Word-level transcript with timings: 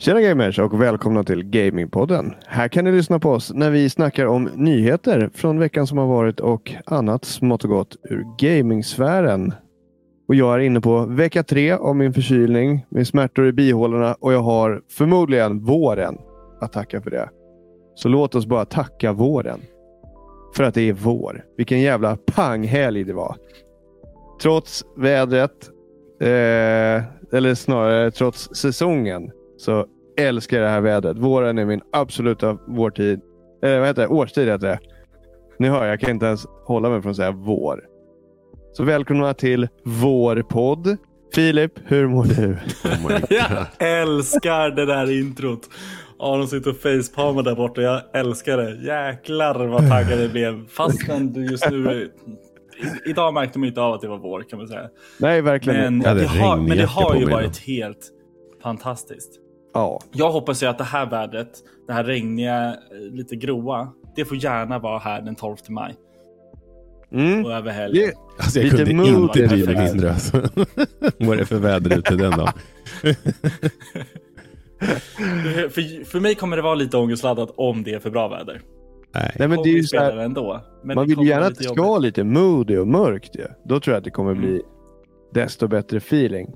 Tjena 0.00 0.20
gamers 0.20 0.58
och 0.58 0.82
välkomna 0.82 1.24
till 1.24 1.42
Gamingpodden. 1.44 2.34
Här 2.46 2.68
kan 2.68 2.84
ni 2.84 2.92
lyssna 2.92 3.18
på 3.18 3.30
oss 3.30 3.52
när 3.54 3.70
vi 3.70 3.90
snackar 3.90 4.26
om 4.26 4.50
nyheter 4.54 5.30
från 5.34 5.58
veckan 5.58 5.86
som 5.86 5.98
har 5.98 6.06
varit 6.06 6.40
och 6.40 6.74
annat 6.86 7.24
smått 7.24 7.64
och 7.64 7.70
gott 7.70 7.96
ur 8.10 8.24
gamingsfären. 8.38 9.54
Och 10.28 10.34
jag 10.34 10.54
är 10.54 10.58
inne 10.58 10.80
på 10.80 11.06
vecka 11.06 11.42
tre 11.42 11.72
av 11.72 11.96
min 11.96 12.14
förkylning 12.14 12.86
med 12.88 13.06
smärtor 13.06 13.46
i 13.46 13.52
bihålorna 13.52 14.16
och 14.20 14.32
jag 14.32 14.42
har 14.42 14.82
förmodligen 14.90 15.64
våren 15.64 16.18
att 16.60 16.72
tacka 16.72 17.00
för 17.00 17.10
det. 17.10 17.28
Så 17.94 18.08
låt 18.08 18.34
oss 18.34 18.46
bara 18.46 18.64
tacka 18.64 19.12
våren. 19.12 19.60
För 20.56 20.64
att 20.64 20.74
det 20.74 20.88
är 20.88 20.92
vår. 20.92 21.44
Vilken 21.56 21.80
jävla 21.80 22.16
panghelg 22.16 23.04
det 23.04 23.12
var. 23.12 23.36
Trots 24.42 24.84
vädret, 24.96 25.70
eh, 26.20 27.02
eller 27.32 27.54
snarare 27.54 28.10
trots 28.10 28.54
säsongen, 28.54 29.30
så 29.60 29.86
älskar 30.16 30.56
jag 30.56 30.66
det 30.66 30.70
här 30.70 30.80
vädret. 30.80 31.18
Våren 31.18 31.58
är 31.58 31.64
min 31.64 31.80
absoluta 31.92 32.58
vårtid. 32.66 33.20
Eh, 33.62 33.78
vad 33.78 33.88
heter 33.88 34.02
det? 34.02 34.08
Årstid 34.08 34.48
heter 34.48 34.66
det. 34.66 34.78
Ni 35.58 35.68
hör, 35.68 35.86
jag 35.86 36.00
kan 36.00 36.10
inte 36.10 36.26
ens 36.26 36.46
hålla 36.66 36.90
mig 36.90 37.02
från 37.02 37.10
att 37.10 37.16
säga 37.16 37.30
vår. 37.30 37.84
Så 38.72 38.84
välkomna 38.84 39.34
till 39.34 39.68
vår 39.84 40.42
podd. 40.42 40.96
Filip, 41.34 41.72
hur 41.84 42.06
mår 42.06 42.24
du? 42.24 42.56
Oh 42.84 43.20
jag 43.30 43.66
älskar 44.02 44.70
det 44.70 44.86
där 44.86 45.20
introt. 45.20 45.60
Aron 46.18 46.48
sitter 46.48 46.70
och 46.70 46.76
facepalmar 46.76 47.42
där 47.42 47.54
borta. 47.54 47.82
Jag 47.82 48.02
älskar 48.14 48.56
det. 48.56 48.70
Jäklar 48.70 49.66
vad 49.66 49.88
taggad 49.88 50.18
det 50.18 50.28
blev. 50.28 50.68
Fastän 50.68 51.32
du 51.32 51.46
just 51.46 51.70
nu... 51.70 52.10
Idag 53.06 53.34
märkte 53.34 53.58
man 53.58 53.68
inte 53.68 53.80
av 53.80 53.92
att 53.92 54.00
det 54.00 54.08
var 54.08 54.18
vår 54.18 54.42
kan 54.42 54.58
man 54.58 54.68
säga. 54.68 54.88
Nej, 55.18 55.42
verkligen 55.42 55.80
Men, 55.80 55.94
inte. 55.94 56.14
det, 56.14 56.26
har, 56.26 56.56
men 56.56 56.78
det 56.78 56.86
har 56.86 57.16
ju 57.16 57.24
varit 57.24 57.58
helt 57.58 58.10
fantastiskt. 58.62 59.40
Ja. 59.74 60.00
Jag 60.12 60.30
hoppas 60.30 60.62
ju 60.62 60.66
att 60.66 60.78
det 60.78 60.84
här 60.84 61.06
vädret, 61.06 61.58
det 61.86 61.92
här 61.92 62.04
regniga, 62.04 62.76
lite 63.12 63.36
gråa, 63.36 63.88
det 64.16 64.24
får 64.24 64.36
gärna 64.36 64.78
vara 64.78 64.98
här 64.98 65.22
den 65.22 65.34
12 65.34 65.56
maj. 65.68 65.94
Mm. 67.12 67.44
Och 67.44 67.52
över 67.52 67.70
helgen. 67.70 68.04
Det, 68.06 68.14
Alltså 68.42 68.58
jag 68.58 68.64
Lite 68.64 68.76
kunde 68.76 69.08
inte 69.08 69.46
det. 69.46 69.82
mindre 69.90 70.10
alltså. 70.10 70.36
Vad 71.18 71.30
är 71.30 71.36
det 71.36 71.46
för 71.46 71.58
väder 71.58 71.98
ute 71.98 72.14
den 72.14 72.30
dagen? 72.30 72.52
För, 75.70 76.04
för 76.04 76.20
mig 76.20 76.34
kommer 76.34 76.56
det 76.56 76.62
vara 76.62 76.74
lite 76.74 76.96
ångestladdat 76.96 77.50
om 77.56 77.82
det 77.82 77.94
är 77.94 77.98
för 77.98 78.10
bra 78.10 78.28
väder. 78.28 78.62
Nej. 79.14 79.34
nej, 79.38 79.48
men 79.48 79.62
det 79.62 79.68
är 79.68 79.72
ju 79.72 79.82
så 79.82 79.98
här, 79.98 80.16
ändå. 80.16 80.60
Men 80.84 80.94
man 80.94 81.06
vill 81.06 81.26
gärna 81.26 81.46
att 81.46 81.58
det 81.58 81.64
ska 81.64 81.82
vara 81.82 81.98
lite 81.98 82.24
moody 82.24 82.76
och 82.76 82.88
mörkt. 82.88 83.36
Ju. 83.36 83.46
Då 83.64 83.80
tror 83.80 83.94
jag 83.94 83.98
att 83.98 84.04
det 84.04 84.10
kommer 84.10 84.34
bli 84.34 84.62
desto 85.34 85.68
bättre 85.68 85.96
feeling. 85.96 86.54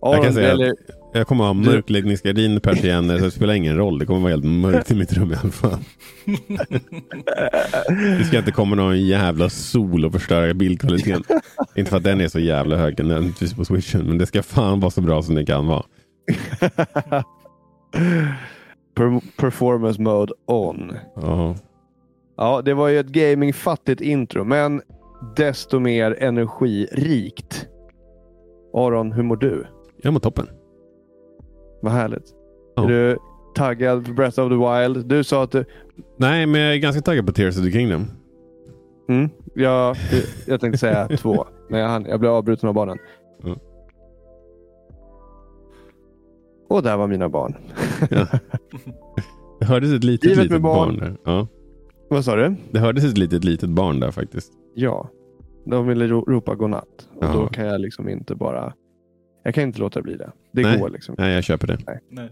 Jag 0.00 0.14
kan 0.14 0.24
Aron, 0.24 0.34
säga 0.34 0.50
eller, 0.50 0.70
att 0.70 0.76
jag 1.16 1.26
kommer 1.26 1.44
ha 1.44 1.52
mörkläggningsgardin, 1.52 2.60
persienner, 2.60 3.18
så 3.18 3.24
det 3.24 3.30
spelar 3.30 3.54
ingen 3.54 3.76
roll. 3.76 3.98
Det 3.98 4.06
kommer 4.06 4.20
vara 4.20 4.30
helt 4.30 4.44
mörkt 4.44 4.90
i 4.90 4.94
mitt 4.94 5.12
rum 5.12 5.32
i 5.32 5.36
alla 5.42 5.52
fall. 5.52 5.78
Det 8.18 8.24
ska 8.24 8.38
inte 8.38 8.52
komma 8.52 8.76
någon 8.76 9.00
jävla 9.00 9.50
sol 9.50 10.04
och 10.04 10.12
förstöra 10.12 10.54
bildkvaliteten. 10.54 11.40
inte 11.74 11.90
för 11.90 11.96
att 11.96 12.04
den 12.04 12.20
är 12.20 12.28
så 12.28 12.38
jävla 12.38 12.76
hög 12.76 12.98
nödvändigtvis 12.98 13.54
på 13.54 13.64
switchen, 13.64 14.06
men 14.06 14.18
det 14.18 14.26
ska 14.26 14.42
fan 14.42 14.80
vara 14.80 14.90
så 14.90 15.00
bra 15.00 15.22
som 15.22 15.34
det 15.34 15.46
kan 15.46 15.66
vara. 15.66 15.82
per, 18.94 19.36
performance 19.36 20.02
mode 20.02 20.32
on. 20.46 20.92
Ja. 21.16 21.56
Ja, 22.36 22.62
det 22.64 22.74
var 22.74 22.88
ju 22.88 22.98
ett 22.98 23.06
gamingfattigt 23.06 24.00
intro, 24.00 24.44
men 24.44 24.82
desto 25.36 25.78
mer 25.78 26.22
energirikt. 26.22 27.66
Aron, 28.74 29.12
hur 29.12 29.22
mår 29.22 29.36
du? 29.36 29.66
Jag 30.02 30.12
mår 30.12 30.20
toppen. 30.20 30.46
Vad 31.82 31.92
härligt. 31.92 32.34
Ja. 32.76 32.84
Är 32.84 32.88
du 32.88 33.16
taggad 33.54 34.06
för 34.06 34.12
Breath 34.12 34.40
of 34.40 34.48
the 34.48 34.54
Wild? 34.56 35.06
Du 35.06 35.24
sa 35.24 35.42
att 35.42 35.50
du... 35.50 35.64
Nej, 36.16 36.46
men 36.46 36.60
jag 36.60 36.74
är 36.74 36.78
ganska 36.78 37.02
taggad 37.02 37.26
på 37.26 37.32
Tears 37.32 37.58
of 37.58 37.64
the 37.64 37.70
Kingdom. 37.70 38.06
Mm, 39.08 39.28
jag, 39.54 39.96
jag 40.46 40.60
tänkte 40.60 40.78
säga 40.78 41.08
två, 41.18 41.46
men 41.70 41.80
jag, 41.80 41.88
hann- 41.88 42.08
jag 42.08 42.20
blev 42.20 42.32
avbruten 42.32 42.68
av 42.68 42.74
barnen. 42.74 42.98
Mm. 43.44 43.58
Och 46.68 46.82
där 46.82 46.96
var 46.96 47.06
mina 47.06 47.28
barn. 47.28 47.54
Det 49.60 49.66
hördes 49.66 49.92
ett 49.92 50.04
litet, 50.04 50.30
Livet 50.30 50.44
litet 50.44 50.62
barn. 50.62 50.98
barn. 50.98 50.98
där. 50.98 51.16
Ja. 51.24 51.46
Vad 52.10 52.24
sa 52.24 52.36
du? 52.36 52.54
Det 52.70 52.78
hördes 52.78 53.04
ett 53.04 53.18
litet, 53.18 53.44
litet 53.44 53.68
barn 53.70 54.00
där 54.00 54.10
faktiskt. 54.10 54.52
Ja, 54.74 55.08
de 55.64 55.86
ville 55.86 56.06
ro- 56.06 56.24
ropa 56.28 56.54
godnatt. 56.54 57.08
Och 57.14 57.24
då 57.32 57.46
kan 57.46 57.66
jag 57.66 57.80
liksom 57.80 58.08
inte 58.08 58.34
bara... 58.34 58.72
Jag 59.46 59.54
kan 59.54 59.62
inte 59.64 59.80
låta 59.80 60.02
bli 60.02 60.16
det. 60.16 60.30
Det 60.52 60.62
Nej. 60.62 60.78
går 60.78 60.90
liksom. 60.90 61.14
Nej, 61.18 61.34
jag 61.34 61.44
köper 61.44 61.66
det. 61.66 61.78
Nej. 62.10 62.30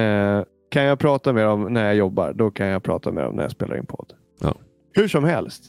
Eh, 0.00 0.44
kan 0.70 0.84
jag 0.84 0.98
prata 0.98 1.32
med 1.32 1.44
dem 1.44 1.62
när 1.72 1.84
jag 1.84 1.94
jobbar, 1.94 2.32
då 2.32 2.50
kan 2.50 2.66
jag 2.66 2.82
prata 2.82 3.12
med 3.12 3.24
dem 3.24 3.34
när 3.36 3.42
jag 3.42 3.50
spelar 3.52 3.76
in 3.76 3.86
podd. 3.86 4.12
Ja. 4.40 4.54
Hur 4.92 5.08
som 5.08 5.24
helst. 5.24 5.64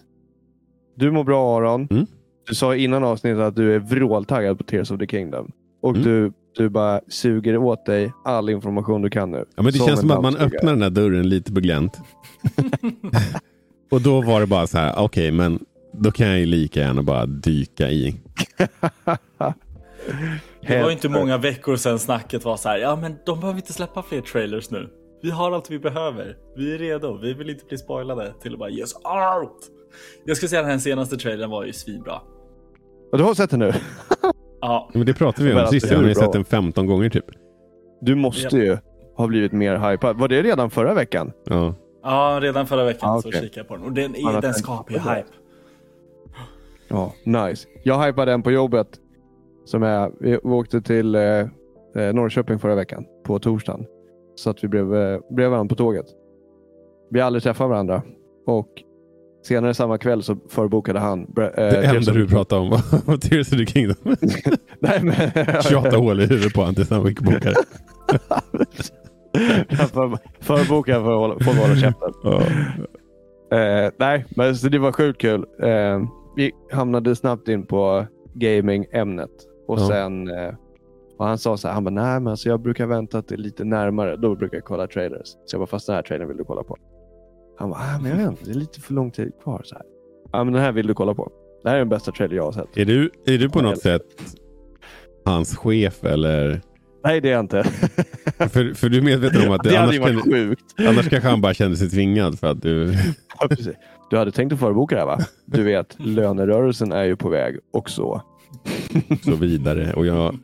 Du 0.95 1.11
mår 1.11 1.23
bra 1.23 1.57
Aron. 1.57 1.87
Mm. 1.91 2.05
Du 2.47 2.55
sa 2.55 2.75
innan 2.75 3.03
avsnittet 3.03 3.39
att 3.39 3.55
du 3.55 3.75
är 3.75 3.79
vråltaggad 3.79 4.57
på 4.57 4.63
Tears 4.63 4.91
of 4.91 4.99
the 4.99 5.07
Kingdom. 5.07 5.51
Och 5.81 5.89
Mm. 5.95 6.03
du, 6.03 6.31
du 6.57 6.69
bara 6.69 7.01
suger 7.07 7.57
åt 7.57 7.85
dig 7.85 8.11
all 8.25 8.49
information 8.49 9.01
du 9.01 9.09
kan 9.09 9.31
nu. 9.31 9.37
Ja, 9.55 9.63
men 9.63 9.65
det 9.65 9.71
Som 9.77 9.87
känns 9.87 9.99
som 9.99 10.11
att 10.11 10.21
man 10.21 10.37
öppnar 10.37 10.71
den 10.73 10.81
här 10.81 10.89
dörren 10.89 11.29
lite 11.29 11.53
på 11.53 11.59
glänt. 11.59 11.99
och 13.91 14.01
då 14.01 14.21
var 14.21 14.39
det 14.41 14.47
bara 14.47 14.67
så 14.67 14.77
här, 14.77 14.93
okej, 14.97 15.31
men 15.31 15.59
då 15.93 16.11
kan 16.11 16.27
jag 16.27 16.39
ju 16.39 16.45
lika 16.45 16.79
gärna 16.79 17.03
bara 17.03 17.25
dyka 17.25 17.89
i. 17.89 18.15
Det 20.67 20.81
var 20.81 20.87
ju 20.89 20.93
inte 20.93 21.09
många 21.09 21.37
veckor 21.37 21.75
sedan 21.75 21.99
snacket 21.99 22.45
var 22.45 22.57
så 22.57 22.69
här. 22.69 22.77
Ja, 22.77 22.95
men 22.95 23.15
de 23.25 23.39
behöver 23.39 23.59
inte 23.59 23.73
släppa 23.73 24.03
fler 24.03 24.21
trailers 24.21 24.71
nu. 24.71 24.89
Vi 25.21 25.31
har 25.31 25.51
allt 25.51 25.71
vi 25.71 25.79
behöver. 25.79 26.37
Vi 26.55 26.73
är 26.73 26.77
redo. 26.77 27.17
Vi 27.21 27.33
vill 27.33 27.49
inte 27.49 27.65
bli 27.65 27.77
spoilade 27.77 28.33
till 28.41 28.53
att 28.53 28.59
bara 28.59 28.69
ge 28.69 28.83
oss 28.83 28.99
allt. 29.03 29.67
Jag 30.25 30.37
skulle 30.37 30.49
säga 30.49 30.59
att 30.59 30.65
den 30.65 30.71
här 30.71 30.79
senaste 30.79 31.17
trailern 31.17 31.49
var 31.49 31.65
ju 31.65 31.73
svinbra. 31.73 32.21
Och 33.11 33.17
du 33.17 33.23
har 33.23 33.33
sett 33.33 33.49
den 33.49 33.59
nu? 33.59 33.73
Ja, 34.61 34.89
Men 34.93 35.05
det 35.05 35.13
pratade 35.13 35.47
vi 35.47 35.53
om 35.53 35.59
att 35.59 35.69
sist. 35.69 35.91
Jag 35.91 35.97
har 35.97 36.13
sett 36.13 36.31
den 36.31 36.45
15 36.45 36.87
gånger 36.87 37.09
typ. 37.09 37.25
Du 38.01 38.15
måste 38.15 38.57
ju 38.57 38.77
ha 39.15 39.27
blivit 39.27 39.51
mer 39.51 39.91
hypad. 39.91 40.17
Var 40.17 40.27
det 40.27 40.41
redan 40.43 40.69
förra 40.69 40.93
veckan? 40.93 41.31
Ja. 41.45 41.75
ja 42.03 42.39
redan 42.41 42.67
förra 42.67 42.83
veckan 42.83 43.09
Ah, 43.09 43.21
så 43.21 43.27
okej. 43.29 43.41
kikade 43.41 43.59
jag 43.59 43.67
på 43.67 43.75
den. 43.75 43.85
Och 43.85 43.91
den, 43.91 44.15
är, 44.15 44.41
den 44.41 44.53
skapar 44.53 44.93
ju 44.93 44.99
hype. 44.99 45.27
Ja, 46.87 47.13
nice. 47.23 47.67
Jag 47.83 48.05
hypade 48.05 48.31
den 48.31 48.43
på 48.43 48.51
jobbet. 48.51 48.87
Som 49.67 49.83
är, 49.83 50.11
vi 50.19 50.37
åkte 50.37 50.81
till 50.81 51.15
eh, 51.15 51.21
eh, 51.21 51.47
Norrköping 52.13 52.59
förra 52.59 52.75
veckan 52.75 53.05
på 53.25 53.39
torsdagen. 53.39 53.85
Så 54.35 54.49
att 54.49 54.63
vi 54.63 54.67
blev, 54.67 54.95
eh, 54.95 55.19
blev 55.29 55.49
varandra 55.49 55.69
på 55.69 55.75
tåget. 55.75 56.05
Vi 57.09 57.19
har 57.19 57.27
aldrig 57.27 57.43
träffat 57.43 57.69
varandra. 57.69 58.01
Och 58.45 58.67
senare 59.47 59.73
samma 59.73 59.97
kväll 59.97 60.23
så 60.23 60.37
förbokade 60.49 60.99
han. 60.99 61.21
Eh, 61.21 61.25
Det 61.35 61.85
enda 61.85 62.13
du 62.13 62.27
pratade 62.27 62.61
om 62.61 62.69
var 62.69 63.17
Tears 63.29 63.53
of 63.53 63.59
the 63.59 63.65
Kingdom. 63.65 63.95
Nej, 64.79 64.99
men... 65.03 65.13
28 65.61 65.97
hål 65.97 66.19
i 66.19 66.25
huvudet 66.25 66.53
på 66.53 66.61
honom 66.61 66.75
tills 66.75 66.89
han 66.89 67.05
fick 67.05 67.19
boka 67.21 67.39
det. 67.49 67.55
För, 69.77 70.17
förbokade 70.43 71.03
för 71.03 71.31
att 71.31 71.43
få 71.43 71.51
hålla 71.51 71.75
käften. 71.75 72.13
Ja. 72.23 72.41
Eh, 73.57 73.91
nej, 73.97 74.25
men 74.29 74.55
så 74.55 74.69
det 74.69 74.79
var 74.79 74.91
sjukt 74.91 75.21
kul. 75.21 75.45
Eh, 75.61 76.01
vi 76.35 76.51
hamnade 76.71 77.15
snabbt 77.15 77.47
in 77.47 77.65
på 77.65 78.05
gaming-ämnet. 78.33 79.29
Och 79.67 79.79
Ja. 79.79 79.87
sen 79.87 80.29
eh, 80.29 80.53
och 81.17 81.25
han 81.25 81.37
sa 81.37 81.57
så 81.57 81.67
här, 81.67 81.75
han 81.75 81.83
bara, 81.83 81.89
nej 81.89 82.19
men 82.19 82.27
alltså 82.27 82.49
jag 82.49 82.59
brukar 82.61 82.85
vänta 82.85 83.21
till 83.21 83.39
lite 83.41 83.63
närmare. 83.63 84.15
Då 84.15 84.35
brukar 84.35 84.57
jag 84.57 84.65
kolla 84.65 84.87
trailers. 84.87 85.27
Så 85.45 85.55
jag 85.55 85.59
bara, 85.59 85.67
fast 85.67 85.87
den 85.87 85.95
här 85.95 86.03
trailern 86.03 86.27
vill 86.27 86.37
du 86.37 86.43
kolla 86.43 86.63
på? 86.63 86.77
Han 87.59 87.69
bara, 87.69 87.79
ah, 87.79 87.99
men 88.01 88.11
jag 88.11 88.17
vet 88.17 88.27
inte, 88.27 88.45
det 88.45 88.51
är 88.51 88.55
lite 88.55 88.79
för 88.81 88.93
lång 88.93 89.11
tid 89.11 89.31
kvar. 89.43 89.61
Så 89.65 89.75
här. 89.75 89.83
Ja, 90.31 90.43
men 90.43 90.53
den 90.53 90.61
här 90.63 90.71
vill 90.71 90.87
du 90.87 90.93
kolla 90.93 91.13
på. 91.13 91.31
Det 91.63 91.69
här 91.69 91.75
är 91.75 91.79
den 91.79 91.89
bästa 91.89 92.11
trailer 92.11 92.35
jag 92.35 92.43
har 92.43 92.51
sett. 92.51 92.77
Är, 92.77 92.85
du, 92.85 93.11
är 93.25 93.37
du 93.37 93.49
på 93.49 93.61
något 93.61 93.81
sätt 93.81 94.01
hans 95.25 95.57
chef 95.57 96.03
eller? 96.03 96.61
Nej, 97.03 97.21
det 97.21 97.29
är 97.29 97.33
jag 97.33 97.39
inte. 97.39 97.63
För, 98.37 98.73
för 98.73 98.89
du 98.89 98.97
är 98.97 99.01
medveten 99.01 99.47
om 99.47 99.53
att 99.53 99.63
det 99.63 99.69
det, 99.69 99.77
annars, 99.77 99.99
varit 99.99 100.23
kan, 100.23 100.31
sjukt. 100.31 100.63
annars 100.77 101.09
kanske 101.09 101.29
han 101.29 101.41
bara 101.41 101.53
kände 101.53 101.77
sig 101.77 101.89
tvingad 101.89 102.39
för 102.39 102.47
att 102.47 102.61
du... 102.61 102.93
Ja, 103.39 103.47
precis. 103.47 103.75
Du 104.09 104.17
hade 104.17 104.31
tänkt 104.31 104.53
att 104.53 104.59
förboka 104.59 104.95
det 104.95 105.01
här 105.01 105.07
va? 105.07 105.19
Du 105.45 105.63
vet, 105.63 105.95
lönerörelsen 105.99 106.91
är 106.91 107.03
ju 107.03 107.15
på 107.15 107.29
väg 107.29 107.59
och 107.73 107.89
så. 107.89 108.21
Så 109.23 109.35
vidare. 109.35 109.93
Och 109.93 110.05
jag 110.05 110.37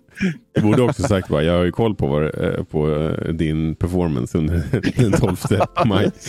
borde 0.61 0.81
också 0.81 1.03
sagt 1.03 1.29
bara, 1.29 1.43
jag 1.43 1.57
har 1.57 1.63
ju 1.63 1.71
koll 1.71 1.95
på, 1.95 2.07
vad, 2.07 2.23
eh, 2.23 2.63
på 2.63 2.89
eh, 2.89 3.33
din 3.33 3.75
performance 3.75 4.37
under 4.37 4.63
den 5.01 5.11
12 5.11 5.37
maj. 5.85 6.11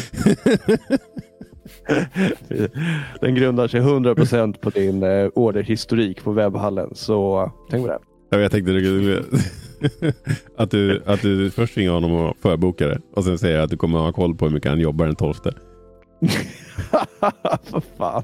Den 3.20 3.34
grundar 3.34 3.68
sig 3.68 3.80
100% 3.80 4.58
på 4.58 4.70
din 4.70 5.02
eh, 5.02 5.28
orderhistorik 5.34 6.24
på 6.24 6.32
webbhallen. 6.32 6.90
Så 6.94 7.50
tänk 7.70 7.82
på 7.86 7.88
det. 7.92 7.98
Ja, 8.30 8.38
Jag 8.38 8.50
tänkte 8.50 8.72
att 10.56 10.70
du, 10.70 11.02
att 11.06 11.22
du 11.22 11.50
först 11.50 11.76
ringer 11.76 11.90
honom 11.90 12.12
och 12.12 12.36
förbokar 12.36 12.88
det 12.88 13.00
och 13.14 13.24
sen 13.24 13.38
säger 13.38 13.60
att 13.60 13.70
du 13.70 13.76
kommer 13.76 13.98
ha 13.98 14.12
koll 14.12 14.34
på 14.34 14.44
hur 14.44 14.52
mycket 14.52 14.70
han 14.70 14.80
jobbar 14.80 15.06
den 15.06 15.16
12. 15.16 15.34
För 17.64 17.82
fan. 17.98 18.22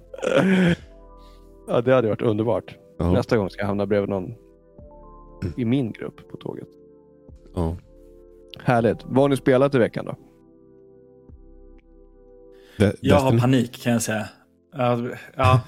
Ja, 1.68 1.80
det 1.80 1.94
hade 1.94 2.08
varit 2.08 2.22
underbart. 2.22 2.74
Ja, 3.00 3.12
Nästa 3.12 3.36
gång 3.36 3.50
ska 3.50 3.60
jag 3.62 3.66
hamna 3.66 3.86
bredvid 3.86 4.08
någon 4.10 4.34
i 5.56 5.64
min 5.64 5.92
grupp 5.92 6.28
på 6.30 6.36
tåget. 6.36 6.68
ja. 7.54 7.76
Härligt. 8.60 8.98
Vad 9.04 9.16
har 9.16 9.28
ni 9.28 9.36
spelat 9.36 9.74
i 9.74 9.78
veckan 9.78 10.04
då? 10.04 10.16
De- 12.78 12.92
Jag 13.00 13.16
har 13.16 13.38
panik 13.38 13.82
kan 13.82 13.92
jag 13.92 14.02
säga. 14.02 14.28
Ja, 14.72 14.98
ja. 15.36 15.60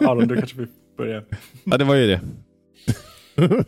Aron, 0.00 0.28
du 0.28 0.36
kanske 0.36 0.58
vill 0.58 0.68
börja. 0.96 1.22
Ja, 1.64 1.76
det 1.76 1.84
var 1.84 1.94
ju 1.94 2.06
det. 2.06 2.20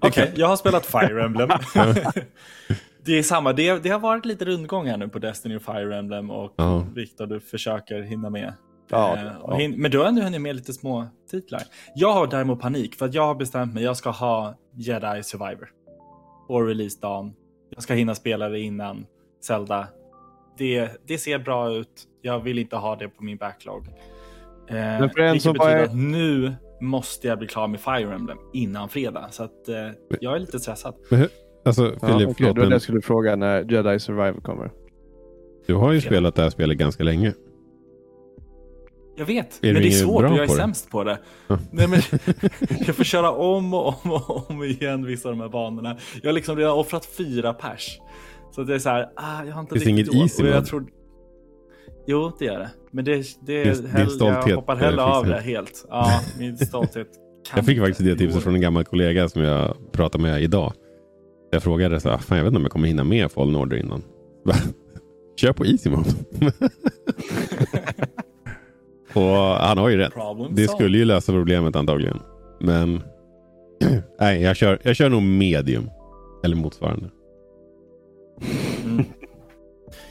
Okej, 0.00 0.32
jag 0.36 0.46
har 0.46 0.56
spelat 0.56 0.86
Fire 0.86 1.24
Emblem. 1.24 1.48
det 3.04 3.18
är 3.18 3.22
samma, 3.22 3.52
det, 3.52 3.82
det 3.82 3.88
har 3.88 3.98
varit 4.00 4.24
lite 4.24 4.44
rundgång 4.44 4.86
här 4.86 4.96
nu 4.96 5.08
på 5.08 5.18
Destiny 5.18 5.56
och 5.56 5.62
Fire 5.62 5.98
Emblem 5.98 6.30
och 6.30 6.52
Ja. 6.56 6.86
Viktor, 6.94 7.26
du 7.26 7.40
försöker 7.40 8.02
hinna 8.02 8.30
med. 8.30 8.52
Ja, 8.88 9.16
Eh, 9.16 9.36
och 9.40 9.52
ja. 9.52 9.56
hin- 9.58 9.74
Men 9.76 9.90
du 9.90 9.98
har 9.98 10.06
ändå 10.06 10.22
hunnit 10.22 10.40
med 10.40 10.56
lite 10.56 10.72
små 10.72 11.06
titlar. 11.30 11.62
Jag 11.94 12.12
har 12.12 12.26
däremot 12.26 12.60
panik 12.60 12.94
för 12.94 13.06
att 13.06 13.14
jag 13.14 13.26
har 13.26 13.34
bestämt 13.34 13.74
mig, 13.74 13.82
jag 13.84 13.96
ska 13.96 14.10
ha 14.10 14.54
Jedi 14.74 15.22
Survivor. 15.22 15.68
På 16.48 16.60
releasedagen. 16.62 17.32
Jag 17.74 17.82
ska 17.82 17.94
hinna 17.94 18.14
spela 18.14 18.48
det 18.48 18.60
innan 18.60 19.06
Zelda. 19.44 19.86
Det, 20.58 20.90
det 21.06 21.18
ser 21.18 21.38
bra 21.38 21.72
ut. 21.72 21.88
Jag 22.22 22.40
vill 22.40 22.58
inte 22.58 22.76
ha 22.76 22.96
det 22.96 23.08
på 23.08 23.24
min 23.24 23.36
backlog. 23.36 23.86
Eh, 24.68 24.74
Men 24.74 25.10
för 25.10 25.20
en 25.20 25.32
vilket 25.32 25.42
som 25.42 25.52
betyder 25.52 25.74
bara 25.76 25.82
att 25.84 25.96
nu 25.96 26.54
måste 26.80 27.28
jag 27.28 27.38
bli 27.38 27.48
klar 27.48 27.68
med 27.68 27.80
Fire 27.80 28.14
Emblem 28.14 28.38
innan 28.52 28.88
fredag. 28.88 29.26
Så 29.30 29.42
att, 29.42 29.68
eh, 29.68 29.88
jag 30.20 30.34
är 30.36 30.38
lite 30.38 30.60
stressad. 30.60 30.94
Men 31.10 31.18
hur- 31.20 31.28
Alltså, 31.66 31.82
Ja, 31.84 31.90
Filip, 31.90 32.00
okej, 32.00 32.34
förlåt, 32.36 32.36
det 32.38 32.44
var 32.44 32.54
det 32.54 32.60
men 32.60 32.70
jag 32.70 32.82
skulle 32.82 33.00
fråga 33.00 33.36
när 33.36 33.72
Jedi 33.72 33.98
Survivor 34.00 34.40
kommer. 34.40 34.70
du 35.66 35.74
har 35.74 35.92
ju 35.92 35.98
Ja. 35.98 36.02
spelat 36.02 36.34
det 36.34 36.42
här 36.42 36.50
spelet 36.50 36.78
ganska 36.78 37.02
länge. 37.04 37.32
Jag 39.16 39.26
vet, 39.26 39.58
du 39.60 39.72
men 39.72 39.82
det 39.82 39.88
är 39.88 39.90
svårt 39.90 40.24
och 40.24 40.30
jag 40.30 40.38
är 40.38 40.46
det? 40.46 40.48
sämst 40.48 40.90
på 40.90 41.04
det. 41.04 41.18
Nej, 41.70 41.88
men, 41.88 42.00
jag 42.86 42.96
får 42.96 43.04
köra 43.04 43.30
om 43.30 43.74
och 43.74 44.04
om 44.04 44.12
och 44.12 44.50
om 44.50 44.62
igen 44.62 45.06
vissa 45.06 45.28
av 45.28 45.34
de 45.34 45.40
här 45.40 45.48
banorna. 45.48 45.96
Jag 46.22 46.28
har 46.28 46.34
liksom 46.34 46.56
redan 46.56 46.78
offrat 46.78 47.06
fyra 47.06 47.52
pers. 47.52 47.98
Så 48.54 48.62
det 48.62 48.74
är 48.74 48.78
så 48.78 48.88
här, 48.88 49.08
ah, 49.16 49.44
jag 49.44 49.54
har 49.54 49.60
inte 49.60 49.74
Finns 49.74 49.84
det 49.84 49.90
riktigt 49.90 50.14
inget 50.14 50.38
råd. 50.38 50.46
easy 50.46 50.54
jag 50.56 50.66
tror... 50.66 50.86
Jo, 52.06 52.32
det 52.38 52.44
gör 52.44 52.58
det. 52.58 52.70
Men 52.90 53.04
det, 53.04 53.26
det, 53.46 53.64
din 53.64 53.86
hell, 53.86 54.10
stolthet, 54.10 54.46
jag 54.46 54.56
hoppar 54.56 54.74
eh, 54.74 54.80
hellre 54.80 55.02
av 55.02 55.22
finns 55.22 55.34
det 55.34 55.40
det. 55.40 55.42
helt. 55.42 55.86
Ja, 55.88 56.20
min 56.38 56.58
stolthet. 56.58 57.08
Jag 57.54 57.66
fick 57.66 57.78
faktiskt 57.78 58.04
det 58.04 58.16
tipset 58.16 58.42
från 58.42 58.54
en 58.54 58.60
gammal 58.60 58.84
kollega 58.84 59.28
som 59.28 59.42
jag 59.42 59.92
pratade 59.92 60.24
med 60.24 60.42
idag. 60.42 60.72
Jag 61.50 61.62
frågade 61.62 62.00
så 62.00 62.10
här, 62.10 62.18
fan 62.18 62.38
jag 62.38 62.44
vet 62.44 62.50
inte 62.50 62.56
om 62.56 62.62
jag 62.62 62.72
kommer 62.72 62.88
hinna 62.88 63.04
med 63.04 63.32
Fallen 63.32 63.54
Order 63.56 63.76
innan. 63.76 64.02
Kör 65.36 65.52
på 65.52 65.66
Easy 65.66 65.90
Mode. 65.90 66.10
Och 69.14 69.36
han 69.38 69.78
har 69.78 69.88
ju 69.88 69.96
rätt. 69.96 70.12
Det 70.50 70.68
skulle 70.68 70.98
ju 70.98 71.04
lösa 71.04 71.32
problemet 71.32 71.76
antagligen. 71.76 72.20
Men 72.60 73.02
nej, 74.20 74.42
jag 74.42 74.56
kör, 74.56 74.78
jag 74.82 74.96
kör 74.96 75.08
nog 75.08 75.22
medium. 75.22 75.90
Eller 76.44 76.56
motsvarande. 76.56 77.10
Mm. 78.84 79.04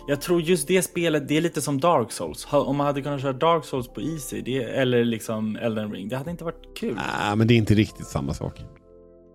Jag 0.07 0.21
tror 0.21 0.41
just 0.41 0.67
det 0.67 0.81
spelet, 0.81 1.27
det 1.27 1.37
är 1.37 1.41
lite 1.41 1.61
som 1.61 1.79
Dark 1.79 2.11
Souls. 2.11 2.47
Om 2.51 2.77
man 2.77 2.87
hade 2.87 3.01
kunnat 3.01 3.21
köra 3.21 3.33
Dark 3.33 3.65
Souls 3.65 3.87
på 3.87 4.01
Easy, 4.01 4.41
det, 4.41 4.63
eller 4.63 5.05
liksom 5.05 5.55
Elden 5.55 5.91
Ring, 5.91 6.09
det 6.09 6.17
hade 6.17 6.31
inte 6.31 6.43
varit 6.43 6.77
kul. 6.77 6.99
Ah, 7.21 7.35
men 7.35 7.47
det 7.47 7.53
är 7.53 7.57
inte 7.57 7.73
riktigt 7.73 8.07
samma 8.07 8.33
sak. 8.33 8.65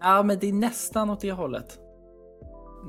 Ja, 0.00 0.23
men 0.23 0.38
det 0.38 0.49
är 0.49 0.53
nästan 0.53 1.11
åt 1.11 1.20
det 1.20 1.32
hållet. 1.32 1.79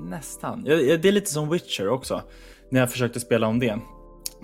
Nästan. 0.10 0.64
Det 0.64 1.06
är 1.06 1.12
lite 1.12 1.32
som 1.32 1.50
Witcher 1.50 1.90
också. 1.90 2.22
När 2.70 2.80
jag 2.80 2.92
försökte 2.92 3.20
spela 3.20 3.48
om 3.48 3.60
det. 3.60 3.80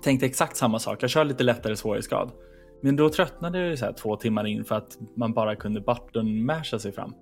Tänkte 0.06 0.26
exakt 0.26 0.58
samma 0.58 0.80
sak. 0.80 1.04
Jag 1.04 1.10
kör 1.10 1.26
lite 1.26 1.44
lättare 1.44 1.76
svårighetsgrad. 1.76 2.32
Men 2.82 2.96
då 2.96 3.10
tröttnade 3.10 3.60
jag 3.60 3.70
ju 3.70 3.78
så 3.78 3.86
här 3.86 3.94
två 3.94 4.16
timmar 4.16 4.48
in 4.48 4.66
för 4.66 4.76
att 4.76 4.98
man 5.16 5.34
bara 5.34 5.56
kunde 5.56 5.82
button 5.82 6.46
masha 6.46 6.80
sig 6.80 6.92
fram. 6.92 7.14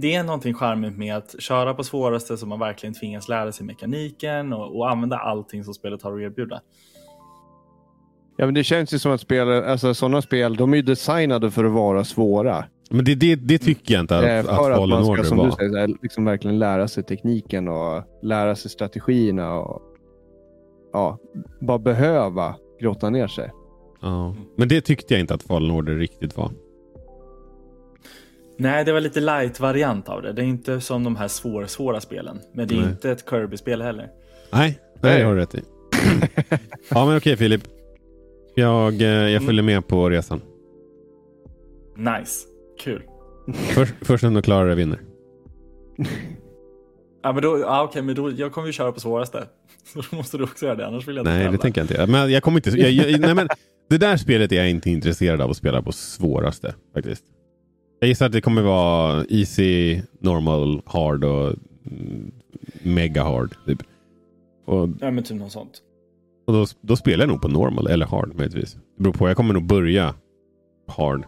Det 0.00 0.14
är 0.14 0.22
någonting 0.22 0.54
charmigt 0.54 0.98
med 0.98 1.16
att 1.16 1.42
köra 1.42 1.74
på 1.74 1.84
svåraste 1.84 2.36
så 2.36 2.46
man 2.46 2.58
verkligen 2.58 2.94
tvingas 2.94 3.28
lära 3.28 3.52
sig 3.52 3.66
mekaniken 3.66 4.52
och, 4.52 4.76
och 4.76 4.90
använda 4.90 5.16
allting 5.16 5.64
som 5.64 5.74
spelet 5.74 6.02
har 6.02 6.16
att 6.16 6.20
erbjuda. 6.20 6.60
Ja, 8.36 8.44
men 8.44 8.54
det 8.54 8.64
känns 8.64 8.94
ju 8.94 8.98
som 8.98 9.12
att 9.12 9.20
spel, 9.20 9.48
alltså, 9.48 9.94
sådana 9.94 10.22
spel 10.22 10.56
de 10.56 10.72
är 10.72 10.76
ju 10.76 10.82
designade 10.82 11.50
för 11.50 11.64
att 11.64 11.72
vara 11.72 12.04
svåra. 12.04 12.64
Men 12.90 13.04
det, 13.04 13.14
det, 13.14 13.34
det 13.34 13.58
tycker 13.58 13.94
jag 13.94 14.00
inte 14.00 14.18
att, 14.18 14.24
Eh, 14.24 14.38
att 14.38 14.46
för 14.46 14.70
att 14.70 14.78
Fallen 14.78 15.04
man 15.04 15.16
ska, 15.16 15.24
som 15.24 15.38
var. 15.38 15.46
du 15.46 15.52
säger, 15.52 15.88
liksom 16.02 16.24
verkligen 16.24 16.58
lära 16.58 16.88
sig 16.88 17.02
tekniken 17.02 17.68
och 17.68 18.02
lära 18.22 18.56
sig 18.56 18.70
strategierna. 18.70 19.54
Och, 19.54 19.91
ja, 20.92 21.18
bara 21.60 21.78
behöva 21.78 22.56
grotta 22.80 23.10
ner 23.10 23.26
sig. 23.26 23.50
Ja. 24.00 24.34
Men 24.56 24.68
det 24.68 24.80
tyckte 24.80 25.14
jag 25.14 25.20
inte 25.20 25.34
att 25.34 25.42
Fallen 25.42 25.70
Order 25.70 25.94
riktigt 25.94 26.36
var. 26.36 26.50
Nej, 28.56 28.84
det 28.84 28.92
var 28.92 29.00
lite 29.00 29.20
light-variant 29.20 30.08
av 30.08 30.22
det. 30.22 30.32
Det 30.32 30.42
är 30.42 30.46
inte 30.46 30.80
som 30.80 31.04
de 31.04 31.16
här 31.16 31.28
svår, 31.28 31.66
svåra 31.66 32.00
spelen. 32.00 32.38
Men 32.54 32.68
det 32.68 32.74
är 32.74 32.80
Nej. 32.80 32.90
inte 32.90 33.10
ett 33.10 33.30
Kirby-spel 33.30 33.82
heller. 33.82 34.10
Nej, 34.52 34.78
det 35.00 35.22
har 35.22 35.34
du 35.34 35.40
rätt 35.40 35.54
i. 35.54 35.62
ja, 36.88 37.06
men 37.06 37.16
okej 37.16 37.36
Filip. 37.36 37.62
Jag, 38.54 39.02
eh, 39.02 39.08
jag 39.08 39.42
följer 39.42 39.62
med 39.62 39.88
på 39.88 40.10
resan. 40.10 40.40
Nice. 41.96 42.46
Kul. 42.80 43.02
Först, 43.54 43.94
först 44.00 44.24
när 44.24 44.30
de 44.30 44.42
klarar 44.42 44.68
det 44.68 44.74
vinner. 44.74 45.00
Ja, 47.22 47.32
men 47.32 47.42
då, 47.42 47.58
ja, 47.58 47.82
okej, 47.82 48.02
men 48.02 48.14
då, 48.14 48.30
jag 48.30 48.52
kommer 48.52 48.66
ju 48.66 48.72
köra 48.72 48.92
på 48.92 49.00
svåraste. 49.00 49.46
Så 49.92 50.00
då 50.10 50.16
måste 50.16 50.38
du 50.38 50.44
också 50.44 50.66
göra 50.66 50.76
det, 50.76 50.86
annars 50.86 51.08
vill 51.08 51.16
jag 51.16 51.22
inte 51.22 51.32
Nej, 51.32 51.48
det 51.52 51.58
tänker 51.58 51.80
jag 51.80 51.84
inte. 51.84 52.06
Men 52.06 52.32
jag 52.32 52.42
kommer 52.42 52.58
inte... 52.58 52.80
Jag, 52.80 52.90
jag, 52.90 53.20
nej, 53.20 53.34
men 53.34 53.48
det 53.90 53.98
där 53.98 54.16
spelet 54.16 54.52
är 54.52 54.56
jag 54.56 54.70
inte 54.70 54.90
intresserad 54.90 55.40
av 55.40 55.50
att 55.50 55.56
spela 55.56 55.82
på 55.82 55.92
svåraste 55.92 56.74
faktiskt. 56.94 57.24
Jag 58.00 58.08
gissar 58.08 58.26
att 58.26 58.32
det 58.32 58.40
kommer 58.40 58.62
vara 58.62 59.24
easy, 59.28 60.00
normal, 60.20 60.82
hard 60.86 61.24
och 61.24 61.54
mm, 61.86 62.32
mega 62.82 63.22
hard. 63.24 63.54
Typ. 63.66 63.82
Och, 64.66 64.88
Ja, 65.00 65.10
men 65.10 65.24
typ 65.24 65.36
något 65.38 65.52
sånt. 65.52 65.82
och 66.46 66.52
då, 66.52 66.66
då 66.80 66.96
spelar 66.96 67.24
jag 67.24 67.28
nog 67.28 67.42
på 67.42 67.48
normal 67.48 67.86
eller 67.86 68.06
hard 68.06 68.34
möjligtvis. 68.34 68.74
Det 68.74 69.02
beror 69.02 69.12
på. 69.12 69.28
Jag 69.28 69.36
kommer 69.36 69.54
nog 69.54 69.66
börja 69.66 70.14
hard. 70.88 71.24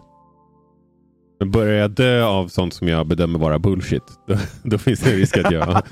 Men 1.45 1.51
börjar 1.51 1.75
jag 1.75 1.91
dö 1.91 2.25
av 2.25 2.49
sånt 2.49 2.75
som 2.75 2.89
jag 2.89 3.07
bedömer 3.07 3.39
vara 3.39 3.59
bullshit, 3.59 4.03
då, 4.27 4.37
då 4.63 4.79
finns 4.79 5.01
det 5.01 5.17
risk 5.17 5.37
att 5.37 5.53
jag... 5.53 5.83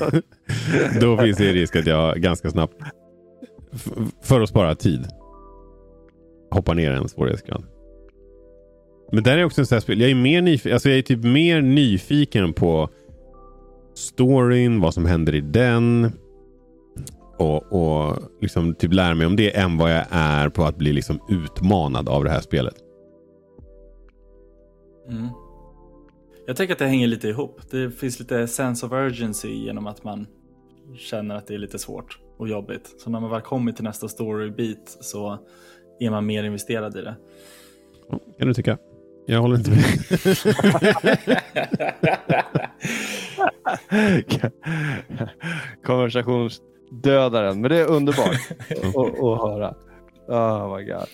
då 1.00 1.18
finns 1.18 1.38
det 1.38 1.52
risk 1.52 1.76
att 1.76 1.86
jag 1.86 2.20
ganska 2.20 2.50
snabbt, 2.50 2.74
för 4.22 4.40
att 4.40 4.48
spara 4.48 4.74
tid, 4.74 5.06
hoppar 6.50 6.74
ner 6.74 6.90
en 6.90 7.08
svårighetsgrad. 7.08 7.64
Men 9.12 9.22
där 9.22 9.38
är 9.38 9.44
också 9.44 9.60
en 9.60 9.66
sån 9.66 9.76
här 9.76 9.80
spel. 9.80 10.00
Jag 10.00 10.10
är, 10.10 10.14
mer 10.14 10.72
alltså 10.72 10.88
jag 10.88 10.98
är 10.98 11.02
typ 11.02 11.24
mer 11.24 11.60
nyfiken 11.60 12.52
på 12.52 12.88
storyn, 13.94 14.80
vad 14.80 14.94
som 14.94 15.06
händer 15.06 15.34
i 15.34 15.40
den. 15.40 16.12
Och, 17.38 17.72
och 17.72 18.18
liksom 18.40 18.74
typ 18.74 18.92
lära 18.92 19.14
mig 19.14 19.26
om 19.26 19.36
det 19.36 19.56
än 19.56 19.78
vad 19.78 19.92
jag 19.92 20.04
är 20.10 20.48
på 20.48 20.64
att 20.64 20.76
bli 20.76 20.92
liksom 20.92 21.20
utmanad 21.28 22.08
av 22.08 22.24
det 22.24 22.30
här 22.30 22.40
spelet. 22.40 22.74
Mm. 25.10 25.28
Jag 26.46 26.56
tänker 26.56 26.72
att 26.72 26.78
det 26.78 26.86
hänger 26.86 27.06
lite 27.06 27.28
ihop. 27.28 27.60
Det 27.70 27.90
finns 27.90 28.18
lite 28.18 28.46
sense 28.46 28.86
of 28.86 28.92
urgency 28.92 29.48
genom 29.48 29.86
att 29.86 30.04
man 30.04 30.26
känner 30.96 31.34
att 31.34 31.46
det 31.46 31.54
är 31.54 31.58
lite 31.58 31.78
svårt 31.78 32.18
och 32.36 32.48
jobbigt. 32.48 32.94
Så 32.98 33.10
när 33.10 33.20
man 33.20 33.30
väl 33.30 33.40
kommer 33.40 33.72
till 33.72 33.84
nästa 33.84 34.08
storybit 34.08 34.98
så 35.00 35.38
är 36.00 36.10
man 36.10 36.26
mer 36.26 36.44
investerad 36.44 36.96
i 36.96 37.02
det. 37.02 37.16
Kan 38.38 38.48
du 38.48 38.54
tycka. 38.54 38.78
Jag 39.26 39.40
håller 39.40 39.56
inte 39.56 39.70
med. 39.70 39.80
Konversationsdödaren. 45.84 47.60
Men 47.60 47.70
det 47.70 47.76
är 47.76 47.90
underbart 47.90 48.36
att, 48.70 48.96
att 48.96 49.40
höra. 49.40 49.74
Oh 50.28 50.76
my 50.76 50.84
god. 50.84 51.06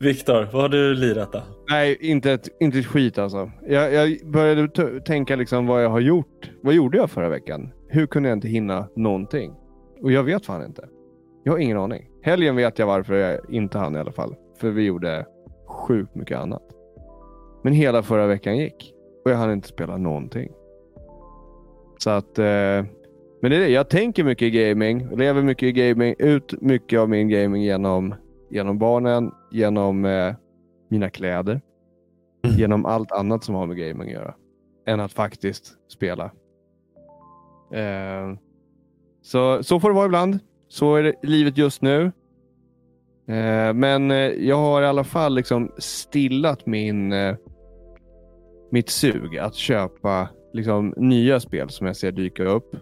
Viktor, 0.00 0.48
vad 0.52 0.62
har 0.62 0.68
du 0.68 0.94
lirat 0.94 1.32
då? 1.32 1.42
Nej, 1.70 1.96
inte 2.00 2.32
ett, 2.32 2.48
inte 2.60 2.78
ett 2.78 2.86
skit 2.86 3.18
alltså. 3.18 3.50
Jag, 3.68 3.92
jag 3.92 4.18
började 4.32 4.68
t- 4.68 5.00
tänka 5.06 5.36
liksom 5.36 5.66
vad 5.66 5.84
jag 5.84 5.90
har 5.90 6.00
gjort. 6.00 6.50
Vad 6.62 6.74
gjorde 6.74 6.98
jag 6.98 7.10
förra 7.10 7.28
veckan? 7.28 7.70
Hur 7.88 8.06
kunde 8.06 8.28
jag 8.28 8.36
inte 8.36 8.48
hinna 8.48 8.88
någonting? 8.96 9.52
Och 10.02 10.12
jag 10.12 10.22
vet 10.22 10.46
fan 10.46 10.64
inte. 10.64 10.88
Jag 11.44 11.52
har 11.52 11.58
ingen 11.58 11.78
aning. 11.78 12.10
Helgen 12.22 12.56
vet 12.56 12.78
jag 12.78 12.86
varför 12.86 13.14
jag 13.14 13.40
inte 13.50 13.78
hann 13.78 13.96
i 13.96 13.98
alla 13.98 14.12
fall. 14.12 14.34
För 14.60 14.70
vi 14.70 14.82
gjorde 14.82 15.26
sjukt 15.66 16.14
mycket 16.14 16.38
annat. 16.38 16.62
Men 17.64 17.72
hela 17.72 18.02
förra 18.02 18.26
veckan 18.26 18.56
gick. 18.56 18.94
Och 19.24 19.30
jag 19.30 19.36
hann 19.36 19.52
inte 19.52 19.68
spela 19.68 19.96
någonting. 19.96 20.48
Så 21.98 22.10
att... 22.10 22.38
Eh, 22.38 22.44
men 23.42 23.50
det 23.50 23.56
är 23.56 23.60
det. 23.60 23.68
Jag 23.68 23.88
tänker 23.90 24.24
mycket 24.24 24.46
i 24.46 24.50
gaming. 24.50 25.08
Lever 25.16 25.42
mycket 25.42 25.62
i 25.68 25.72
gaming. 25.72 26.14
Ut 26.18 26.54
mycket 26.60 27.00
av 27.00 27.08
min 27.08 27.28
gaming 27.28 27.62
genom, 27.62 28.14
genom 28.50 28.78
barnen. 28.78 29.30
Genom 29.50 30.04
eh, 30.04 30.34
mina 30.88 31.10
kläder. 31.10 31.60
Genom 32.56 32.86
allt 32.86 33.12
annat 33.12 33.44
som 33.44 33.54
har 33.54 33.66
med 33.66 33.76
gaming 33.76 34.08
att 34.08 34.14
göra. 34.14 34.34
Än 34.86 35.00
att 35.00 35.12
faktiskt 35.12 35.74
spela. 35.88 36.24
Eh, 37.72 38.38
så, 39.22 39.62
så 39.62 39.80
får 39.80 39.88
det 39.88 39.94
vara 39.94 40.06
ibland. 40.06 40.38
Så 40.68 40.94
är 40.94 41.02
det 41.02 41.14
livet 41.22 41.58
just 41.58 41.82
nu. 41.82 42.12
Eh, 43.28 43.74
men 43.74 44.10
eh, 44.10 44.16
jag 44.18 44.56
har 44.56 44.82
i 44.82 44.86
alla 44.86 45.04
fall 45.04 45.34
liksom 45.34 45.72
stillat 45.78 46.66
min, 46.66 47.12
eh, 47.12 47.36
mitt 48.70 48.88
sug 48.88 49.38
att 49.38 49.54
köpa 49.54 50.28
liksom, 50.52 50.94
nya 50.96 51.40
spel 51.40 51.70
som 51.70 51.86
jag 51.86 51.96
ser 51.96 52.12
dyka 52.12 52.44
upp. 52.44 52.76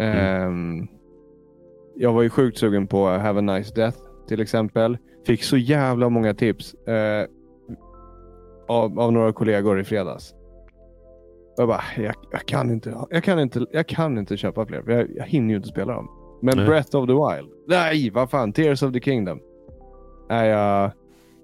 Ehm, 0.00 0.88
jag 1.96 2.12
var 2.12 2.22
ju 2.22 2.30
sjukt 2.30 2.58
sugen 2.58 2.86
på 2.86 3.06
Have 3.06 3.38
a 3.38 3.42
Nice 3.42 3.74
Death 3.74 3.98
till 4.28 4.40
exempel. 4.40 4.98
Fick 5.26 5.42
så 5.42 5.56
jävla 5.56 6.08
många 6.08 6.34
tips 6.34 6.74
eh, 6.74 7.26
av, 8.68 9.00
av 9.00 9.12
några 9.12 9.32
kollegor 9.32 9.80
i 9.80 9.84
fredags. 9.84 10.34
Jag 11.56 11.68
bara, 11.68 11.82
jag, 11.96 12.14
jag, 12.30 12.46
kan 12.46 12.70
inte, 12.70 12.96
jag, 13.10 13.24
kan 13.24 13.40
inte, 13.40 13.66
jag 13.72 13.86
kan 13.86 14.18
inte 14.18 14.36
köpa 14.36 14.66
fler. 14.66 14.82
För 14.82 14.92
jag, 14.92 15.16
jag 15.16 15.24
hinner 15.24 15.50
ju 15.50 15.56
inte 15.56 15.68
spela 15.68 15.92
dem. 15.92 16.08
Men 16.42 16.56
Nej. 16.56 16.66
Breath 16.66 16.96
of 16.96 17.06
the 17.06 17.12
Wild. 17.12 17.52
Nej, 17.68 18.10
vad 18.10 18.30
fan. 18.30 18.52
Tears 18.52 18.82
of 18.82 18.92
the 18.92 19.00
Kingdom. 19.00 19.40
Är 20.28 20.44
jag, 20.44 20.90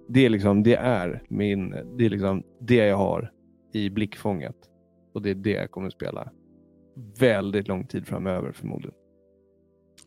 det, 0.09 0.27
är 0.27 0.29
liksom, 0.29 0.63
det 0.63 0.75
är 0.75 1.23
min, 1.29 1.71
det 1.71 2.05
är 2.07 2.11
liksom 2.11 2.43
det 2.61 2.87
jag 2.87 2.97
har 2.97 3.33
i 3.73 3.91
blickfånget. 3.91 4.57
Och 5.15 5.23
det 5.23 5.31
är 5.31 5.35
det 5.35 5.51
jag 5.51 5.71
kommer 5.71 5.91
spela 5.91 6.29
väldigt 7.21 7.69
lång 7.69 7.87
tid 7.87 8.07
framöver 8.07 8.53
förmodligen. 8.53 8.95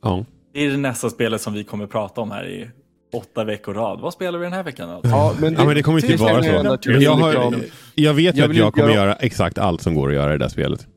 Ja. 0.02 0.26
Det 0.54 0.66
är 0.66 0.72
det 0.72 0.78
nästa 0.78 1.10
spelet 1.10 1.42
som 1.42 1.54
vi 1.54 1.64
kommer 1.64 1.88
prata 1.88 2.22
om 2.22 2.32
här 2.32 2.48
i 2.48 2.70
åtta 3.14 3.44
veckor 3.44 3.74
rad. 3.74 4.00
Vad 4.02 4.14
spelar 4.14 4.40
vi 4.40 4.44
den 4.46 4.54
här 4.54 4.64
veckan? 4.64 4.90
Alltså? 4.90 5.10
Ja, 5.12 5.34
men 5.42 5.54
Ja, 5.54 5.66
men 5.66 5.76
det 5.76 5.84
kommer 5.84 6.10
inte 6.12 6.24
vara 6.24 6.44
så. 6.44 6.78
Jag, 7.02 7.12
har, 7.12 7.56
jag 7.96 8.14
vet 8.14 8.36
ju 8.36 8.40
Jag 8.42 8.50
att 8.50 8.56
jag 8.56 8.74
kommer 8.74 8.88
göra- 8.90 8.96
göra 9.06 9.14
exakt 9.14 9.58
allt 9.58 9.82
som 9.82 9.96
går 9.96 10.10
att 10.10 10.16
göra 10.16 10.30
i 10.34 10.38
det 10.38 10.44
där 10.44 10.50
spelet. 10.50 10.88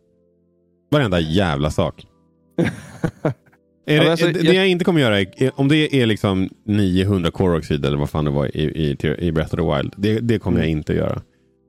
Varenda 0.90 1.20
jävla 1.20 1.70
sak. 1.70 2.06
Är 3.86 4.00
det, 4.04 4.10
alltså, 4.10 4.26
det 4.26 4.40
jag- 4.42 4.54
jag 4.54 4.68
inte 4.68 4.84
kommer 4.84 5.00
göra, 5.00 5.20
är- 5.20 5.50
om 5.60 5.68
det 5.68 5.94
är 6.02 6.06
liksom 6.06 6.48
900 6.66 7.30
core 7.30 7.56
oxid 7.58 7.84
eller 7.84 7.96
vad 7.98 8.10
fan 8.10 8.24
det 8.24 8.30
var 8.30 8.56
i, 8.56 8.60
i, 8.62 8.96
i 9.18 9.32
Breath 9.32 9.54
of 9.54 9.60
the 9.60 9.76
Wild. 9.76 9.94
Det, 9.96 10.20
det 10.20 10.38
kommer 10.38 10.58
jag 10.60 10.68
inte 10.68 10.92
göra. 10.94 11.20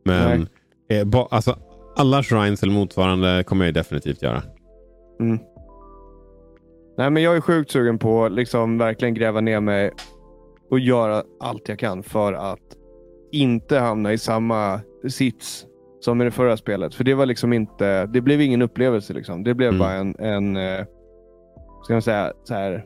Men 0.06 0.48
eh, 0.90 1.04
ba, 1.06 1.28
alltså, 1.32 1.58
alla 1.98 2.24
shrines 2.24 2.64
eller 2.64 2.74
motsvarande 2.74 3.44
kommer 3.44 3.66
jag 3.66 3.74
definitivt 3.74 4.22
göra. 4.22 4.44
Mm. 5.22 5.40
Nej, 6.98 7.10
men 7.10 7.24
jag 7.24 7.36
är 7.36 7.42
sjukt 7.42 7.72
sugen 7.72 8.00
på 8.00 8.26
att 8.26 8.32
liksom 8.32 8.78
verkligen 8.78 9.14
gräva 9.14 9.42
ner 9.42 9.60
mig 9.60 9.92
och 10.70 10.80
göra 10.80 11.24
allt 11.40 11.70
jag 11.70 11.80
kan 11.80 12.04
för 12.04 12.34
att 12.34 12.60
inte 13.32 13.78
hamna 13.80 14.14
i 14.14 14.18
samma 14.18 14.80
sits 15.10 15.66
som 16.00 16.22
i 16.22 16.26
det 16.26 16.32
förra 16.32 16.58
spelet. 16.58 16.96
För 16.96 17.04
det 17.04 17.14
var 17.14 17.26
liksom 17.26 17.54
inte, 17.54 18.06
det 18.06 18.22
blev 18.22 18.42
ingen 18.42 18.62
upplevelse. 18.62 19.14
Liksom. 19.14 19.44
Det 19.44 19.54
blev 19.54 19.70
Mm. 19.70 19.80
bara 19.80 19.92
en, 19.94 20.16
en 20.20 20.58
eh, 20.58 20.86
ska 21.84 21.94
man 21.94 22.02
säga, 22.02 22.34
så 22.44 22.54
här, 22.54 22.86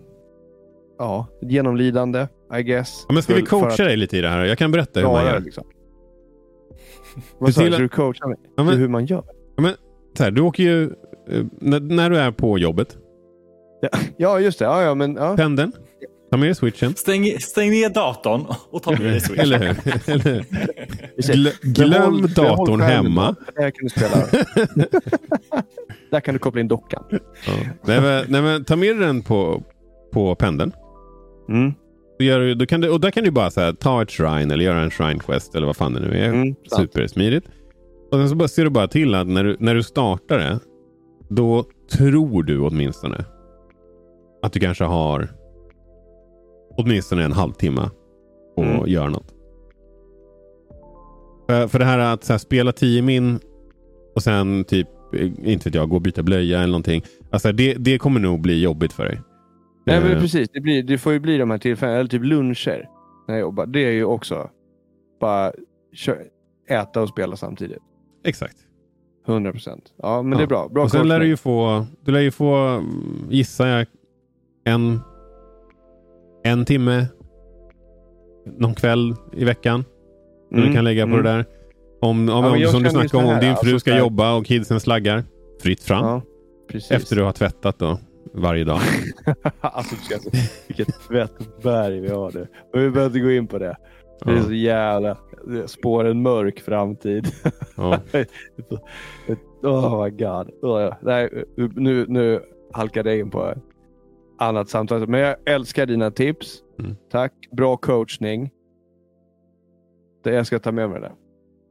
ja, 0.98 1.28
genomlidande, 1.42 2.28
I 2.60 2.64
guess. 2.64 3.06
Ja, 3.08 3.14
men 3.14 3.24
ska 3.24 3.34
vi 3.34 3.40
För- 3.40 3.46
för 3.48 3.60
coacha 3.60 3.84
dig 3.84 3.98
lite 3.98 4.18
i 4.18 4.22
det 4.22 4.28
här? 4.30 4.46
Jag 4.46 4.58
kan 4.58 4.72
berätta 4.72 5.00
hur 5.00 5.08
man 5.08 5.26
gör. 5.26 5.40
Liksom. 5.40 5.64
Vad 7.40 7.54
sa 7.54 7.62
du? 7.62 7.72
Ska 7.72 7.82
du 7.82 7.90
coacha 7.90 8.28
mig? 8.28 8.38
Ja, 8.58 8.64
men- 8.64 8.78
Hur 8.78 8.88
man 8.88 9.06
gör? 9.06 9.24
Så 10.18 10.24
här, 10.24 10.32
du 10.32 10.42
åker 10.42 10.64
ju, 10.64 10.84
eh, 11.30 11.46
när, 11.62 11.80
när 11.80 12.10
du 12.10 12.18
är 12.18 12.32
på 12.32 12.58
jobbet, 12.58 12.98
Ja, 14.18 14.40
just 14.40 14.60
det. 14.60 14.66
Ja, 14.66 14.84
ja, 14.84 14.96
men, 14.96 15.16
ja. 15.16 15.36
pendeln, 15.36 15.72
ta 16.32 16.38
med 16.38 16.48
dig 16.48 16.56
switchen. 16.56 16.96
Stäng, 16.96 17.40
stäng 17.40 17.70
ner 17.70 17.90
datorn 17.90 18.46
och 18.70 18.84
ta 18.84 18.92
med 18.92 19.02
dig 19.02 19.20
Switch. 19.20 19.42
Eller 19.42 19.60
hur? 19.60 19.78
Eller 20.14 20.24
hur? 20.24 20.46
Glö, 21.28 21.52
glöm 21.62 22.22
datorn 22.36 22.82
hemma. 22.82 23.36
Där 23.56 23.72
kan 23.72 23.84
du 23.84 23.90
spela. 23.90 24.26
Där 26.12 26.20
kan 26.20 26.34
du 26.34 26.40
koppla 26.40 26.62
in 26.62 26.68
dockan. 26.68 27.04
Ja. 27.12 27.18
Nej, 27.86 28.02
men, 28.02 28.26
nej, 28.30 28.42
men, 28.42 28.64
ta 28.64 28.76
med 28.76 28.96
dig 28.98 29.06
den 29.08 29.22
på, 29.22 29.64
på 30.14 30.36
pendeln. 30.36 30.72
Mm. 31.50 31.74
Då 32.20 32.26
gör, 32.26 32.40
du- 32.40 32.56
då 32.56 32.66
kan 32.66 32.82
du, 32.82 32.90
och 32.90 33.02
där 33.02 33.12
kan 33.12 33.24
du 33.24 33.32
bara 33.32 33.52
så 33.52 33.62
här, 33.62 33.74
ta 33.74 34.02
ett 34.02 34.12
shrine 34.12 34.52
eller 34.52 34.66
göra 34.66 34.82
en 34.82 34.92
shrine 34.92 35.20
quest 35.20 35.56
eller 35.56 35.68
vad 35.68 35.76
fan 35.78 35.94
det 35.94 36.00
nu 36.00 36.18
är. 36.20 36.30
Mm. 36.30 36.56
Supersmidigt. 36.78 37.48
Och 38.12 38.18
sen 38.18 38.30
så 38.30 38.36
bara 38.36 38.48
ser 38.48 38.64
du 38.64 38.70
bara 38.70 38.88
till 38.88 39.16
att 39.16 39.28
när 39.28 39.44
du, 39.44 39.58
när 39.60 39.76
du 39.76 39.84
startar 39.84 40.38
det, 40.40 40.60
då 41.30 41.66
tror 41.92 42.44
du 42.44 42.60
åtminstone 42.60 43.26
att 44.42 44.54
du 44.54 44.60
kanske 44.60 44.84
har 44.84 45.30
åtminstone 46.78 47.24
en 47.24 47.32
halvtimme 47.32 47.90
och 48.56 48.64
Mm. 48.64 48.88
göra 48.88 49.10
något. 49.10 49.34
För, 51.50 51.68
för 51.68 51.80
det 51.80 51.86
här 51.86 52.00
att 52.00 52.24
så 52.24 52.34
här, 52.34 52.38
spela 52.38 52.72
10 52.72 53.02
min 53.02 53.40
och 54.16 54.24
sen 54.24 54.64
typ, 54.64 54.88
eh, 55.14 55.26
inte 55.26 55.70
vet 55.70 55.76
jag, 55.76 55.90
gå 55.90 55.96
och 55.96 56.02
byta 56.02 56.24
blöja 56.24 56.58
eller 56.58 56.68
någonting. 56.72 57.04
Alltså 57.30 57.52
det, 57.52 57.74
det 57.74 57.98
kommer 57.98 58.20
nog 58.20 58.42
bli 58.42 58.62
jobbigt 58.62 58.94
för 58.94 59.06
dig. 59.06 59.22
Nej, 59.86 60.02
men 60.02 60.12
Eh, 60.12 60.20
precis. 60.22 60.50
Det, 60.54 60.60
blir, 60.62 60.84
det 60.84 60.98
får 60.98 61.14
ju 61.14 61.20
bli 61.20 61.38
de 61.38 61.52
här 61.52 61.58
tillfällena. 61.58 61.98
Eller 62.00 62.10
typ 62.10 62.24
luncher. 62.24 62.90
När 63.28 63.36
jag 63.36 63.42
jobbar. 63.42 63.66
Det 63.66 63.80
är 63.86 63.92
ju 63.92 64.04
också 64.06 64.50
bara 65.20 65.52
äta 66.70 67.02
och 67.02 67.10
spela 67.10 67.36
samtidigt. 67.36 67.82
Exakt. 68.26 68.58
100 69.28 69.52
procent. 69.52 69.94
Ja, 69.98 70.22
men 70.22 70.32
Ja. 70.32 70.38
det 70.38 70.44
är 70.44 70.48
bra. 70.48 70.68
Bra 70.68 70.84
och 70.84 70.92
sen 70.92 71.08
lär 71.08 71.20
du 71.20 71.28
ju 71.28 71.38
få, 71.38 71.86
du 72.06 72.12
lär 72.12 72.20
ju 72.20 72.32
få, 72.32 72.56
mm, 72.56 73.28
gissar 73.30 73.68
jag, 73.68 73.88
en, 74.64 75.00
en 76.48 76.66
timme 76.66 77.08
någon 78.58 78.76
kväll 78.76 79.16
i 79.34 79.46
veckan. 79.46 79.86
Mm, 80.54 80.68
du 80.68 80.74
kan 80.74 80.84
lägga 80.84 81.04
på 81.04 81.14
mm. 81.14 81.24
det 81.24 81.30
där. 81.30 81.46
Om, 82.02 82.30
om, 82.30 82.44
men 82.44 82.66
om 82.66 82.72
som 82.72 82.84
du 82.84 82.90
snackade 82.90 83.24
om, 83.24 83.34
om 83.34 83.40
din 83.40 83.50
alltså 83.50 83.66
fru 83.66 83.80
ska 83.80 83.98
jobba 83.98 84.34
och 84.34 84.46
kidsen 84.46 84.80
slaggar. 84.80 85.24
Fritt 85.62 85.84
fram. 85.84 86.06
Ja, 86.06 86.22
precis. 86.72 86.92
Efter 86.92 87.16
du 87.16 87.24
har 87.24 87.32
tvättat 87.32 87.80
då. 87.80 88.00
Varje 88.34 88.64
dag. 88.64 88.80
alltså, 89.62 89.96
vilket 90.68 90.88
tvättberg 91.08 92.00
vi 92.00 92.10
har 92.10 92.32
nu. 92.34 92.48
Men 92.74 92.82
vi 92.84 92.90
behöver 92.90 93.06
inte 93.06 93.20
gå 93.20 93.32
in 93.32 93.48
på 93.48 93.58
det. 93.58 93.78
Det 94.26 94.32
är 94.32 94.36
Ja. 94.36 94.44
så 94.44 94.54
jävla... 94.54 95.18
Det 95.48 95.68
spår 95.68 96.06
en 96.06 96.22
mörk 96.22 96.60
framtid. 96.60 97.28
Ja. 97.76 98.00
oh 99.64 100.04
my 100.04 100.10
god. 100.10 100.50
Oh, 100.62 100.82
ja. 100.82 100.98
Nej, 101.02 101.44
nu, 101.76 102.06
nu 102.08 102.42
halkade 102.74 103.10
jag 103.10 103.20
in 103.20 103.30
på 103.30 103.54
annat 104.40 104.70
samtal. 104.70 105.08
Men 105.08 105.20
jag 105.20 105.36
älskar 105.46 105.86
dina 105.86 106.12
tips. 106.12 106.60
Mm. 106.80 106.96
Tack. 107.12 107.34
Bra 107.52 107.78
coachning. 107.78 108.50
Det 110.24 110.32
jag 110.34 110.46
ska 110.48 110.60
ta 110.60 110.72
med 110.72 110.90
mig 110.90 111.02
det. 111.02 111.12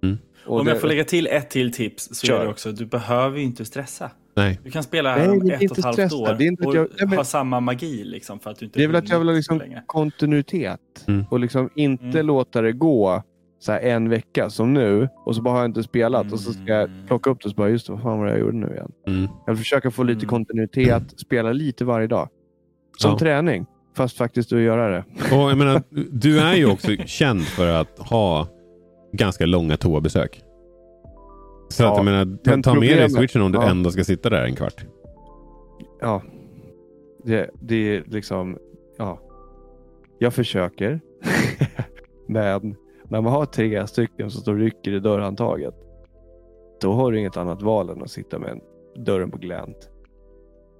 Mm. 0.06 0.18
Och 0.46 0.58
Om 0.60 0.66
det, 0.66 0.72
jag 0.72 0.80
får 0.80 0.88
lägga 0.88 1.04
till 1.04 1.26
ett 1.26 1.50
till 1.50 1.72
tips 1.72 2.08
så 2.12 2.26
Kör. 2.26 2.40
är 2.40 2.44
det 2.44 2.50
också, 2.50 2.72
du 2.72 2.86
behöver 2.86 3.38
ju 3.38 3.44
inte 3.44 3.64
stressa. 3.64 4.10
Nej. 4.36 4.60
Du 4.64 4.70
kan 4.70 4.82
spela 4.82 5.10
Nej, 5.16 5.20
här 5.20 5.30
om 5.32 5.50
ett 5.50 5.70
och 5.70 5.78
ett 5.78 5.84
halvt 5.84 5.94
stressa. 5.94 6.16
år 6.16 6.34
Det 6.38 6.44
är 6.44 6.46
inte 6.48 6.62
att 6.62 6.68
och 6.68 6.76
jag- 6.76 6.88
men- 7.08 7.16
ha 7.18 7.24
samma 7.24 7.60
magi 7.60 8.04
liksom 8.04 8.38
för 8.40 8.50
att 8.50 8.58
du 8.58 8.64
inte 8.66 8.78
det 8.78 8.84
är 8.84 8.88
väl 8.88 8.96
att 8.96 9.08
jag 9.08 9.18
vill 9.18 9.28
ha 9.28 9.34
liksom 9.34 9.62
kontinuitet. 9.86 10.80
Mm. 11.08 11.24
Och 11.30 11.40
liksom 11.40 11.70
inte 11.74 12.04
Mm. 12.04 12.26
låta 12.26 12.62
det 12.62 12.72
gå 12.72 13.22
så 13.58 13.72
här 13.72 13.80
en 13.80 14.08
vecka 14.08 14.50
som 14.50 14.74
nu. 14.74 15.08
Och 15.26 15.36
så 15.36 15.42
bara 15.42 15.50
har 15.54 15.58
jag 15.60 15.68
inte 15.68 15.82
spelat. 15.82 16.32
Och 16.32 16.40
så 16.40 16.52
ska 16.52 16.62
jag 16.72 16.90
Mm. 16.90 17.06
plocka 17.06 17.30
upp 17.30 17.38
det 17.40 17.44
och 17.46 17.50
så 17.50 17.56
bara, 17.56 17.68
just 17.68 17.86
det, 17.86 17.92
vad 17.92 18.02
fan 18.02 18.18
var 18.18 18.26
det 18.26 18.32
jag 18.32 18.40
gjorde 18.40 18.56
nu 18.56 18.66
igen? 18.66 18.92
Mm. 19.06 19.28
Jag 19.46 19.52
vill 19.52 19.58
försöka 19.58 19.90
få 19.90 20.02
lite 20.02 20.18
Mm. 20.18 20.28
kontinuitet, 20.28 21.20
spela 21.20 21.52
lite 21.52 21.84
varje 21.84 22.06
dag. 22.06 22.28
Som 22.96 23.10
Ja. 23.10 23.18
träning, 23.18 23.66
fast 23.96 24.16
faktiskt 24.16 24.52
att 24.52 24.60
göra 24.60 24.88
det. 24.88 25.04
Och 25.36 25.50
jag 25.50 25.58
menar, 25.58 25.82
du 26.10 26.38
är 26.40 26.54
ju 26.54 26.70
också 26.72 26.88
känd 27.06 27.42
för 27.42 27.68
att 27.80 27.98
ha 27.98 28.48
ganska 29.12 29.46
långa 29.46 29.76
toabesök. 29.76 30.42
Så 31.68 31.82
Ja, 31.82 31.90
att 31.90 31.96
jag 31.96 32.04
menar, 32.04 32.36
ta, 32.44 32.62
ta 32.72 32.80
med 32.80 32.98
dig 32.98 33.10
switchen 33.10 33.42
om 33.42 33.52
du 33.52 33.58
ja. 33.58 33.70
ändå 33.70 33.90
ska 33.90 34.04
sitta 34.04 34.30
där 34.30 34.42
en 34.44 34.56
kvart. 34.56 34.84
Ja, 36.00 36.22
det, 37.24 37.50
det 37.60 37.96
är 37.96 38.04
liksom, 38.06 38.58
ja. 38.98 39.20
Jag 40.18 40.34
försöker. 40.34 41.00
Men 42.28 42.76
när 43.08 43.20
man 43.20 43.32
har 43.32 43.46
tre 43.46 43.86
stycken 43.86 44.30
som 44.30 44.40
står 44.40 44.52
och 44.52 44.58
rycker 44.58 44.92
i 44.92 45.00
dörrhandtaget. 45.00 45.74
Då 46.80 46.92
har 46.92 47.12
du 47.12 47.18
inget 47.18 47.36
annat 47.36 47.62
val 47.62 47.90
än 47.90 48.02
att 48.02 48.10
sitta 48.10 48.38
med 48.38 48.60
dörren 48.96 49.30
på 49.30 49.38
glänt. 49.38 49.90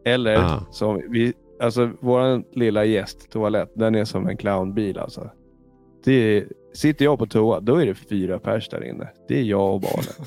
Eller 0.04 0.36
Ah. 0.36 0.66
som 0.70 1.02
vi, 1.10 1.32
alltså 1.60 1.90
våran 2.00 2.44
lilla 2.52 2.84
gästtoalett, 2.84 3.70
den 3.74 3.94
är 3.94 4.04
som 4.04 4.28
en 4.28 4.36
clownbil 4.36 4.98
alltså. 4.98 5.30
Det 6.04 6.12
är, 6.12 6.48
sitter 6.74 7.04
jag 7.04 7.18
på 7.18 7.26
toa, 7.26 7.60
då 7.60 7.76
är 7.76 7.86
det 7.86 7.94
fyra 7.94 8.38
pers 8.38 8.68
där 8.68 8.84
inne. 8.84 9.08
Det 9.28 9.38
är 9.38 9.42
jag 9.42 9.74
och 9.74 9.80
barnen. 9.80 10.04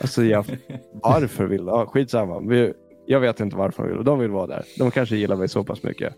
Alltså 0.00 0.24
jag, 0.24 0.44
varför 0.92 1.44
vill 1.46 1.64
ja, 1.66 1.86
Skitsamma. 1.86 2.40
Vi, 2.40 2.72
jag 3.06 3.20
vet 3.20 3.40
inte 3.40 3.56
varför 3.56 3.82
de 3.82 3.92
vill. 3.96 4.04
De 4.04 4.18
vill 4.18 4.30
vara 4.30 4.46
där. 4.46 4.64
De 4.78 4.90
kanske 4.90 5.16
gillar 5.16 5.36
mig 5.36 5.48
så 5.48 5.64
pass 5.64 5.82
mycket. 5.82 6.14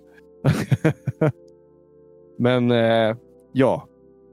Men 2.39 2.71
eh, 2.71 3.17
ja, 3.53 3.89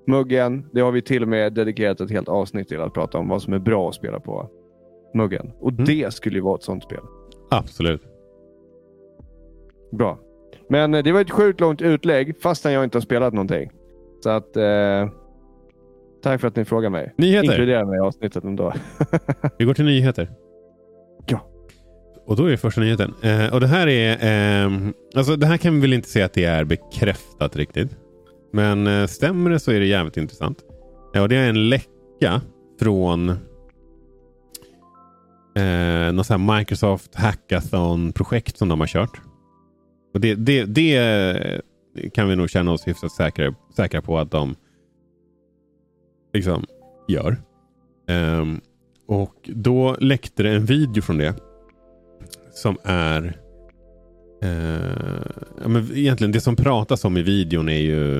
muggen. 0.07 0.69
Det 0.73 0.81
har 0.81 0.91
vi 0.91 1.01
till 1.01 1.21
och 1.23 1.27
med 1.29 1.53
dedikerat 1.53 2.01
ett 2.01 2.11
helt 2.11 2.29
avsnitt 2.29 2.67
till 2.67 2.81
att 2.81 2.93
prata 2.93 3.17
om 3.17 3.27
vad 3.27 3.41
som 3.41 3.53
är 3.53 3.59
bra 3.59 3.89
att 3.89 3.95
spela 3.95 4.19
på 4.19 4.49
muggen. 5.13 5.51
Och 5.59 5.71
Mm. 5.71 5.85
det 5.85 6.13
skulle 6.13 6.35
ju 6.35 6.41
vara 6.41 6.55
ett 6.55 6.63
sånt 6.63 6.83
spel. 6.83 7.01
Absolut. 7.51 8.01
Bra. 9.91 10.19
Men 10.69 10.93
eh, 10.93 11.03
det 11.03 11.11
var 11.11 11.21
ett 11.21 11.31
sjukt 11.31 11.59
långt 11.59 11.81
utlägg 11.81 12.41
fastän 12.41 12.73
jag 12.73 12.83
inte 12.83 12.97
har 12.97 13.01
spelat 13.01 13.33
någonting. 13.33 13.71
Så 14.23 14.29
att 14.29 14.57
eh, 14.57 15.09
tack 16.23 16.41
för 16.41 16.47
att 16.47 16.55
ni 16.55 16.65
frågar 16.65 16.89
mig. 16.89 17.13
Nyheter. 17.17 17.51
Inkludera 17.51 17.85
mig 17.85 17.97
i 17.97 18.01
avsnittet 18.01 18.43
ändå. 18.43 18.73
Vi 19.57 19.65
går 19.65 19.73
till 19.73 19.85
nyheter. 19.85 20.29
Ja. 21.27 21.39
Och 22.25 22.35
då 22.35 22.45
är 22.45 22.57
första 22.57 22.81
nyheten. 22.81 23.13
Eh, 23.21 23.53
och 23.53 23.59
det 23.59 23.67
här 23.67 23.87
är... 23.87 24.17
ehm, 24.21 24.93
alltså 25.15 25.35
det 25.35 25.45
här 25.45 25.57
kan 25.57 25.75
vi 25.75 25.81
väl 25.81 25.93
inte 25.93 26.09
säga 26.09 26.25
att 26.25 26.33
det 26.33 26.45
är 26.45 26.63
bekräftat 26.63 27.55
riktigt. 27.55 27.97
Men 28.53 28.87
eh, 28.87 29.07
stämmer 29.07 29.49
det 29.49 29.59
så 29.59 29.71
är 29.71 29.79
det 29.79 29.85
jävligt 29.85 30.17
intressant. 30.17 30.57
Ja, 31.13 31.21
och 31.21 31.29
det 31.29 31.35
är 31.35 31.49
en 31.49 31.69
läcka 31.69 32.41
från 32.79 33.29
eh, 35.55 36.07
eh, 36.07 36.13
något 36.13 36.57
Microsoft 36.57 37.15
Hackathon-projekt 37.15 38.57
som 38.57 38.69
de 38.69 38.79
har 38.79 38.87
kört. 38.87 39.21
Och 40.13 40.19
det, 40.19 40.35
det, 40.35 40.65
det 40.65 41.53
kan 42.13 42.29
vi 42.29 42.35
nog 42.35 42.49
känna 42.49 42.71
oss 42.71 42.87
hyfsat 42.87 43.11
säkra, 43.11 43.55
säkra 43.75 44.01
på 44.01 44.17
att 44.17 44.31
de 44.31 44.55
liksom 46.33 46.65
gör. 47.07 47.41
Um, 48.07 48.61
och 49.07 49.35
då 49.43 49.95
läckte 49.99 50.43
det 50.43 50.49
en 50.49 50.65
video 50.65 51.01
från 51.01 51.17
det. 51.17 51.35
Som 52.53 52.77
är 52.83 53.37
uh, 54.43 55.25
ja, 55.61 55.67
men 55.67 55.89
egentligen 55.93 56.31
det 56.31 56.41
som 56.41 56.55
pratas 56.55 57.05
om 57.05 57.17
i 57.17 57.21
videon 57.21 57.69
är 57.69 57.81
ju 57.81 58.19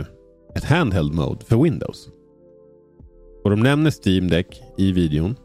ett 0.56 0.64
handheld 0.64 1.14
mode 1.14 1.46
för 1.46 1.64
Windows. 1.64 2.10
Och 3.44 3.50
de 3.50 3.60
nämner 3.60 3.92
Steam 4.08 4.28
Deck 4.28 4.62
i 4.78 4.92
videon. 4.92 5.36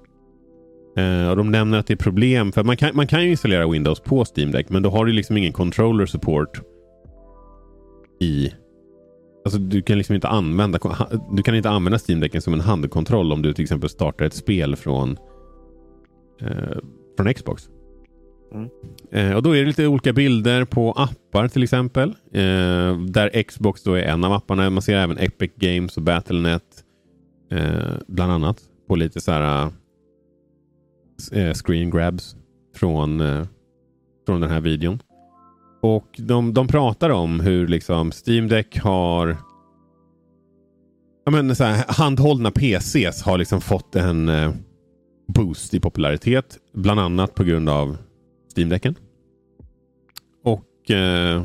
Uh, 0.98 1.28
och 1.28 1.36
de 1.36 1.50
nämner 1.50 1.78
att 1.78 1.86
det 1.86 1.94
är 1.94 1.96
problem 1.96 2.52
för 2.52 2.64
man 2.64 2.76
kan, 2.76 2.96
man 2.96 3.06
kan 3.06 3.24
ju 3.24 3.30
installera 3.30 3.68
Windows 3.68 4.00
på 4.00 4.24
Steam 4.36 4.50
Deck 4.50 4.68
men 4.68 4.82
då 4.82 4.90
har 4.90 5.04
du 5.04 5.12
liksom 5.12 5.36
ingen 5.36 5.52
controller 5.52 6.06
support 6.06 6.60
i 8.20 8.52
Alltså 9.44 9.58
du 9.58 9.82
kan 9.82 9.98
liksom 9.98 10.14
inte 10.14 10.28
använda 10.28 10.78
Du 11.32 11.42
kan 11.42 11.54
inte 11.54 11.70
använda 11.70 11.98
Steam 12.08 12.20
Decken 12.20 12.42
som 12.42 12.54
en 12.54 12.60
handkontroll 12.60 13.32
om 13.32 13.42
du 13.42 13.52
till 13.52 13.62
exempel 13.62 13.88
startar 13.88 14.24
ett 14.24 14.34
spel 14.34 14.76
från 14.76 15.18
eh, 16.40 16.78
från 17.16 17.34
Xbox. 17.34 17.68
Mm. 18.54 18.68
Eh, 19.10 19.36
och 19.36 19.42
Då 19.42 19.56
är 19.56 19.60
det 19.60 19.66
lite 19.66 19.86
olika 19.86 20.12
bilder 20.12 20.64
på 20.64 20.92
appar 20.92 21.48
till 21.48 21.62
exempel. 21.62 22.14
Där 23.08 23.42
Xbox 23.42 23.82
då 23.82 23.94
är 23.94 24.02
en 24.02 24.24
av 24.24 24.32
apparna. 24.32 24.70
Man 24.70 24.82
ser 24.82 24.96
även 24.96 25.18
Epic 25.18 25.50
Games 25.56 25.96
och 25.96 26.02
Battlenet. 26.02 26.62
Bland 28.06 28.32
annat. 28.32 28.58
På 28.88 28.96
lite 28.96 29.20
så 29.20 29.32
här 29.32 29.70
Eh, 31.32 31.52
screen 31.54 31.90
grabs 31.90 32.36
från, 32.74 33.20
eh, 33.20 33.46
från 34.26 34.40
den 34.40 34.50
här 34.50 34.60
videon. 34.60 34.98
Och 35.82 36.06
de, 36.18 36.54
de 36.54 36.68
pratar 36.68 37.10
om 37.10 37.40
hur 37.40 37.68
liksom 37.68 38.12
Steam 38.26 38.48
Deck 38.48 38.78
har 38.78 39.36
ja, 41.24 41.32
men 41.32 41.56
så 41.56 41.64
här, 41.64 41.84
handhållna 41.88 42.50
PCs 42.50 43.22
har 43.22 43.38
liksom 43.38 43.60
fått 43.60 43.96
en 43.96 44.28
eh, 44.28 44.52
boost 45.28 45.74
i 45.74 45.80
popularitet. 45.80 46.58
Bland 46.72 47.00
annat 47.00 47.34
på 47.34 47.44
grund 47.44 47.68
av 47.68 47.96
Steam-däcken. 48.56 48.94
Och 50.44 50.90
eh, 50.90 51.36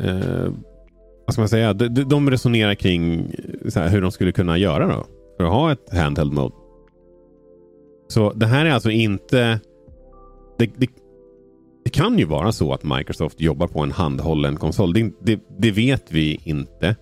eh, 0.00 0.52
vad 1.26 1.32
ska 1.32 1.42
man 1.42 1.48
säga? 1.48 1.72
De, 1.72 1.88
de 1.88 2.30
resonerar 2.30 2.74
kring 2.74 3.20
eh, 3.64 3.74
här, 3.74 3.88
hur 3.88 4.02
de 4.02 4.10
skulle 4.12 4.32
kunna 4.32 4.58
göra 4.58 4.86
då 4.86 5.06
för 5.36 5.44
att 5.44 5.52
ha 5.52 5.72
ett 5.72 5.92
handheld 5.92 6.32
mode. 6.32 6.54
Så 8.14 8.32
det 8.32 8.46
här 8.46 8.66
är 8.66 8.70
alltså 8.70 8.90
inte... 8.90 9.60
Det, 10.58 10.70
det, 10.76 10.88
det, 11.84 11.90
kan 11.90 12.18
ju 12.18 12.24
vara 12.24 12.52
så 12.52 12.72
att 12.72 12.84
Microsoft 12.84 13.40
jobbar 13.40 13.66
på 13.66 13.80
en 13.80 13.92
handhållen 13.92 14.56
konsol. 14.56 14.92
Det, 14.92 15.10
det, 15.22 15.40
det 15.58 15.70
vet 15.70 16.12
vi 16.12 16.40
inte. 16.44 16.96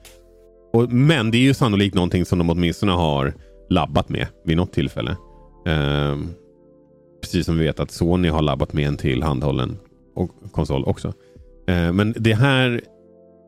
Och, 0.72 0.92
men 0.92 1.30
det 1.30 1.38
är 1.38 1.42
ju 1.42 1.54
sannolikt 1.54 1.94
någonting 1.94 2.24
som 2.24 2.38
de 2.38 2.50
åtminstone 2.50 2.92
har 2.92 3.34
labbat 3.70 4.08
med 4.08 4.26
vid 4.44 4.56
något 4.56 4.72
tillfälle. 4.72 5.16
Eh, 5.66 6.16
precis 7.22 7.46
som 7.46 7.58
vi 7.58 7.64
vet 7.64 7.80
att 7.80 7.90
Sony 7.90 8.28
har 8.28 8.42
labbat 8.42 8.72
med 8.72 8.86
en 8.86 8.96
till 8.96 9.22
handhållen 9.22 9.78
och 10.14 10.30
konsol 10.52 10.84
också. 10.84 11.08
Eh, 11.68 11.92
men 11.92 12.14
det 12.18 12.34
här 12.34 12.80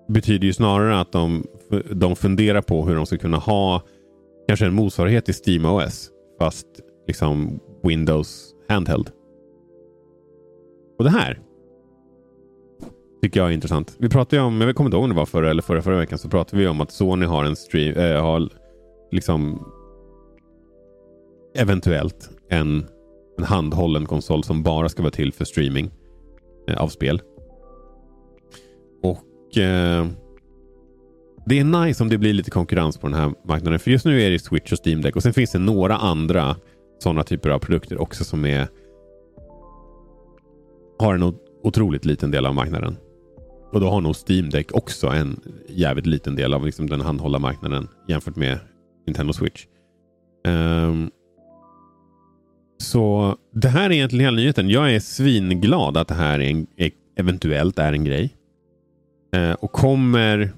betyder 0.08 0.46
ju 0.46 0.52
snarare 0.52 1.00
att 1.00 1.12
de, 1.12 1.44
de 1.90 2.16
funderar 2.16 2.62
på 2.62 2.86
hur 2.86 2.96
de 2.96 3.06
ska 3.06 3.16
kunna 3.18 3.36
ha 3.36 3.82
kanske 4.48 4.66
en 4.66 4.74
motsvarighet 4.74 5.24
till 5.24 5.34
SteamOS 5.34 6.10
fast 6.38 6.66
liksom 7.06 7.60
Windows 7.82 8.54
handheld. 8.68 9.10
Och 10.98 11.04
det 11.04 11.10
här 11.10 11.40
tycker 13.22 13.40
jag 13.40 13.48
är 13.48 13.52
intressant. 13.54 13.96
Vi 13.98 14.08
pratade 14.08 14.36
ju 14.36 14.42
om, 14.42 14.60
jag 14.60 14.76
kommer 14.76 14.88
inte 14.88 14.96
ihåg 14.96 15.04
om 15.04 15.10
det 15.10 15.16
var 15.16 15.26
förra 15.26 15.50
eller 15.50 15.62
förra, 15.62 15.82
förra 15.82 15.98
veckan, 15.98 16.18
så 16.18 16.28
pratade 16.28 16.62
vi 16.62 16.68
om 16.68 16.80
att 16.80 16.92
Sony 16.92 17.26
har 17.26 17.44
en 17.44 17.56
stream, 17.56 17.96
äh, 17.96 18.22
har 18.22 18.48
liksom 19.12 19.68
eventuellt 21.56 22.30
en, 22.50 22.86
en 23.38 23.44
handhållen 23.44 24.06
konsol 24.06 24.44
som 24.44 24.62
bara 24.62 24.88
ska 24.88 25.02
vara 25.02 25.12
till 25.12 25.32
för 25.32 25.44
streaming 25.44 25.90
äh, 26.68 26.82
av 26.82 26.88
spel. 26.88 27.22
Och 29.02 29.58
äh, 29.58 30.06
det 31.46 31.58
är 31.58 31.64
nice 31.64 32.02
om 32.02 32.08
det 32.08 32.18
blir 32.18 32.32
lite 32.32 32.50
konkurrens 32.50 32.98
på 32.98 33.06
den 33.06 33.16
här 33.16 33.32
marknaden. 33.44 33.78
För 33.78 33.90
just 33.90 34.04
nu 34.04 34.22
är 34.22 34.30
det 34.30 34.38
Switch 34.38 34.72
och 34.72 34.78
Steam 34.86 35.02
Deck 35.02 35.16
och 35.16 35.22
sen 35.22 35.34
finns 35.34 35.52
det 35.52 35.58
några 35.58 35.96
andra 35.96 36.56
sådana 37.04 37.22
typer 37.22 37.50
av 37.50 37.58
produkter 37.58 38.00
också 38.00 38.24
som 38.24 38.44
är 38.44 38.68
har 40.98 41.14
en 41.14 41.34
otroligt 41.62 42.04
liten 42.04 42.30
del 42.30 42.46
av 42.46 42.54
marknaden. 42.54 42.96
Och 43.72 43.80
då 43.80 43.88
har 43.88 44.00
nog 44.00 44.14
Steam 44.28 44.50
Deck 44.50 44.72
också 44.72 45.06
en 45.06 45.40
jävligt 45.68 46.06
liten 46.06 46.36
del 46.36 46.54
av 46.54 46.66
liksom 46.66 46.90
den 46.90 47.00
handhålla 47.00 47.38
marknaden 47.38 47.88
jämfört 48.08 48.36
med 48.36 48.58
Nintendo 49.06 49.32
Switch. 49.32 49.66
Um, 50.46 51.10
så 52.78 53.36
det 53.52 53.68
här 53.68 53.90
är 53.90 53.92
egentligen 53.92 54.24
hela 54.24 54.36
nyheten. 54.36 54.70
Jag 54.70 54.94
är 54.94 55.00
svinglad 55.00 55.96
att 55.96 56.08
det 56.08 56.14
här 56.14 56.40
är 56.40 56.50
en, 56.50 56.66
eventuellt 57.16 57.78
är 57.78 57.92
en 57.92 58.04
grej. 58.04 58.34
Uh, 59.36 59.52
och 59.52 59.72
kommer 59.72 60.52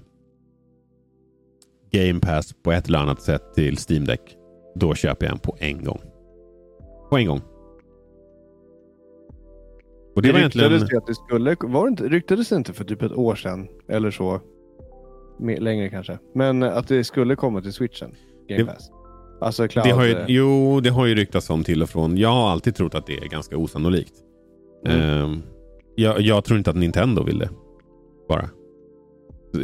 Game 1.91 2.21
Pass 2.21 2.55
på 2.63 2.73
ett 2.73 2.89
eller 2.89 2.99
annat 2.99 3.23
sätt 3.23 3.55
till 3.55 3.77
Steam 3.89 4.05
Deck, 4.05 4.37
då 4.75 4.95
köper 4.95 5.27
jag 5.27 5.33
en 5.33 5.39
på 5.39 5.57
en 5.61 5.85
gång. 5.85 6.01
På 7.11 7.19
en 7.19 7.27
gång. 7.27 7.40
Och 10.16 10.23
det, 10.23 10.29
det 10.29 10.33
var 10.33 10.38
egentligen... 10.38 10.99
att 10.99 11.07
det 11.07 11.14
skulle, 11.14 11.57
var 11.61 11.85
det 11.85 11.88
inte, 11.88 12.09
ryktades 12.09 12.49
det 12.49 12.57
inte 12.57 12.73
för 12.73 12.85
typ 12.85 13.03
ett 13.03 13.12
år 13.12 13.35
sedan 13.35 13.69
eller 13.88 14.11
så? 14.11 14.40
Mer, 15.38 15.61
längre 15.61 15.88
kanske. 15.88 16.19
Men 16.35 16.62
att 16.62 16.88
det 16.88 17.05
skulle 17.05 17.37
komma 17.37 17.62
till 17.62 17.73
switchen. 17.73 18.14
Game 18.49 18.62
det, 18.62 18.66
Pass. 18.66 18.90
Alltså 19.40 19.69
cloud... 19.69 19.87
det 19.87 19.92
har 19.92 20.05
ju, 20.05 20.25
jo, 20.29 20.81
det 20.81 20.90
har 20.90 21.07
ju 21.07 21.14
ryktats 21.14 21.51
om 21.51 21.64
till 21.64 21.83
och 21.83 21.90
från. 21.90 22.16
Jag 22.16 22.29
har 22.29 22.51
alltid 22.51 22.75
trott 22.75 22.95
att 22.95 23.07
det 23.07 23.16
är 23.16 23.29
ganska 23.29 23.57
osannolikt. 23.57 24.14
Mm. 24.87 25.01
Uh, 25.01 25.38
jag, 25.95 26.21
jag, 26.21 26.45
tror 26.45 26.59
inte 26.59 26.71
att 26.71 26.77
Nintendo 26.77 27.23
vill 27.23 27.38
det. 27.38 27.51
Bara. 28.29 28.49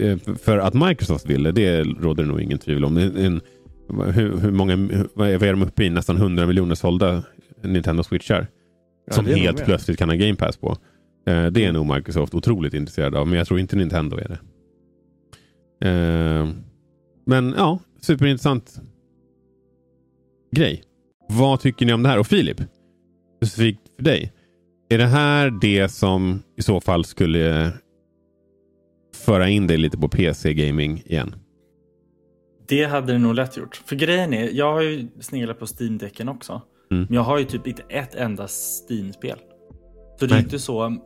Eh, 0.01 0.19
för 0.39 0.59
att 0.59 0.75
Microsoft 0.75 1.27
vill 1.27 1.43
det, 1.43 1.53
det 1.53 1.83
råder 1.83 2.25
nog 2.25 2.41
ingen 2.41 2.59
tvivel 2.59 2.85
om. 2.85 2.97
En, 2.97 3.17
en, 3.17 3.41
hur, 3.89 4.39
hur, 4.39 4.51
många, 4.51 5.07
vad 5.15 5.31
är 5.31 5.53
de 5.53 5.63
uppe 5.63 5.85
i? 5.85 5.91
Nästan 5.91 6.17
100 6.17 6.47
miljoner 6.47 6.75
sålda 6.75 7.23
Nintendo 7.63 8.03
Switchar. 8.03 8.47
Ja, 9.07 9.13
som 9.13 9.27
helt 9.27 9.65
plötsligt 9.65 9.99
kan 9.99 10.09
ha 10.09 10.17
Game 10.17 10.35
Pass 10.35 10.57
på. 10.57 10.77
Eh, 11.27 11.47
det 11.47 11.65
är 11.65 11.73
nog 11.73 11.95
Microsoft 11.95 12.35
otroligt 12.35 12.75
intresserad 12.75 13.15
av, 13.15 13.29
men 13.29 13.39
jag 13.39 13.47
tror 13.47 13.61
inte 13.61 13.77
Nintendo 13.77 14.17
är 14.17 14.29
det. 14.29 14.39
Eh, 15.89 16.49
men 17.27 17.55
ja, 17.57 17.79
superintressant 18.01 18.81
grej. 20.53 20.83
Vad 21.29 21.61
tycker 21.61 21.87
ni 21.87 21.93
om 21.93 22.03
det 22.03 22.09
här? 22.09 22.19
Och 22.19 22.27
Filip, 22.27 22.61
specifikt 23.37 23.81
för 23.97 24.03
dig. 24.03 24.33
Är 24.89 24.99
det 24.99 25.07
här 25.07 25.51
det 25.61 25.89
som 25.89 26.43
i 26.57 26.63
så 26.63 26.81
fall 26.81 27.05
skulle 27.05 27.73
föra 29.15 29.49
in 29.49 29.67
dig 29.67 29.79
lite 29.79 29.99
på 29.99 30.09
PC-gaming 30.09 31.03
igen? 31.07 31.35
Det 32.67 32.85
hade 32.85 33.13
det 33.13 33.19
nog 33.19 33.35
lätt 33.35 33.57
gjort. 33.57 33.83
För 33.87 33.97
grejen 33.97 34.35
är, 34.35 34.51
jag 34.51 34.73
har 34.73 34.81
ju 34.81 35.09
sneglat 35.21 35.59
på 35.59 35.67
Steam-däcken 35.67 36.29
också. 36.29 36.63
Mm. 36.91 37.07
Men 37.09 37.15
jag 37.15 37.23
har 37.23 37.39
ju 37.39 37.45
typ 37.45 37.67
inte 37.67 37.83
ett 37.89 38.15
enda 38.15 38.49
Steam-spel. 38.89 39.39
Så 40.19 40.27
det 40.27 40.33
är 40.33 40.37
Nej. 40.37 40.45
inte 40.45 40.59
så. 40.59 40.97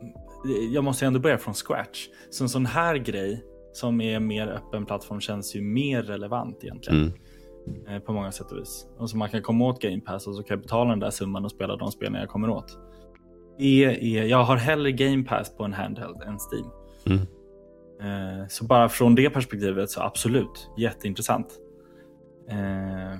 Jag 0.73 0.83
måste 0.83 1.05
ändå 1.05 1.19
börja 1.19 1.37
från 1.37 1.53
scratch. 1.53 2.07
Så 2.29 2.43
en 2.43 2.49
sån 2.49 2.65
här 2.65 2.95
grej 2.95 3.43
som 3.73 4.01
är 4.01 4.19
mer 4.19 4.47
öppen 4.47 4.85
plattform 4.85 5.21
känns 5.21 5.55
ju 5.55 5.61
mer 5.61 6.03
relevant 6.03 6.63
egentligen. 6.63 6.99
Mm. 6.99 7.13
Eh, 7.87 7.99
på 7.99 8.13
många 8.13 8.31
sätt 8.31 8.51
och 8.51 8.57
vis. 8.57 8.87
Och 8.97 9.09
så 9.09 9.17
man 9.17 9.29
kan 9.29 9.41
komma 9.41 9.65
åt 9.65 9.81
Game 9.81 9.99
Pass 9.99 10.27
och 10.27 10.35
så 10.35 10.43
kan 10.43 10.55
jag 10.55 10.61
betala 10.61 10.89
den 10.89 10.99
där 10.99 11.09
summan 11.09 11.45
och 11.45 11.51
spela 11.51 11.75
de 11.75 11.91
spelen 11.91 12.13
jag 12.13 12.29
kommer 12.29 12.49
åt. 12.49 12.77
Det 13.57 13.83
är, 13.83 14.23
jag 14.23 14.43
har 14.43 14.55
hellre 14.55 14.91
Game 14.91 15.23
Pass 15.23 15.57
på 15.57 15.63
en 15.63 15.73
handheld 15.73 16.21
än 16.21 16.37
Steam. 16.39 16.69
Mm. 17.05 17.27
Eh, 18.01 18.47
så 18.49 18.65
bara 18.65 18.89
från 18.89 19.15
det 19.15 19.29
perspektivet 19.29 19.89
så 19.89 20.01
absolut 20.01 20.69
jätteintressant. 20.77 21.47
Eh, 22.49 23.19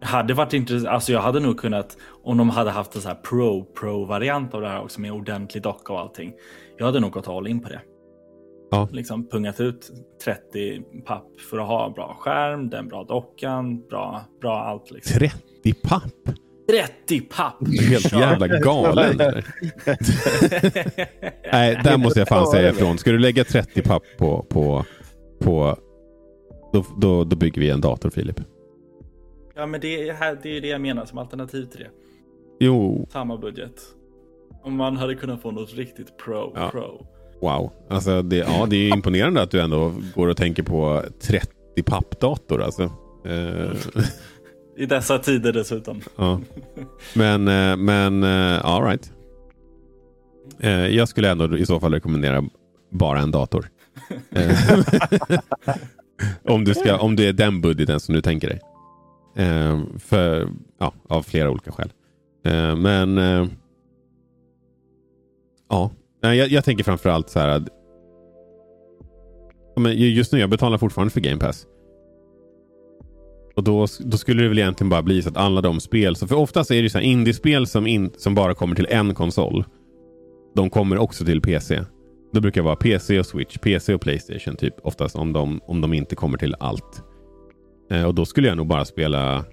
hade 0.00 0.34
varit 0.34 0.52
intressant. 0.52 0.88
Alltså 0.88 1.12
jag 1.12 1.20
hade 1.20 1.40
nog 1.40 1.58
kunnat 1.58 1.96
om 2.22 2.38
de 2.38 2.50
hade 2.50 2.70
haft 2.70 2.94
en 2.94 3.00
så 3.00 3.08
här 3.08 3.14
pro 3.14 3.64
pro 3.64 4.04
variant 4.04 4.54
av 4.54 4.60
det 4.60 4.68
här 4.68 4.82
också 4.82 5.00
med 5.00 5.12
ordentlig 5.12 5.62
docka 5.62 5.92
och 5.92 6.00
allting. 6.00 6.32
Jag 6.78 6.86
hade 6.86 7.00
nog 7.00 7.12
gått 7.12 7.28
all 7.28 7.46
in 7.46 7.60
på 7.60 7.68
det. 7.68 7.80
Ja. 8.70 8.88
Liksom 8.92 9.28
pungat 9.28 9.60
ut 9.60 9.90
30 10.24 10.82
papp 11.04 11.40
för 11.50 11.58
att 11.58 11.66
ha 11.66 11.90
bra 11.90 12.16
skärm, 12.20 12.70
den 12.70 12.88
bra 12.88 13.04
dockan, 13.04 13.80
bra, 13.88 14.24
bra 14.40 14.58
allt. 14.58 14.90
Liksom. 14.90 15.18
30 15.18 15.74
papp? 15.74 16.36
30 16.70 17.20
papp! 17.20 17.68
Helt 17.90 18.12
jävla 18.12 18.46
galen. 18.48 19.16
Nej, 21.52 21.80
där 21.84 21.98
måste 21.98 22.18
jag 22.18 22.28
fan 22.28 22.46
säga 22.46 22.70
ifrån. 22.70 22.98
Ska 22.98 23.12
du 23.12 23.18
lägga 23.18 23.44
30 23.44 23.82
papp 23.82 24.02
på, 24.18 24.46
på, 24.48 24.84
på 25.40 25.76
då, 26.72 26.84
då, 26.96 27.24
då 27.24 27.36
bygger 27.36 27.60
vi 27.60 27.70
en 27.70 27.80
dator 27.80 28.10
Filip. 28.10 28.40
Ja, 29.54 29.66
men 29.66 29.80
det 29.80 30.08
är, 30.08 30.14
här, 30.14 30.38
det 30.42 30.56
är 30.56 30.60
det 30.60 30.68
jag 30.68 30.80
menar 30.80 31.04
som 31.06 31.18
alternativ 31.18 31.64
till 31.64 31.80
det. 31.80 31.90
Jo, 32.60 33.08
Samma 33.12 33.36
budget. 33.36 33.74
Om 34.64 34.76
man 34.76 34.96
hade 34.96 35.14
kunnat 35.14 35.42
få 35.42 35.50
något 35.50 35.74
riktigt 35.74 36.18
pro, 36.24 36.52
Ja. 36.56 36.70
pro. 36.70 37.06
wow. 37.40 37.72
Alltså, 37.90 38.22
det, 38.22 38.36
ja, 38.36 38.66
det 38.70 38.76
är 38.76 38.94
imponerande 38.94 39.42
att 39.42 39.50
du 39.50 39.60
ändå 39.60 39.92
går 40.14 40.28
och 40.28 40.36
tänker 40.36 40.62
på 40.62 41.02
30 41.20 41.48
pappdator. 41.84 42.62
Alltså. 42.62 42.82
Eh, 43.24 43.70
I 44.76 44.86
dessa 44.86 45.18
tider 45.18 45.52
dessutom. 45.52 46.00
ja. 46.16 46.40
Men, 47.14 47.48
eh, 47.48 47.76
men 47.76 48.22
eh, 48.22 48.64
all 48.64 48.84
right. 48.84 49.12
Eh, 50.60 50.86
jag 50.86 51.08
skulle 51.08 51.30
ändå 51.30 51.56
i 51.56 51.66
så 51.66 51.80
fall 51.80 51.92
rekommendera 51.92 52.44
bara 52.90 53.20
en 53.20 53.30
dator. 53.30 53.68
Om, 56.44 56.64
du 56.64 56.74
ska, 56.74 56.98
om 56.98 57.16
det 57.16 57.28
är 57.28 57.32
den 57.32 57.60
budgeten 57.60 58.00
som 58.00 58.14
du 58.14 58.22
tänker 58.22 58.48
dig. 58.48 58.60
För, 59.98 60.48
ja, 60.78 60.94
av 61.08 61.22
flera 61.22 61.50
olika 61.50 61.72
skäl. 61.72 61.92
Men 62.76 63.16
ja, 65.68 65.90
jag, 66.20 66.48
jag 66.48 66.64
tänker 66.64 66.84
framförallt 66.84 67.30
så 67.30 67.38
här. 67.38 67.48
Att, 67.48 67.68
just 69.94 70.32
nu 70.32 70.38
jag 70.38 70.50
betalar 70.50 70.78
fortfarande 70.78 71.12
för 71.12 71.20
Game 71.20 71.40
Pass. 71.40 71.66
Och 73.54 73.64
då, 73.64 73.86
då 74.00 74.16
skulle 74.16 74.42
det 74.42 74.48
väl 74.48 74.58
egentligen 74.58 74.88
bara 74.88 75.02
bli 75.02 75.22
så 75.22 75.28
att 75.28 75.36
alla 75.36 75.60
de 75.60 75.80
spel, 75.80 76.16
så 76.16 76.26
för 76.26 76.36
oftast 76.36 76.70
är 76.70 76.82
det 76.82 76.90
så 76.90 76.98
här 76.98 77.04
indiespel 77.04 77.66
som, 77.66 77.86
in, 77.86 78.10
som 78.16 78.34
bara 78.34 78.54
kommer 78.54 78.76
till 78.76 78.86
en 78.90 79.14
konsol. 79.14 79.64
De 80.54 80.70
kommer 80.70 80.98
också 80.98 81.24
till 81.24 81.40
PC. 81.40 81.84
Det 82.32 82.40
brukar 82.40 82.62
vara 82.62 82.76
PC 82.76 83.18
och 83.18 83.26
Switch, 83.26 83.58
PC 83.58 83.94
och 83.94 84.00
Playstation 84.00 84.56
typ 84.56 84.74
oftast 84.82 85.16
om 85.16 85.32
de, 85.32 85.60
om 85.66 85.80
de 85.80 85.94
inte 85.94 86.14
kommer 86.14 86.38
till 86.38 86.54
allt. 86.60 87.02
Eh, 87.90 88.04
och 88.04 88.14
då 88.14 88.24
skulle 88.24 88.48
jag 88.48 88.56
nog 88.56 88.66
bara 88.66 88.84
spela 88.84 89.44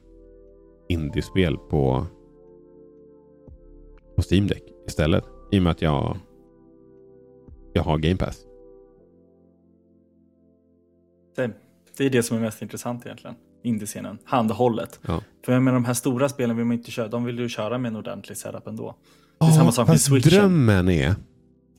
indiespel 0.90 1.58
på, 1.58 2.06
på 4.16 4.22
Steam 4.32 4.48
Deck 4.48 4.64
istället. 4.88 5.24
I 5.52 5.60
och 5.60 5.64
med 5.64 5.72
att 5.72 5.82
jag, 5.82 6.18
jag 7.74 7.84
har 7.84 7.98
Game 7.98 8.18
Pass. 8.18 8.46
Det 11.98 12.06
är 12.06 12.10
det 12.10 12.24
som 12.24 12.38
är 12.38 12.42
mest 12.42 12.62
intressant 12.62 13.06
egentligen. 13.06 13.36
Indiescenen. 13.64 14.18
Handhållet. 14.24 15.00
Ja. 15.08 15.22
För 15.46 15.54
jag 15.54 15.64
menar 15.64 15.76
de 15.76 15.86
här 15.86 15.94
stora 15.94 16.30
spelen 16.30 16.58
vill 16.58 16.66
man 16.66 16.78
inte 16.78 16.92
köra. 16.92 17.08
De 17.08 17.24
vill 17.24 17.36
du 17.36 17.50
köra 17.50 17.78
med 17.78 17.90
en 17.90 17.96
ordentlig 17.96 18.38
setup 18.38 18.68
ändå. 18.68 18.96
Det 19.40 19.46
är 19.46 19.52
samma 19.52 19.72
sak 19.72 19.88
med 19.88 20.02
Switchen. 20.02 20.32
drömmen 20.32 20.90
är, 20.90 21.16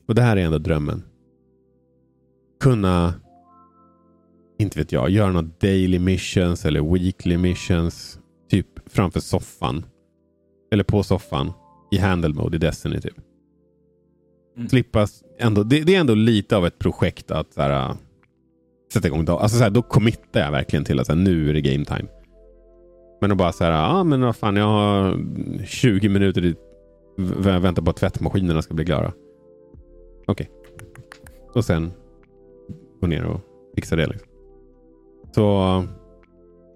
och 0.09 0.15
det 0.15 0.23
här 0.23 0.37
är 0.37 0.41
ändå 0.45 0.59
drömmen. 0.59 1.03
Kunna, 2.61 3.15
inte 4.59 4.79
vet 4.79 4.93
jag, 4.93 5.11
göra 5.11 5.33
något 5.33 5.61
daily 5.61 5.99
missions 5.99 6.65
eller 6.65 6.93
weekly 6.93 7.37
missions. 7.37 8.19
Typ 8.51 8.67
framför 8.87 9.21
soffan. 9.21 9.85
Eller 10.73 10.85
på 10.85 11.03
soffan. 11.03 11.53
I 11.91 11.99
handle 11.99 12.35
mode 12.35 12.57
i 12.57 12.61
Destiny 12.61 13.01
typ. 13.01 13.17
Mm. 14.57 14.69
Slippa 14.69 15.07
ändå, 15.39 15.63
det, 15.63 15.81
det 15.81 15.95
är 15.95 16.01
ändå 16.01 16.15
lite 16.15 16.57
av 16.57 16.67
ett 16.67 16.79
projekt 16.79 17.31
att 17.31 17.53
så 17.55 17.63
här, 17.63 17.95
sätta 18.93 19.09
igång. 19.09 19.25
dagen. 19.25 19.39
alltså 19.43 19.59
så 19.59 19.63
här, 19.63 19.71
då 19.71 19.83
committar 19.83 20.41
jag 20.41 20.51
verkligen 20.51 20.85
till 20.85 21.01
att 21.01 21.07
så 21.07 21.13
här, 21.13 21.21
nu 21.21 21.51
är 21.51 21.55
det 21.55 21.61
game 21.61 21.85
time. 21.85 22.09
Men 23.21 23.33
att 23.33 23.39
bara 23.39 23.53
så 23.53 23.65
här, 23.65 23.71
ja 23.71 23.87
ah, 24.01 24.05
men 24.05 24.21
vad 24.21 24.37
fan 24.37 24.57
jag 24.57 24.65
har 24.65 25.19
20 25.65 26.09
minuter 26.09 26.45
i 26.45 26.55
väntar 27.43 27.83
på 27.83 27.91
att 27.91 27.97
tvättmaskinerna 27.97 28.63
ska 28.63 28.75
bli 28.75 28.85
klara. 28.85 29.13
Okej. 30.27 30.51
Och 31.55 31.65
sen 31.65 31.93
gå 33.01 33.07
ner 33.07 33.25
och 33.25 33.41
fixa 33.75 33.97
det. 33.97 34.07
Liksom. 34.07 34.29
Så 35.33 35.41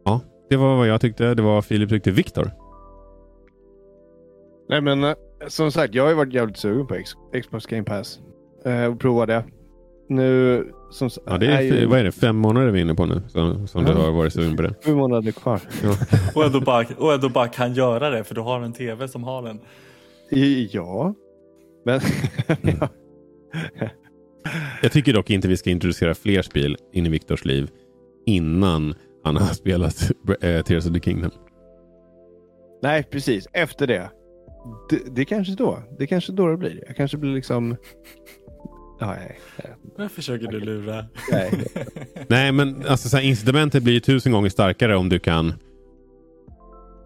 ja, 0.05 0.21
det 0.51 0.57
var 0.57 0.77
vad 0.77 0.89
jag 0.89 1.01
tyckte. 1.01 1.35
Det 1.35 1.43
var 1.43 1.55
vad 1.55 1.65
Filip 1.65 1.89
tyckte. 1.91 2.11
Viktor? 2.11 2.51
Nej 4.69 4.81
men 4.81 5.05
eh, 5.05 5.15
som 5.47 5.73
sagt, 5.73 5.95
jag 5.95 6.03
har 6.03 6.11
ju 6.11 6.17
varit 6.17 6.33
jävligt 6.33 6.57
sugen 6.57 6.87
på 6.87 6.95
X- 6.95 7.43
Xbox 7.43 7.67
Game 7.67 7.85
Pass. 7.85 8.21
Eh, 8.65 8.85
och 8.85 9.01
prova 9.01 9.27
det. 9.27 9.45
Nu, 10.09 10.65
som 10.95 11.11
Ja, 11.27 11.39
det 11.39 11.47
är, 11.47 11.61
ju 11.61 11.87
vad 11.87 11.99
är 11.99 12.05
det? 12.05 12.13
Fem 12.13 12.37
månader 12.37 12.71
vi 12.71 12.79
är 12.79 12.83
inne 12.83 12.95
på 12.95 13.07
nu. 13.07 13.23
Som, 13.29 13.69
som 13.69 13.85
du 13.85 13.91
Ja. 13.93 13.99
har 13.99 14.13
varit 14.13 14.33
sugen 14.33 14.57
på 14.57 14.63
det. 14.63 14.75
sju 14.85 14.95
månader 14.95 15.33
kvar. 15.33 15.61
Och 16.35 16.45
ändå, 16.45 16.61
bara, 16.61 16.87
och 16.99 17.13
ändå 17.15 17.29
bara 17.29 17.49
kan 17.49 17.75
göra 17.75 18.11
det 18.11 18.25
för 18.25 18.35
du 18.35 18.41
har 18.41 18.61
en 18.61 18.73
tv 18.73 19.09
som 19.09 19.25
har 19.25 19.43
den. 19.43 19.61
Ja. 20.71 21.15
Men 21.85 22.01
ja. 22.81 22.89
Jag 24.83 24.93
tycker 24.93 25.13
dock 25.13 25.31
inte 25.31 25.49
vi 25.49 25.57
ska 25.57 25.71
introducera 25.71 26.15
fler 26.15 26.43
spel 26.43 26.77
in 26.93 27.07
i 27.07 27.09
Viktors 27.09 27.45
liv 27.45 27.71
innan 28.27 28.95
han 29.25 29.37
har 29.37 29.47
spelat 29.55 30.11
äh, 30.41 30.63
Tears 30.63 30.87
of 30.87 30.93
the 30.93 31.01
Kingdom. 31.01 31.31
Nej, 32.83 33.03
precis. 33.03 33.49
Efter 33.53 33.87
det. 33.87 34.11
Det, 34.91 34.99
det 35.15 35.25
kanske 35.25 35.55
då. 35.55 35.79
Det 35.99 36.07
kanske 36.07 36.33
då 36.33 36.47
det 36.47 36.57
blir. 36.57 36.85
Jag 36.87 36.97
kanske 36.97 37.17
blir 37.17 37.35
liksom... 37.35 37.77
Ja, 39.01 39.07
nej. 39.07 39.39
Vad 39.99 40.11
försöker 40.11 40.47
du 40.49 40.61
lura? 40.61 41.05
nej. 41.33 41.65
Nej, 42.29 42.53
men 42.53 42.85
alltså, 42.89 43.09
så 43.09 43.17
här, 43.17 43.25
incitamentet 43.25 43.83
blir 43.83 43.95
ju 43.95 44.01
tusen 44.01 44.33
gånger 44.33 44.49
starkare 44.49 44.97
om 44.97 45.09
du 45.09 45.19
kan... 45.19 45.53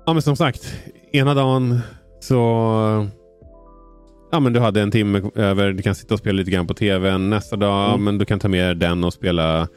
Ja, 0.06 0.12
men 0.12 0.22
som 0.22 0.36
sagt. 0.36 0.74
Ena 1.12 1.34
dagen 1.34 1.80
så... 2.20 2.36
Ja, 4.32 4.40
men 4.40 4.52
du 4.52 4.60
hade 4.60 4.80
en 4.82 4.90
timme 4.90 5.22
över. 5.34 5.72
Du 5.72 5.82
kan 5.82 5.94
sitta 5.94 6.14
och 6.14 6.18
spela 6.20 6.36
lite 6.36 6.50
grann 6.50 6.66
på 6.66 6.74
tvn. 6.74 7.30
Nästa 7.30 7.56
dag, 7.56 7.88
Mm. 7.88 8.04
men 8.04 8.18
du 8.18 8.24
kan 8.24 8.38
ta 8.38 8.48
med 8.48 8.76
den 8.76 9.04
och 9.04 9.12
spela... 9.12 9.68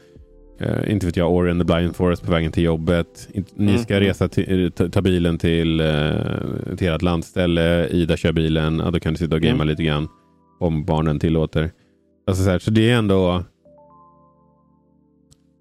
eh, 0.60 0.92
inte 0.92 1.06
vet 1.06 1.16
jag, 1.16 1.32
Ori 1.32 1.50
and 1.50 1.60
the 1.60 1.64
Blind 1.74 1.96
Forest 1.96 2.22
på 2.24 2.32
vägen 2.32 2.52
till 2.52 2.62
jobbet. 2.64 3.28
Ni 3.54 3.78
ska 3.78 3.94
Mm. 3.94 4.08
resa 4.08 4.28
till, 4.28 4.72
ta, 4.72 4.88
ta 4.88 5.02
bilen 5.02 5.38
till, 5.38 5.80
uh, 5.80 6.76
till 6.76 6.88
ert 6.88 7.02
landställe. 7.02 7.88
Ida 7.88 8.16
kör 8.16 8.32
bilen. 8.32 8.78
Ja, 8.84 8.90
då 8.90 9.00
kan 9.00 9.12
du 9.12 9.18
sitta 9.18 9.34
och 9.34 9.40
gamea 9.42 9.54
Mm. 9.54 9.68
lite 9.68 9.82
grann. 9.82 10.08
Om 10.60 10.84
barnen 10.84 11.18
tillåter. 11.20 11.70
Alltså, 12.26 12.44
så, 12.44 12.50
här, 12.50 12.58
så 12.58 12.70
det 12.70 12.90
är 12.90 12.98
ändå... 12.98 13.44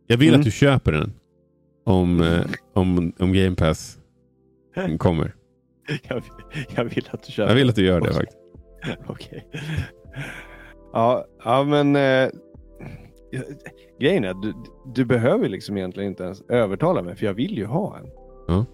Jag 0.08 0.18
vill 0.18 0.28
Mm. 0.30 0.40
att 0.40 0.46
du 0.46 0.52
köper 0.52 0.92
den. 0.92 1.14
Om, 1.86 2.22
eh, 2.22 2.42
om, 2.74 3.14
om 3.20 3.34
Game 3.34 3.56
Pass 3.56 3.98
kommer. 5.00 5.36
Jag, 6.10 6.16
vill- 6.16 6.66
jag 6.76 6.84
vill 6.86 7.08
att 7.12 7.24
du 7.24 7.32
kör. 7.32 7.48
Jag 7.48 7.56
vill 7.56 7.70
att 7.70 7.76
du 7.76 7.86
gör 7.86 8.02
det 8.02 8.14
faktiskt. 8.14 8.38
Okej. 9.08 9.48
Ja, 10.94 11.26
ja, 11.44 11.64
men 11.64 11.96
eh, 11.96 12.30
grejen 14.00 14.24
är 14.24 14.30
att 14.30 14.42
du, 14.42 14.54
du 14.96 15.06
behöver 15.06 15.50
liksom 15.50 15.78
egentligen 15.78 16.10
inte 16.10 16.24
ens 16.24 16.42
övertala 16.42 17.02
mig 17.02 17.16
för 17.16 17.26
jag 17.26 17.34
vill 17.34 17.58
ju 17.58 17.66
ha 17.66 17.98
en. 17.98 18.06
Ja. 18.48 18.66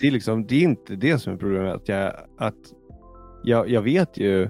Det, 0.00 0.06
är 0.06 0.10
liksom, 0.10 0.46
det 0.46 0.56
är 0.56 0.62
inte 0.62 0.96
det 0.96 1.18
som 1.18 1.32
är 1.32 1.36
problemet. 1.36 1.74
Att 1.74 1.88
jag, 1.88 2.12
att 2.38 2.54
jag, 3.44 3.68
jag 3.70 3.82
vet 3.82 4.18
ju 4.18 4.48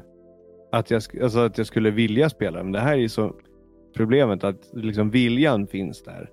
att 0.77 0.91
jag, 0.91 1.03
alltså 1.23 1.39
att 1.39 1.59
jag 1.59 1.67
skulle 1.67 1.91
vilja 1.91 2.31
spela 2.31 2.63
men 2.63 2.73
det 2.73 2.81
här 2.81 2.99
är 2.99 3.09
så 3.09 3.35
problemet 3.97 4.45
att 4.45 4.71
liksom 4.73 5.11
viljan 5.11 5.67
finns 5.67 6.03
där. 6.03 6.31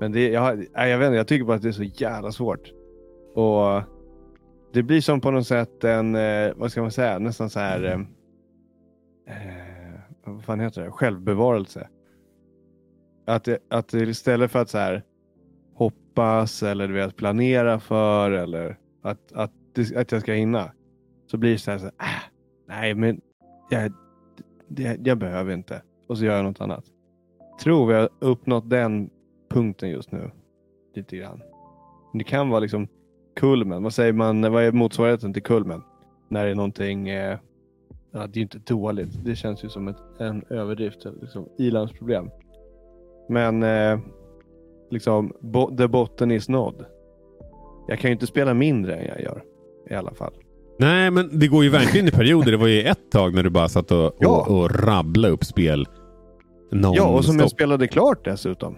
Men 0.00 0.12
det, 0.12 0.28
jag, 0.28 0.66
jag 0.74 0.98
vet 0.98 1.06
inte, 1.06 1.16
jag 1.16 1.28
tycker 1.28 1.44
bara 1.44 1.56
att 1.56 1.62
det 1.62 1.68
är 1.68 1.72
så 1.72 1.82
jävla 1.82 2.32
svårt. 2.32 2.72
Och 3.34 3.82
det 4.72 4.82
blir 4.82 5.00
som 5.00 5.20
på 5.20 5.30
något 5.30 5.46
sätt 5.46 5.84
en, 5.84 6.14
eh, 6.14 6.52
vad 6.56 6.70
ska 6.70 6.82
man 6.82 6.90
säga, 6.90 7.18
nästan 7.18 7.50
så 7.50 7.60
här, 7.60 7.84
eh, 7.84 8.00
eh, 9.36 10.00
vad 10.24 10.44
fan 10.44 10.60
heter 10.60 10.82
det, 10.82 10.90
självbevarelse. 10.90 11.88
Att, 13.26 13.48
att 13.70 13.94
istället 13.94 14.50
för 14.50 14.58
att 14.58 14.70
så 14.70 14.78
här 14.78 15.02
hoppas 15.74 16.62
eller 16.62 16.88
du 16.88 16.94
vet, 16.94 17.16
planera 17.16 17.80
för 17.80 18.30
eller 18.30 18.78
att, 19.02 19.32
att, 19.32 19.52
att 19.96 20.12
jag 20.12 20.20
ska 20.20 20.32
hinna. 20.32 20.72
Så 21.30 21.38
blir 21.38 21.52
det 21.52 21.58
så 21.58 21.70
här, 21.70 21.78
så 21.78 21.84
här 21.84 21.92
äh, 21.98 22.22
nej 22.68 22.94
men 22.94 23.20
jag, 23.72 23.92
jag, 24.68 25.06
jag 25.06 25.18
behöver 25.18 25.52
inte. 25.52 25.82
Och 26.06 26.18
så 26.18 26.24
gör 26.24 26.36
jag 26.36 26.44
något 26.44 26.60
annat. 26.60 26.84
Tror 27.62 27.86
vi 27.86 27.94
har 27.94 28.08
uppnått 28.18 28.70
den 28.70 29.10
punkten 29.50 29.90
just 29.90 30.12
nu. 30.12 30.30
Lite 30.94 31.16
grann. 31.16 31.42
Det 32.12 32.24
kan 32.24 32.48
vara 32.48 32.60
liksom 32.60 32.88
kulmen. 33.36 33.82
Vad 33.82 33.94
säger 33.94 34.12
man? 34.12 34.52
Vad 34.52 34.64
är 34.64 34.72
motsvarigheten 34.72 35.32
till 35.32 35.42
kulmen? 35.42 35.82
När 36.28 36.44
det 36.44 36.50
är 36.50 36.54
någonting. 36.54 37.08
Eh, 37.08 37.38
ja, 38.10 38.26
det 38.26 38.32
är 38.32 38.36
ju 38.36 38.42
inte 38.42 38.58
dåligt. 38.58 39.24
Det 39.24 39.36
känns 39.36 39.64
ju 39.64 39.68
som 39.68 39.88
ett, 39.88 39.96
en 40.18 40.44
överdrift. 40.50 41.06
Liksom, 41.20 41.48
ilandsproblem. 41.58 42.30
Men 43.28 43.62
eh, 43.62 43.98
liksom 44.90 45.32
bo, 45.40 45.76
the 45.76 45.88
botten 45.88 46.30
is 46.30 46.48
nådd. 46.48 46.84
Jag 47.88 47.98
kan 47.98 48.10
ju 48.10 48.12
inte 48.12 48.26
spela 48.26 48.54
mindre 48.54 48.96
än 48.96 49.06
jag 49.06 49.20
gör. 49.20 49.44
I 49.90 49.94
alla 49.94 50.14
fall. 50.14 50.34
Nej, 50.78 51.10
men 51.10 51.38
det 51.38 51.48
går 51.48 51.64
ju 51.64 51.70
verkligen 51.70 52.08
i 52.08 52.10
perioder. 52.10 52.52
Det 52.52 52.58
var 52.58 52.66
ju 52.66 52.82
ett 52.82 53.10
tag 53.12 53.34
när 53.34 53.42
du 53.42 53.50
bara 53.50 53.68
satt 53.68 53.90
och, 53.90 54.16
Ja. 54.18 54.28
och, 54.48 54.58
och 54.60 54.70
rabblade 54.84 55.34
upp 55.34 55.44
spel. 55.44 55.86
Non 56.72 56.94
Ja, 56.94 57.04
och 57.04 57.24
som 57.24 57.38
jag 57.38 57.50
spelade 57.50 57.86
klart 57.88 58.24
dessutom. 58.24 58.76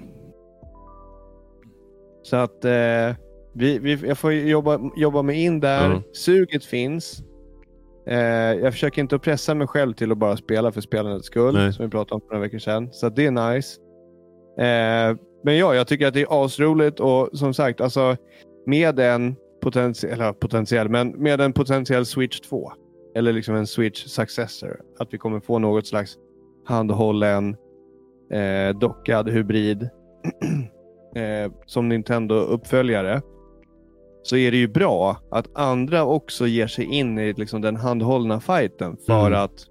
Så 2.23 2.37
att 2.37 2.65
eh, 2.65 3.17
vi, 3.55 3.79
vi, 3.79 3.99
jag 4.07 4.19
får 4.19 4.33
jobba, 4.33 4.81
jobba 4.97 5.23
mig 5.23 5.45
in 5.45 5.61
där. 5.61 5.91
Ja. 5.91 6.03
Suget 6.13 6.65
finns. 6.65 7.23
Eh, 8.07 8.19
jag 8.53 8.73
försöker 8.73 9.03
inte 9.03 9.17
att 9.17 9.23
pressa 9.23 9.55
mig 9.55 9.67
själv 9.67 9.93
till 9.93 10.13
att 10.13 10.19
bara 10.19 10.37
spela 10.37 10.73
för 10.73 10.81
spelandets 10.81 11.27
skull. 11.27 11.55
Nej. 11.55 11.73
Som 11.73 11.85
vi 11.85 11.91
pratade 11.91 12.15
om 12.15 12.21
för 12.21 12.29
några 12.35 12.41
veckor 12.41 12.59
sedan. 12.59 12.89
Så 12.93 13.09
det 13.09 13.27
är 13.27 13.31
nice. 13.55 13.81
Eh, 14.59 15.17
men 15.45 15.57
ja, 15.57 15.75
jag 15.75 15.87
tycker 15.87 16.07
att 16.07 16.15
det 16.15 16.21
är 16.23 16.45
asroligt 16.45 17.01
och 17.01 17.39
som 17.39 17.55
sagt, 17.55 17.81
alltså 17.81 18.17
med 18.67 19.01
en 19.01 19.37
potentiell, 19.65 20.13
eller 20.13 20.33
potentiell, 20.33 20.89
men 20.89 21.09
med 21.09 21.41
en 21.41 21.53
potentiell 21.53 22.07
Switch 22.07 22.41
2. 22.41 22.73
Eller 23.17 23.33
liksom 23.33 23.55
en 23.55 23.67
Switch 23.67 24.05
Successor. 24.07 24.81
Att 24.99 25.15
vi 25.15 25.19
kommer 25.19 25.41
få 25.41 25.59
något 25.59 25.87
slags 25.87 26.17
handhållen, 26.67 27.57
eh, 28.33 28.79
dockad 28.79 29.29
hybrid 29.29 29.83
eh, 31.17 31.53
som 31.67 31.89
Nintendo-uppföljare. 31.93 33.23
Så 34.23 34.37
är 34.37 34.51
det 34.51 34.57
ju 34.57 34.69
bra 34.69 35.17
att 35.31 35.49
andra 35.59 36.05
också 36.05 36.47
ger 36.47 36.67
sig 36.67 36.85
in 36.85 37.19
i 37.19 37.33
liksom, 37.33 37.61
den 37.61 37.77
handhållna 37.77 38.41
fighten 38.41 38.97
för 39.07 39.27
Mm. 39.27 39.41
att 39.41 39.67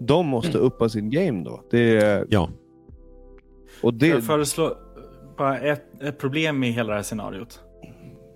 de 0.00 0.26
måste 0.26 0.58
uppa 0.58 0.88
sin 0.88 1.10
game 1.10 1.44
då. 1.44 1.62
Det, 1.70 2.24
Ja. 2.30 2.48
och 3.82 3.94
det, 3.94 4.06
Jag 4.08 4.24
föreslår 4.24 4.72
bara 5.38 5.58
ett, 5.58 6.02
ett 6.02 6.18
problem 6.18 6.58
med 6.60 6.72
hela 6.72 6.88
det 6.88 6.94
här 6.94 7.02
scenariot. 7.02 7.60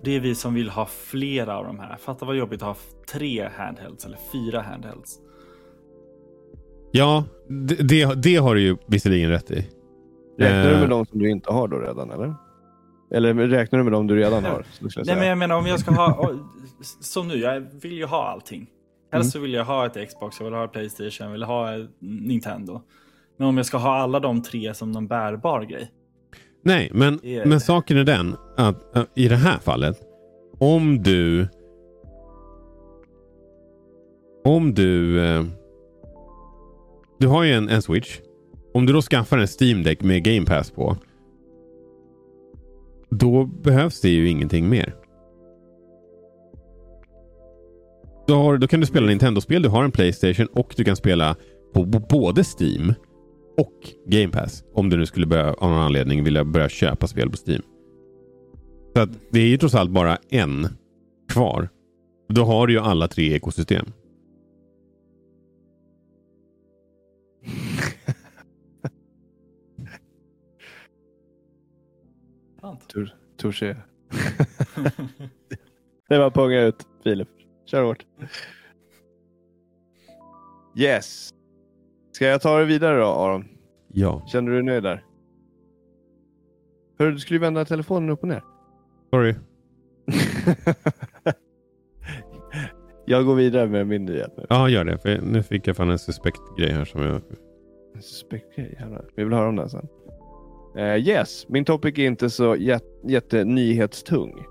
Det 0.05 0.15
är 0.15 0.19
vi 0.19 0.35
som 0.35 0.53
vill 0.53 0.69
ha 0.69 0.85
flera 0.85 1.57
av 1.57 1.65
de 1.65 1.79
här. 1.79 1.97
Fatta 1.97 2.25
vad 2.25 2.35
jobbigt 2.35 2.61
att 2.61 2.67
ha 2.67 2.75
tre 3.11 3.49
handhelds 3.57 4.05
eller 4.05 4.17
fyra 4.31 4.61
handhelds. 4.61 5.19
Ja, 6.91 7.23
det, 7.47 7.75
det, 7.75 8.15
det 8.23 8.35
har 8.35 8.55
du 8.55 8.61
ju 8.61 8.77
visserligen 8.87 9.29
rätt 9.29 9.51
i. 9.51 9.69
Räknar 10.37 10.63
du 10.63 10.73
Eh, 10.73 10.79
med 10.79 10.89
de 10.89 11.05
som 11.05 11.19
du 11.19 11.29
inte 11.29 11.51
har 11.51 11.67
då 11.67 11.77
redan 11.77 12.11
eller? 12.11 12.35
Eller 13.11 13.33
räknar 13.33 13.79
du 13.79 13.83
med 13.83 13.93
de 13.93 14.07
du 14.07 14.15
redan 14.15 14.45
har? 14.45 14.65
Nej 15.05 15.15
men 15.15 15.27
jag 15.27 15.37
menar 15.37 15.55
om 15.55 15.65
jag 15.65 15.79
ska 15.79 15.91
ha, 15.91 16.31
som 17.01 17.27
nu, 17.27 17.35
jag 17.35 17.59
vill 17.81 17.93
ju 17.93 18.05
ha 18.05 18.27
allting. 18.27 18.69
Helst 19.11 19.31
så 19.31 19.39
vill 19.39 19.53
jag 19.53 19.65
ha 19.65 19.85
ett 19.85 20.09
Xbox, 20.09 20.39
jag 20.39 20.45
vill 20.45 20.53
ha 20.53 20.67
Playstation, 20.67 21.27
jag 21.27 21.31
vill 21.31 21.43
ha 21.43 21.69
Nintendo. 21.99 22.81
Men 23.37 23.47
om 23.47 23.57
jag 23.57 23.65
ska 23.65 23.77
ha 23.77 23.95
alla 23.95 24.19
de 24.19 24.43
tre 24.43 24.73
som 24.73 24.91
någon 24.91 25.07
bärbar 25.07 25.61
grej. 25.61 25.91
Nej, 26.65 26.91
men, 26.93 27.19
är- 27.25 27.45
men 27.45 27.59
saken 27.59 27.97
är 27.97 28.03
den 28.03 28.35
att 28.57 28.95
äh, 28.95 29.03
i 29.15 29.27
det 29.27 29.35
här 29.35 29.59
fallet. 29.59 30.01
Om 30.59 31.03
du... 31.03 31.47
Om 34.45 34.73
du... 34.73 35.25
Eh, 35.25 35.43
du 37.19 37.27
har 37.27 37.43
ju 37.43 37.51
en, 37.53 37.69
en 37.69 37.81
switch. 37.81 38.19
Om 38.73 38.85
du 38.85 38.93
då 38.93 39.01
skaffar 39.01 39.37
en 39.37 39.47
Steam 39.61 39.83
Deck 39.83 40.03
med 40.03 40.23
Game 40.23 40.45
Pass 40.45 40.71
på. 40.71 40.97
Då 43.09 43.45
behövs 43.45 44.01
det 44.01 44.09
ju 44.09 44.29
ingenting 44.29 44.69
mer. 44.69 44.95
Då, 48.27 48.35
har, 48.35 48.57
då 48.57 48.67
kan 48.67 48.79
du 48.79 48.85
spela 48.85 49.07
Nintendo-spel, 49.07 49.61
du 49.61 49.69
har 49.69 49.83
en 49.83 49.91
Playstation 49.91 50.47
och 50.47 50.73
du 50.77 50.83
kan 50.83 50.95
spela 50.95 51.35
på 51.73 51.83
både 52.09 52.43
Steam 52.59 52.93
och 53.57 53.89
Game 54.05 54.31
Pass. 54.31 54.63
Om 54.73 54.89
du 54.89 54.97
nu 54.97 55.05
skulle 55.05 55.25
börja, 55.25 55.53
av 55.53 55.69
någon 55.69 55.81
anledning 55.81 56.23
vilja 56.23 56.43
börja 56.43 56.69
köpa 56.69 57.07
spel 57.07 57.29
på 57.29 57.37
Steam. 57.47 57.61
Så 58.95 59.01
att 59.01 59.09
det 59.31 59.39
är 59.39 59.47
ju 59.47 59.57
trots 59.57 59.75
allt 59.75 59.91
bara 59.91 60.17
en 60.29 60.67
kvar. 61.29 61.69
Då 62.29 62.43
har 62.43 62.67
du 62.67 62.73
ju 62.73 62.79
alla 62.79 63.07
tre 63.07 63.33
ekosystem. 63.33 63.85
Tur, 72.95 73.15
touché. 73.37 73.75
det 76.09 76.17
var 76.17 76.29
punga 76.29 76.61
ut 76.61 76.87
Filip. 77.03 77.29
Kör 77.65 77.83
hårt. 77.83 78.05
Yes. 80.77 81.33
Ska 82.15 82.25
jag 82.27 82.41
ta 82.41 82.59
det 82.59 82.65
vidare 82.65 82.99
då 82.99 83.05
Aron? 83.05 83.45
Ja. 83.93 84.23
Känner 84.27 84.51
du 84.51 84.55
dig 84.57 84.63
nöjd 84.63 84.83
där? 84.83 85.03
Hörru, 86.99 87.11
du 87.11 87.19
skulle 87.19 87.35
ju 87.35 87.41
vända 87.41 87.65
telefonen 87.65 88.09
upp 88.09 88.21
och 88.21 88.27
ner. 88.27 88.43
Sorry. 89.09 89.35
jag 93.05 93.25
går 93.25 93.35
vidare 93.35 93.67
med 93.67 93.87
min 93.87 94.05
nyhet 94.05 94.33
nu. 94.37 94.45
Ja, 94.49 94.69
gör 94.69 94.83
det. 94.83 94.97
För 94.97 95.21
nu 95.21 95.43
fick 95.43 95.67
jag 95.67 95.75
fan 95.75 95.89
en 95.89 95.99
suspekt 95.99 96.41
grej 96.57 96.71
här 96.71 96.85
som 96.85 97.01
jag... 97.01 97.21
En 97.95 98.01
Suspekt 98.01 98.55
grej. 98.55 98.75
jävlar. 98.79 99.05
Vi 99.15 99.23
vill 99.23 99.33
höra 99.33 99.49
om 99.49 99.55
den 99.55 99.69
sen. 99.69 99.87
Eh, 100.77 100.95
yes, 100.95 101.45
min 101.49 101.65
topic 101.65 101.97
är 101.99 102.05
inte 102.05 102.29
så 102.29 102.55
jät- 102.55 103.01
jättenyhetstung. 103.03 104.45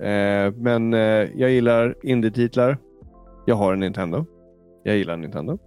Uh, 0.00 0.52
men 0.56 0.94
eh, 0.94 1.00
jag 1.34 1.50
gillar 1.50 1.94
indie-titlar. 2.02 2.78
Jag 3.46 3.54
har 3.54 3.72
en 3.72 3.80
Nintendo. 3.80 4.26
Jag 4.82 4.96
gillar 4.96 5.16
Nintendo. 5.16 5.58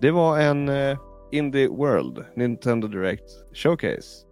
Det 0.00 0.10
var 0.10 0.38
en 0.38 0.68
uh, 0.68 0.98
Indie 1.32 1.68
World 1.68 2.24
Nintendo 2.34 2.88
Direct 2.88 3.24
Showcase 3.52 4.26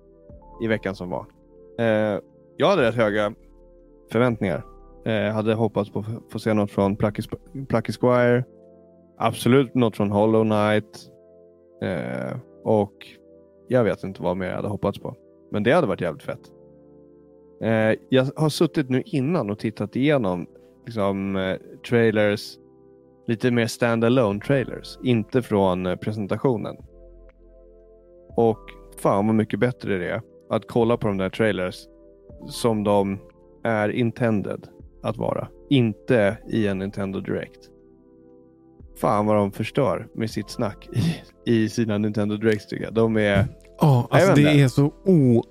i 0.63 0.67
veckan 0.67 0.95
som 0.95 1.11
var. 1.11 1.27
Uh, 1.81 2.21
jag 2.57 2.69
hade 2.69 2.83
rätt 2.83 2.95
höga 2.95 3.35
förväntningar. 4.13 4.63
Uh, 5.07 5.33
hade 5.33 5.55
hoppats 5.55 5.91
på 5.91 5.99
att 5.99 6.33
få 6.33 6.39
se 6.39 6.55
något 6.55 6.71
från 6.71 6.97
Plucky, 6.97 7.23
Sp- 7.23 7.67
Plucky 7.67 7.93
Squire. 7.93 8.45
Absolut 9.19 9.75
något 9.75 9.97
från 9.97 10.11
Hollow 10.11 10.45
Knight. 10.45 11.11
Uh, 11.85 12.39
och 12.65 12.95
jag 13.69 13.85
vet 13.85 14.05
inte 14.05 14.23
vad 14.23 14.37
mer 14.37 14.47
jag 14.47 14.57
hade 14.57 14.69
hoppats 14.69 14.99
på. 14.99 15.17
Men 15.51 15.63
det 15.63 15.73
hade 15.73 15.87
varit 15.87 16.01
jävligt 16.01 16.23
fett. 16.23 16.53
Jag 18.09 18.27
har 18.37 18.49
suttit 18.49 18.91
nu 18.91 19.03
innan 19.07 19.51
och 19.51 19.59
tittat 19.59 19.97
igenom 19.97 20.47
liksom, 20.85 21.57
trailers. 21.89 22.57
Lite 23.29 23.51
mer 23.51 23.67
stand-alone 23.67 24.41
trailers. 24.41 24.99
Inte 25.03 25.43
från 25.43 25.87
eh, 25.87 25.97
presentationen. 25.97 26.77
Och 28.37 28.59
fan 28.99 29.27
vad 29.27 29.35
mycket 29.35 29.61
bättre 29.61 29.99
det 29.99 30.09
är 30.11 30.21
att 30.51 30.69
kolla 30.69 30.97
på 30.97 31.09
de 31.09 31.17
där 31.17 31.29
trailers 31.31 31.77
som 32.49 32.85
de 32.85 33.19
är 33.65 33.89
intended 33.89 34.69
att 35.03 35.17
vara. 35.17 35.49
Inte 35.71 36.39
i 36.49 36.67
en 36.67 36.79
Nintendo 36.79 37.21
Direct. 37.21 37.61
Fan 39.01 39.27
vad 39.27 39.37
de 39.37 39.53
förstör 39.53 40.09
med 40.15 40.31
sitt 40.31 40.51
snack 40.51 40.89
i, 40.93 41.55
i 41.55 41.69
sina 41.69 41.99
Nintendo 41.99 42.37
Directs 42.37 42.67
tycker 42.67 42.85
jag. 42.85 42.95
De 42.95 43.17
är 43.17 43.47
Ja, 43.81 44.09
alltså 44.11 44.35
det 44.35 44.61
är 44.61 44.69
så 44.69 44.85
o... 45.05 45.43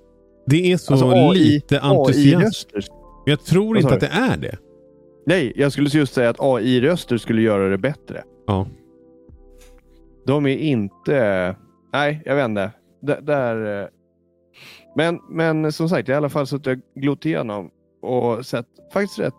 Det 0.46 0.72
är 0.72 0.78
så 0.78 0.94
Alltså, 0.94 1.10
AI 1.10 1.38
lite 1.38 1.80
entusiasm. 1.80 2.40
AI-röster. 2.40 2.86
Jag 3.26 3.46
tror 3.46 3.78
inte 3.78 3.94
att 3.94 4.00
det 4.00 4.08
är 4.08 4.38
det. 4.38 4.58
Nej, 5.26 5.54
jag 5.56 5.72
skulle 5.72 5.90
just 5.90 6.14
säga 6.14 6.30
att 6.30 6.40
AI-röster 6.40 7.18
skulle 7.18 7.42
göra 7.42 7.70
det 7.70 7.78
bättre. 7.78 8.24
Ja. 8.48 8.68
De 10.26 10.46
är 10.46 10.58
inte... 10.58 11.56
Nej, 11.94 12.22
jag 12.26 12.36
vet 12.36 12.46
inte. 12.46 12.72
D- 13.02 13.18
där... 13.22 13.82
eh, 13.84 13.88
Men, 14.96 15.20
men 15.30 15.72
som 15.72 15.90
sagt, 15.90 16.08
jag 16.08 16.16
har 16.16 16.18
i 16.18 16.22
alla 16.24 16.30
fall 16.30 16.48
suttit 16.48 16.68
och 16.68 17.02
glott 17.02 17.26
igenom 17.26 17.70
och 18.02 18.46
sett 18.46 18.68
faktiskt 18.94 19.20
rätt... 19.20 19.34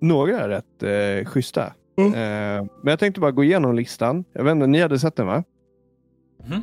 Några 0.00 0.48
rätt 0.48 0.82
eh, 0.82 1.28
schyssta. 1.30 1.72
Mm. 1.98 2.12
Eh, 2.12 2.66
men 2.82 2.90
jag 2.90 2.98
tänkte 2.98 3.20
bara 3.20 3.30
gå 3.30 3.44
igenom 3.44 3.74
listan. 3.74 4.24
Jag 4.32 4.44
vet 4.44 4.52
inte, 4.52 4.66
ni 4.66 4.80
hade 4.80 4.98
sett 4.98 5.16
den 5.16 5.26
va? 5.26 5.44
Mhm. 6.46 6.62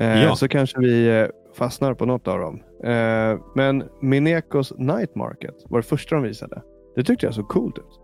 Eh, 0.00 0.22
Ja. 0.24 0.36
Så 0.36 0.48
kanske 0.48 0.80
vi 0.80 1.20
eh, 1.20 1.26
fastnar 1.54 1.94
på 1.94 2.06
något 2.06 2.28
av 2.28 2.38
dem. 2.38 2.60
Eh, 2.84 3.38
men 3.54 3.84
Minekos 4.00 4.72
Night 4.78 5.14
Market 5.14 5.54
var 5.68 5.78
det 5.78 5.82
första 5.86 6.14
de 6.14 6.22
visade. 6.24 6.62
Det 6.94 7.04
tyckte 7.04 7.26
jag 7.26 7.34
såg 7.34 7.48
coolt 7.48 7.78
ut. 7.78 8.00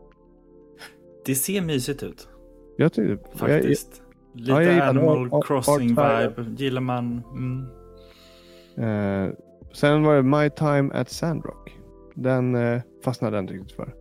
Det 1.26 1.34
ser 1.34 1.60
mysigt 1.62 2.02
ut. 2.02 2.28
Jag 2.76 2.92
tyckte, 2.92 3.38
Faktiskt. 3.38 4.02
Lite 4.34 4.50
ja, 4.52 4.62
jag 4.62 4.88
Animal 4.88 5.28
Art 5.32 5.46
Crossing 5.46 5.96
Fire. 5.96 6.28
vibe. 6.36 6.50
Gillar 6.62 6.80
man. 6.80 7.22
Mm. 7.32 7.66
Jag, 8.74 9.24
eh, 9.26 9.32
sen 9.74 10.02
var 10.02 10.16
det 10.16 10.22
My 10.22 10.50
Time 10.50 10.94
at 10.94 11.10
Sandrock. 11.10 11.74
Den 12.14 12.54
eh, 12.54 12.80
fastnade 13.04 13.36
jag 13.36 13.42
inte 13.42 13.54
riktigt 13.54 13.72
för. 13.72 13.94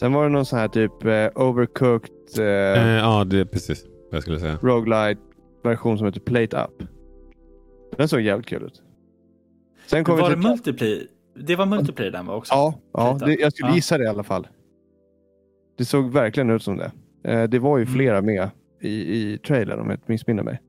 Sen 0.00 0.12
var 0.12 0.22
det 0.24 0.28
någon 0.30 0.46
sån 0.46 0.58
här 0.58 0.68
typ 0.68 1.04
eh, 1.04 1.42
overcooked 1.48 2.10
eh, 2.38 2.44
Eh, 2.44 2.96
ja, 2.96 3.24
det 3.24 3.38
är 3.40 3.44
precis 3.44 3.84
vad 3.84 4.14
jag 4.16 4.22
skulle 4.22 4.40
säga. 4.40 4.58
roguelite 4.62 5.20
version 5.62 5.98
som 5.98 6.06
heter 6.06 6.20
Plate 6.20 6.56
Up. 6.56 6.88
Den 7.96 8.08
såg 8.08 8.20
jävligt 8.20 8.46
kul 8.46 8.62
ut. 8.62 8.82
Sen 9.86 10.04
kom 10.04 10.18
Var 10.18 10.28
vi 10.28 10.34
det 10.34 10.40
till... 10.40 10.50
multiplayer? 10.50 11.06
Det 11.46 11.56
var 11.56 11.66
multiplayer 11.66 12.10
den 12.12 12.26
var 12.26 12.34
också. 12.36 12.54
Ja, 12.54 12.74
ja 12.92 13.18
det, 13.26 13.34
jag 13.34 13.52
skulle 13.52 13.72
gissa 13.74 13.98
det 13.98 14.04
i 14.04 14.06
alla 14.06 14.22
fall. 14.24 14.48
Det 15.78 15.84
såg 15.84 16.12
verkligen 16.12 16.50
ut 16.50 16.62
som 16.62 16.76
det. 16.76 16.92
Eh, 17.24 17.42
det 17.44 17.58
var 17.58 17.78
ju 17.78 17.82
Mm. 17.82 17.94
flera 17.94 18.22
med 18.22 18.50
i, 18.80 18.88
i 19.32 19.38
trailern 19.38 19.80
om 19.80 19.86
jag 19.90 19.96
inte 19.96 20.12
missminner 20.12 20.42
mig. 20.42 20.60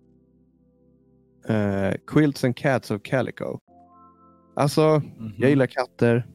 Eh, 1.48 1.94
Quilts 2.08 2.44
and 2.44 2.56
Cats 2.58 2.92
of 2.92 3.02
Calico. 3.04 3.60
Alltså, 4.56 5.02
Mhm. 5.18 5.34
jag 5.38 5.50
gillar 5.50 5.66
katter. 5.66 6.28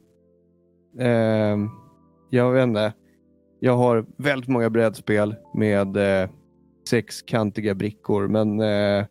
Ehm, 0.99 1.69
jag 2.31 2.53
vet 2.53 2.63
inte. 2.63 2.93
Jag 3.61 3.77
har 3.77 4.07
väldigt 4.17 4.49
många 4.49 4.71
brädspel 4.71 5.35
med 5.55 5.97
eh, 5.97 6.29
sex 6.89 7.23
kantiga 7.23 7.75
brickor, 7.75 8.29
men 8.29 8.61
eh, 8.61 9.07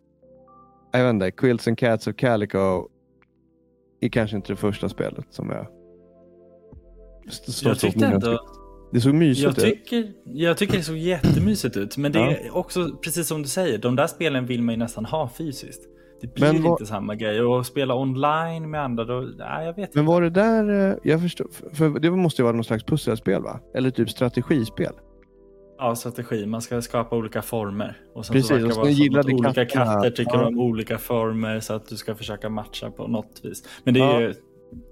jag 0.92 1.04
vet 1.04 1.10
inte. 1.10 1.30
Quilts 1.30 1.68
and 1.68 1.78
Cats 1.78 2.06
of 2.06 2.16
Calico 2.16 2.88
är 4.06 4.10
kanske 4.10 4.36
inte 4.36 4.52
det 4.52 4.56
första 4.56 4.88
spelet 4.88 5.26
som 5.30 5.50
jag... 5.50 5.66
Jag 7.62 7.78
tyckte 7.78 8.06
ändå... 8.06 8.40
Det 8.92 9.00
såg 9.00 9.14
mysigt 9.14 9.44
Jag 9.44 9.50
ut. 9.58 9.64
tycker, 9.84 10.12
jag 10.24 10.56
tycker 10.56 10.76
det 10.76 10.82
såg 10.82 10.96
jättemysigt 10.96 11.76
ut. 11.76 11.96
Men 11.96 12.12
det 12.12 12.18
är 12.18 12.56
också 12.56 12.96
precis 13.04 13.26
som 13.28 13.42
du 13.42 13.48
säger. 13.48 13.78
De 13.78 13.96
där 13.96 14.06
spelen 14.06 14.46
vill 14.46 14.62
man 14.62 14.74
ju 14.74 14.78
nästan 14.78 15.04
ha 15.04 15.28
fysiskt. 15.28 15.82
Det 16.20 16.34
blir 16.34 16.52
Men 16.52 16.62
vad- 16.62 16.72
inte 16.72 16.86
samma 16.86 17.14
grej. 17.14 17.42
Och 17.42 17.66
spela 17.66 17.94
online 17.96 18.70
med 18.70 18.82
andra, 18.84 19.04
då, 19.04 19.20
nej, 19.38 19.66
jag 19.66 19.76
vet 19.76 19.94
Men 19.94 20.02
inte. 20.04 20.12
var 20.12 20.22
det 20.22 20.30
där, 20.30 20.90
eh, 20.90 20.96
jag 21.02 21.22
förstår, 21.22 21.46
för- 21.52 21.70
för 21.70 22.00
det 22.00 22.10
måste 22.10 22.42
ju 22.42 22.44
vara 22.44 22.56
någon 22.56 22.64
slags 22.64 22.84
pusselspel 22.84 23.42
va? 23.42 23.60
Eller 23.74 23.90
typ 23.90 24.10
strategispel. 24.10 24.92
Ja, 25.78 25.94
strategi. 25.94 26.46
Man 26.46 26.60
ska 26.60 26.82
skapa 26.82 27.16
olika 27.16 27.42
former. 27.42 27.96
Och 28.14 28.26
sen 28.26 28.34
Precis, 28.34 28.48
så 28.48 28.54
och 28.54 28.60
det 28.68 28.74
sen 28.74 28.92
gillade 28.92 29.20
att 29.20 29.40
olika 29.40 29.64
katterna- 29.64 29.84
katter 29.94 30.10
tycker 30.10 30.34
Ja. 30.38 30.46
om 30.46 30.58
olika 30.58 30.98
former 30.98 31.60
så 31.60 31.74
att 31.74 31.88
du 31.88 31.96
ska 31.96 32.14
försöka 32.14 32.48
matcha 32.48 32.90
på 32.90 33.06
något 33.06 33.40
vis. 33.42 33.62
Men 33.84 33.94
det 33.94 34.00
är 34.00 34.04
Ja. 34.04 34.20
ju 34.20 34.34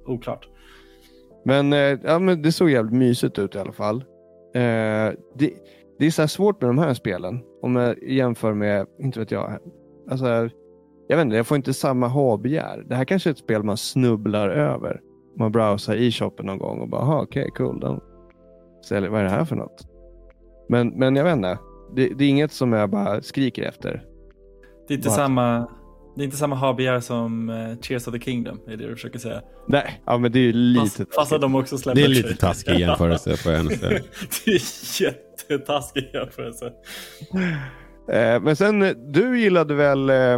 oklart. 0.07 0.49
Men, 1.45 1.73
eh, 1.73 1.79
ja, 2.05 2.18
men 2.18 2.42
det 2.42 2.53
såg 2.53 2.71
jävligt 2.71 2.95
mysigt 2.95 3.38
ut 3.38 3.55
i 3.55 3.59
alla 3.59 3.73
fall. 3.73 3.97
Eh, 4.55 4.61
det, 5.35 5.51
det 5.99 6.07
är 6.07 6.11
så 6.11 6.29
svårt 6.29 6.61
med 6.61 6.71
de 6.71 6.79
här 6.79 6.95
spelen. 6.95 7.40
Om 7.62 7.77
jag 7.77 8.03
jämför 8.03 8.55
med, 8.55 8.87
inte 9.01 9.18
vet 9.21 9.31
jag. 9.31 9.59
Alltså, 10.11 10.27
jag 11.09 11.16
vet 11.16 11.25
inte, 11.25 11.37
jag 11.37 11.47
får 11.47 11.57
inte 11.57 11.75
samma 11.75 12.09
ha-begär. 12.09 12.85
Det 12.88 12.95
här 12.95 13.05
kanske 13.05 13.31
är 13.31 13.33
ett 13.33 13.38
spel 13.38 13.62
man 13.62 13.77
snubblar 13.77 14.49
över. 14.49 15.01
Man 15.38 15.53
browsar 15.53 15.95
i 15.95 16.11
shoppen 16.12 16.47
någon 16.47 16.59
gång 16.59 16.81
och 16.81 16.88
bara, 16.88 17.01
"Aha, 17.01 17.23
okej, 17.23 17.51
cool. 17.57 17.81
De 17.81 18.01
säljer, 18.88 19.11
vad 19.11 19.21
är 19.21 19.25
det 19.25 19.31
här 19.31 19.45
för 19.45 19.57
något? 19.57 19.87
Men, 20.68 20.88
men 20.88 21.16
jag 21.16 21.25
vet 21.25 21.37
inte. 21.37 21.59
Det, 21.94 22.09
det 22.09 22.25
är 22.25 22.29
inget 22.29 22.53
som 22.53 22.72
jag 22.72 22.90
bara 22.90 23.22
skriker 23.22 23.62
efter. 23.62 24.05
Det 24.88 24.94
är 24.94 24.96
inte 24.96 25.09
Vad? 25.09 25.16
samma, 25.16 25.68
det 26.16 26.22
är 26.22 26.25
inte 26.25 26.37
samma 26.37 26.57
habegär 26.57 27.01
som 27.01 27.48
uh, 27.48 27.77
Cheers 27.81 28.09
of 28.09 28.14
the 28.14 28.20
Kingdom, 28.20 28.61
är 28.66 28.77
det 28.77 28.87
du 28.87 28.94
försöker 28.94 29.18
säga. 29.18 29.42
Nej, 29.68 30.03
ja, 30.07 30.18
men 30.18 30.33
det 30.33 30.38
är 30.38 30.42
ju 30.42 30.53
lite 30.53 30.96
Fast, 30.96 31.14
fast 31.14 31.33
att 31.33 31.40
de 31.40 31.55
också 31.55 31.79
släpper 31.79 32.01
Det 32.01 32.07
är 32.07 32.09
lite 32.09 32.37
taskig 32.37 32.75
jämförelse 32.81 33.37
får 33.37 33.53
jag 33.53 33.61
ändå 33.61 33.75
säga. 33.75 33.90
det 34.44 34.51
är 34.51 35.03
jättetaskig 35.03 36.11
jämförelse. 36.14 36.72
Eh, 38.09 38.40
men 38.40 38.57
sen, 38.57 38.83
eh, 38.83 38.90
du 38.90 39.40
gillade 39.40 39.75
väl, 39.75 40.11
eh, 40.11 40.35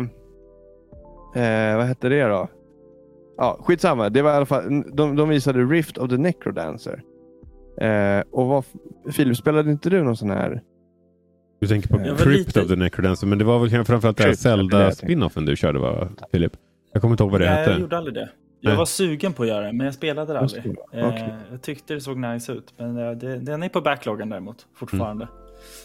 eh, 1.43 1.77
vad 1.77 1.87
hette 1.87 2.09
det 2.09 2.25
då? 2.25 2.49
Ja, 3.37 3.59
skitsamma. 3.61 4.09
Det 4.09 4.23
var 4.23 4.33
i 4.33 4.35
alla 4.35 4.47
fall, 4.47 4.85
de, 4.93 5.17
de 5.17 5.29
visade 5.29 5.65
Rift 5.65 5.99
of 5.99 6.11
the 6.11 6.17
Necrodancer. 6.17 7.03
Eh, 7.81 8.23
och 8.31 8.47
vad, 8.47 8.65
Filip, 9.13 9.37
spelade 9.37 9.71
inte 9.71 9.91
du 9.91 10.03
någon 10.03 10.17
sån 10.17 10.31
här? 10.31 10.63
Du 11.61 11.67
tänker 11.67 11.89
på 11.89 12.01
Jag 12.01 12.11
var 12.11 12.17
Crypt 12.19 12.47
lite- 12.47 12.61
of 12.63 12.69
the 12.69 12.77
Necrodancer, 12.77 13.27
men 13.27 13.39
det 13.39 13.45
var 13.45 13.59
väl 13.59 13.71
kanske 13.71 13.93
framförallt 13.93 14.17
den 14.17 14.25
här 14.25 14.31
jag. 14.31 14.39
Zelda-spinoffen 14.39 15.45
du 15.45 15.57
körde 15.57 15.79
va, 15.79 16.09
Filip? 16.33 16.53
Jag 16.93 17.01
kommer 17.03 17.13
inte 17.13 17.23
ihåg 17.25 17.31
vad 17.33 17.41
det 17.41 17.51
Nej, 17.51 17.61
jag 17.63 17.69
hette. 17.69 17.81
gjorde 17.81 17.99
aldrig 17.99 18.15
det. 18.15 18.29
Jag 18.61 18.71
Nej. 18.71 18.79
var 18.79 18.85
sugen 18.85 19.33
på 19.33 19.43
att 19.43 19.49
göra 19.49 19.67
det, 19.67 19.73
men 19.73 19.85
jag 19.85 19.95
spelade 19.95 20.33
det 20.33 20.39
aldrig. 20.39 20.67
Eh, 20.67 21.09
okej. 21.09 21.35
Jag 21.51 21.63
tyckte 21.63 21.95
det 21.95 22.01
såg 22.01 22.19
nice 22.19 22.53
ut, 22.53 22.75
men 22.79 22.97
eh, 22.99 23.11
det, 23.11 23.37
den 23.39 23.63
är 23.63 23.69
på 23.69 23.81
backloggen 23.81 24.29
däremot 24.29 24.67
fortfarande. 24.75 25.29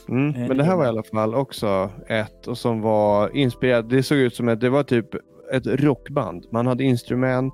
Mm, 0.10 0.36
Eh, 0.36 0.48
men 0.48 0.58
det 0.58 0.64
här 0.64 0.74
är 0.74 0.78
var 0.78 0.86
i 0.86 0.88
alla 0.88 1.04
fall 1.04 1.36
också 1.36 1.90
ett 2.08 2.48
och 2.48 2.58
som 2.58 2.82
var 2.82 3.36
inspirerat. 3.36 3.90
Det 3.90 4.04
såg 4.04 4.18
ut 4.18 4.36
som 4.36 4.50
ett, 4.50 4.62
det 4.62 4.70
var 4.70 4.84
typ 4.84 5.08
ett 5.52 5.68
rockband. 5.68 6.46
Man 6.52 6.68
hade 6.68 6.84
instrument. 6.84 7.54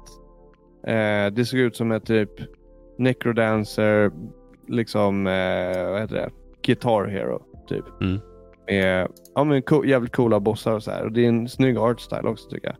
Eh, 0.87 1.33
det 1.33 1.45
såg 1.47 1.59
ut 1.59 1.75
som 1.75 1.91
ett 1.91 2.05
typ 2.05 2.29
Necrodancer, 2.97 4.12
liksom, 4.67 5.27
eh, 5.27 5.91
vad 5.91 6.01
heter 6.01 6.15
det? 6.15 6.29
Guitar 6.65 7.05
Hero, 7.08 7.41
typ. 7.69 7.86
Mm. 8.01 8.19
Med 8.67 9.08
ja, 9.36 9.43
men 9.43 9.62
co- 9.62 9.86
jävligt 9.86 10.15
coola 10.15 10.39
bossar 10.39 10.71
och 10.73 10.84
så 10.84 10.91
här. 10.91 11.03
Och 11.05 11.12
det 11.12 11.25
är 11.25 11.29
en 11.29 11.49
snygg 11.49 11.77
art 11.77 11.99
style 12.01 12.21
också 12.29 12.49
tycker 12.49 12.67
jag. 12.67 12.75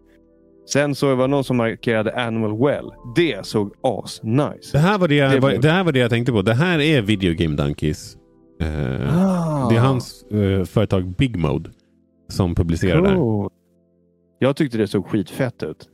Sen 0.69 0.95
så 0.95 1.15
var 1.15 1.23
det 1.23 1.28
någon 1.28 1.43
som 1.43 1.58
markerade 1.58 2.25
Animal 2.25 2.58
Well. 2.65 2.91
Det 3.15 3.45
såg 3.45 3.73
as 3.82 4.23
nice. 4.23 4.69
Det 4.71 4.78
här, 4.78 4.97
var 4.97 5.08
det, 5.08 5.15
jag, 5.15 5.32
Det 5.32 5.39
var, 5.39 5.51
det 5.51 5.69
här 5.71 5.84
var 5.84 5.91
det 5.91 5.99
jag 5.99 6.10
tänkte 6.10 6.32
på. 6.32 6.41
Det 6.41 6.54
här 6.54 6.80
är 6.80 7.01
Video 7.01 7.34
Game 7.38 7.56
Donkeys. 7.56 8.17
Eh, 8.62 8.67
Ah, 9.28 9.69
Det 9.69 9.75
är 9.75 9.80
hans 9.80 10.23
eh, 10.23 10.63
företag 10.63 11.06
Big 11.15 11.38
Mode 11.38 11.69
som 12.30 12.56
publicerar 12.56 13.01
det. 13.01 13.10
här. 13.10 13.15
cool. 13.15 13.49
Jag 14.39 14.56
tyckte 14.56 14.78
det 14.78 14.88
såg 14.88 15.06
skitfett 15.08 15.63
ut. 15.63 15.89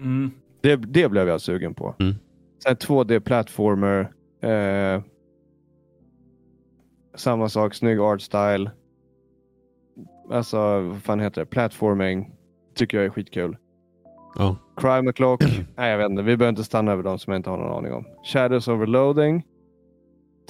Mm. 0.00 0.30
Det, 0.62 0.76
det 0.76 1.08
blev 1.08 1.28
jag 1.28 1.40
sugen 1.40 1.74
på. 1.74 1.94
Mm. 2.00 2.14
Sen 2.62 2.76
2D-plattformer. 2.76 4.12
Eh, 4.42 5.02
samma 7.14 7.48
sak, 7.48 7.74
snygg 7.74 8.00
art 8.00 8.20
style. 8.22 8.70
Alltså, 10.30 10.80
vad 10.80 11.02
fan 11.02 11.20
heter 11.20 11.40
det? 11.40 11.46
Platforming. 11.46 12.32
Tycker 12.74 12.96
jag 12.98 13.06
är 13.06 13.10
skitkul. 13.10 13.56
Ja. 14.38 14.56
Crime 14.76 15.10
O'Clock. 15.10 15.64
Nej, 15.76 15.90
jag 15.90 15.98
vet 15.98 16.10
inte. 16.10 16.22
Vi 16.22 16.36
behöver 16.36 16.48
inte 16.50 16.64
stanna 16.64 16.92
över 16.92 17.02
dem 17.02 17.18
som 17.18 17.32
jag 17.32 17.38
inte 17.38 17.50
har 17.50 17.56
någon 17.58 17.78
aning 17.78 17.92
om. 17.92 18.04
Shadows 18.24 18.68
Overloading. 18.68 19.42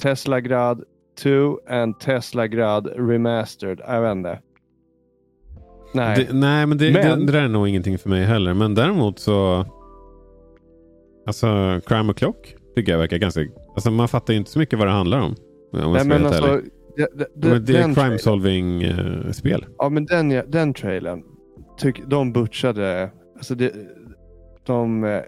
Tesla 0.01 0.39
Grad 0.41 0.83
2 1.23 1.59
and 1.69 1.99
Tesla 1.99 2.47
Grad 2.47 2.87
Remastered. 2.87 3.81
Jag 3.87 4.01
vet 4.01 4.11
inte. 4.11 4.39
Nej. 5.93 6.15
Det, 6.27 6.33
nej, 6.33 6.65
men, 6.65 6.77
det, 6.77 6.93
Men- 6.93 7.19
Det, 7.19 7.25
det 7.25 7.31
där 7.31 7.43
är 7.43 7.47
nog 7.47 7.67
ingenting 7.67 7.97
för 7.97 8.09
mig 8.09 8.23
heller. 8.23 8.53
Men 8.53 8.75
däremot 8.75 9.19
så... 9.19 9.65
Alltså, 11.25 11.47
Crime 11.85 12.13
O'Clock 12.13 12.35
tycker 12.75 12.91
jag 12.91 12.99
verkar 12.99 13.17
ganska... 13.17 13.41
Alltså, 13.75 13.91
man 13.91 14.07
fattar 14.07 14.33
ju 14.33 14.39
inte 14.39 14.51
så 14.51 14.59
mycket 14.59 14.79
vad 14.79 14.87
det 14.87 14.91
handlar 14.91 15.19
om. 15.19 15.35
Om 15.71 15.93
Nej, 15.93 16.05
men 16.07 16.25
alltså, 16.25 16.61
det, 16.97 17.07
det, 17.35 17.47
Men 17.49 17.65
det 17.65 17.77
är 17.77 17.79
ett 17.79 17.83
crime 17.83 17.93
trailern- 17.93 18.17
solving 18.17 18.83
eh. 18.83 19.59
Ja, 19.77 19.89
men 19.89 20.05
den, 20.05 20.29
den 20.47 20.73
trailern. 20.73 21.23
Tyck, 21.77 22.01
de 22.07 22.33
butchade. 22.33 23.11
Alltså 23.35 23.55
det, 23.55 23.73
de 24.65 25.03
eh, 25.03 25.21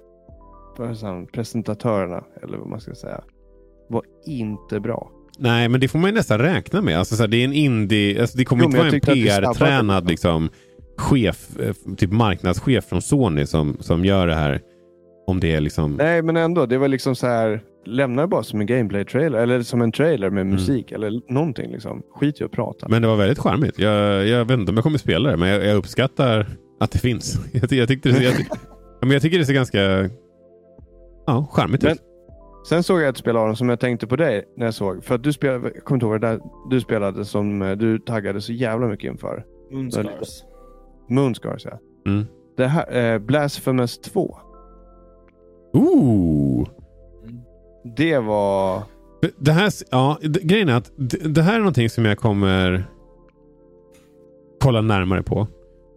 man, 1.03 1.27
presentatörerna, 1.27 2.23
eller 2.43 2.57
vad 2.57 2.67
man 2.67 2.79
ska 2.79 2.95
säga, 2.95 3.23
var 3.89 4.03
inte 4.25 4.79
bra. 4.79 5.11
Nej, 5.39 5.69
men 5.69 5.79
det 5.79 5.87
får 5.87 5.99
man 5.99 6.09
ju 6.09 6.15
nästan 6.15 6.39
räkna 6.39 6.81
med. 6.81 6.99
Alltså, 6.99 7.15
så 7.15 7.23
här, 7.23 7.27
det 7.27 7.37
är 7.37 7.45
en 7.45 7.53
indie... 7.53 8.21
Alltså, 8.21 8.37
det 8.37 8.45
kommer 8.45 8.63
Jo, 8.63 8.67
inte 8.67 8.77
vara 8.77 8.87
en 8.89 8.99
PR-tränad 9.01 10.07
liksom. 10.07 10.43
liksom, 10.43 10.49
chef, 10.97 11.59
eh, 11.59 11.95
typ 11.97 12.11
marknadschef 12.11 12.85
från 12.85 13.01
Sony 13.01 13.45
som, 13.45 13.77
som 13.79 14.05
gör 14.05 14.27
det 14.27 14.35
här. 14.35 14.61
Om 15.27 15.39
det 15.39 15.55
är 15.55 15.61
liksom... 15.61 15.95
Nej, 15.95 16.21
men 16.21 16.37
ändå. 16.37 16.65
Det 16.65 16.77
var 16.77 16.87
liksom 16.87 17.15
så 17.15 17.27
här. 17.27 17.61
Lämna 17.85 18.21
det 18.21 18.27
bara 18.27 18.43
som 18.43 18.61
en 18.61 18.67
gameplay-trailer 18.67 19.39
eller 19.39 19.61
som 19.61 19.81
en 19.81 19.91
trailer 19.91 20.29
med 20.29 20.45
musik 20.47 20.91
eller 20.91 21.33
någonting. 21.33 21.71
Liksom. 21.71 22.03
Skit 22.15 22.41
i 22.41 22.43
att 22.43 22.51
prata. 22.51 22.87
Men 22.89 23.01
det 23.01 23.07
var 23.07 23.15
väldigt 23.15 23.39
charmigt. 23.39 23.79
Jag, 23.79 24.27
jag 24.27 24.45
vet 24.45 24.59
inte 24.59 24.69
om 24.69 24.75
jag 24.77 24.83
kommer 24.83 24.97
spela 24.97 25.31
det, 25.31 25.37
men 25.37 25.49
jag, 25.49 25.65
jag 25.65 25.75
uppskattar 25.75 26.47
att 26.79 26.91
det 26.91 26.99
finns. 26.99 27.39
Jag, 27.53 27.71
jag, 27.71 27.87
tyckte 27.87 28.09
det, 28.09 28.23
jag, 28.23 28.33
men 29.01 29.11
jag 29.11 29.21
tycker 29.21 29.39
det 29.39 29.45
ser 29.45 29.53
ganska 29.53 30.09
ja, 31.25 31.47
charmigt 31.51 31.83
ut. 31.83 32.01
Sen 32.69 32.83
såg 32.83 33.01
jag 33.01 33.09
ett 33.09 33.17
spel 33.17 33.37
av 33.37 33.47
dem 33.47 33.55
som 33.55 33.69
jag 33.69 33.79
tänkte 33.79 34.07
på 34.07 34.15
dig 34.15 34.43
när 34.57 34.65
jag 34.65 34.73
såg. 34.73 35.03
För 35.03 35.15
att 35.15 35.23
du 35.23 35.33
spelade, 35.33 35.71
jag 35.75 35.83
kommer 35.83 35.95
inte 35.97 36.05
ihåg 36.05 36.21
det 36.21 36.27
där 36.27 36.39
du 36.69 36.81
spelade 36.81 37.25
som 37.25 37.61
eh, 37.61 37.71
du 37.71 37.99
taggade 37.99 38.41
så 38.41 38.53
jävla 38.53 38.87
mycket 38.87 39.11
inför. 39.11 39.45
Moonscars. 39.71 40.43
Moonscars 41.09 41.65
ja. 41.65 41.79
Mm. 42.05 42.25
Det 42.57 42.67
här, 42.67 43.13
eh, 43.13 43.19
Blasphemous 43.19 43.97
2. 43.97 44.37
Ooh. 45.75 46.67
Det 47.97 48.19
var... 48.19 48.83
Det 49.37 49.51
här, 49.51 49.71
ja, 49.91 50.17
grejen 50.21 50.69
är 50.69 50.73
att 50.73 50.91
d- 50.95 51.17
det 51.25 51.41
här 51.41 51.53
är 51.55 51.59
någonting 51.59 51.89
som 51.89 52.05
jag 52.05 52.17
kommer 52.17 52.85
kolla 54.61 54.81
närmare 54.81 55.23
på. 55.23 55.47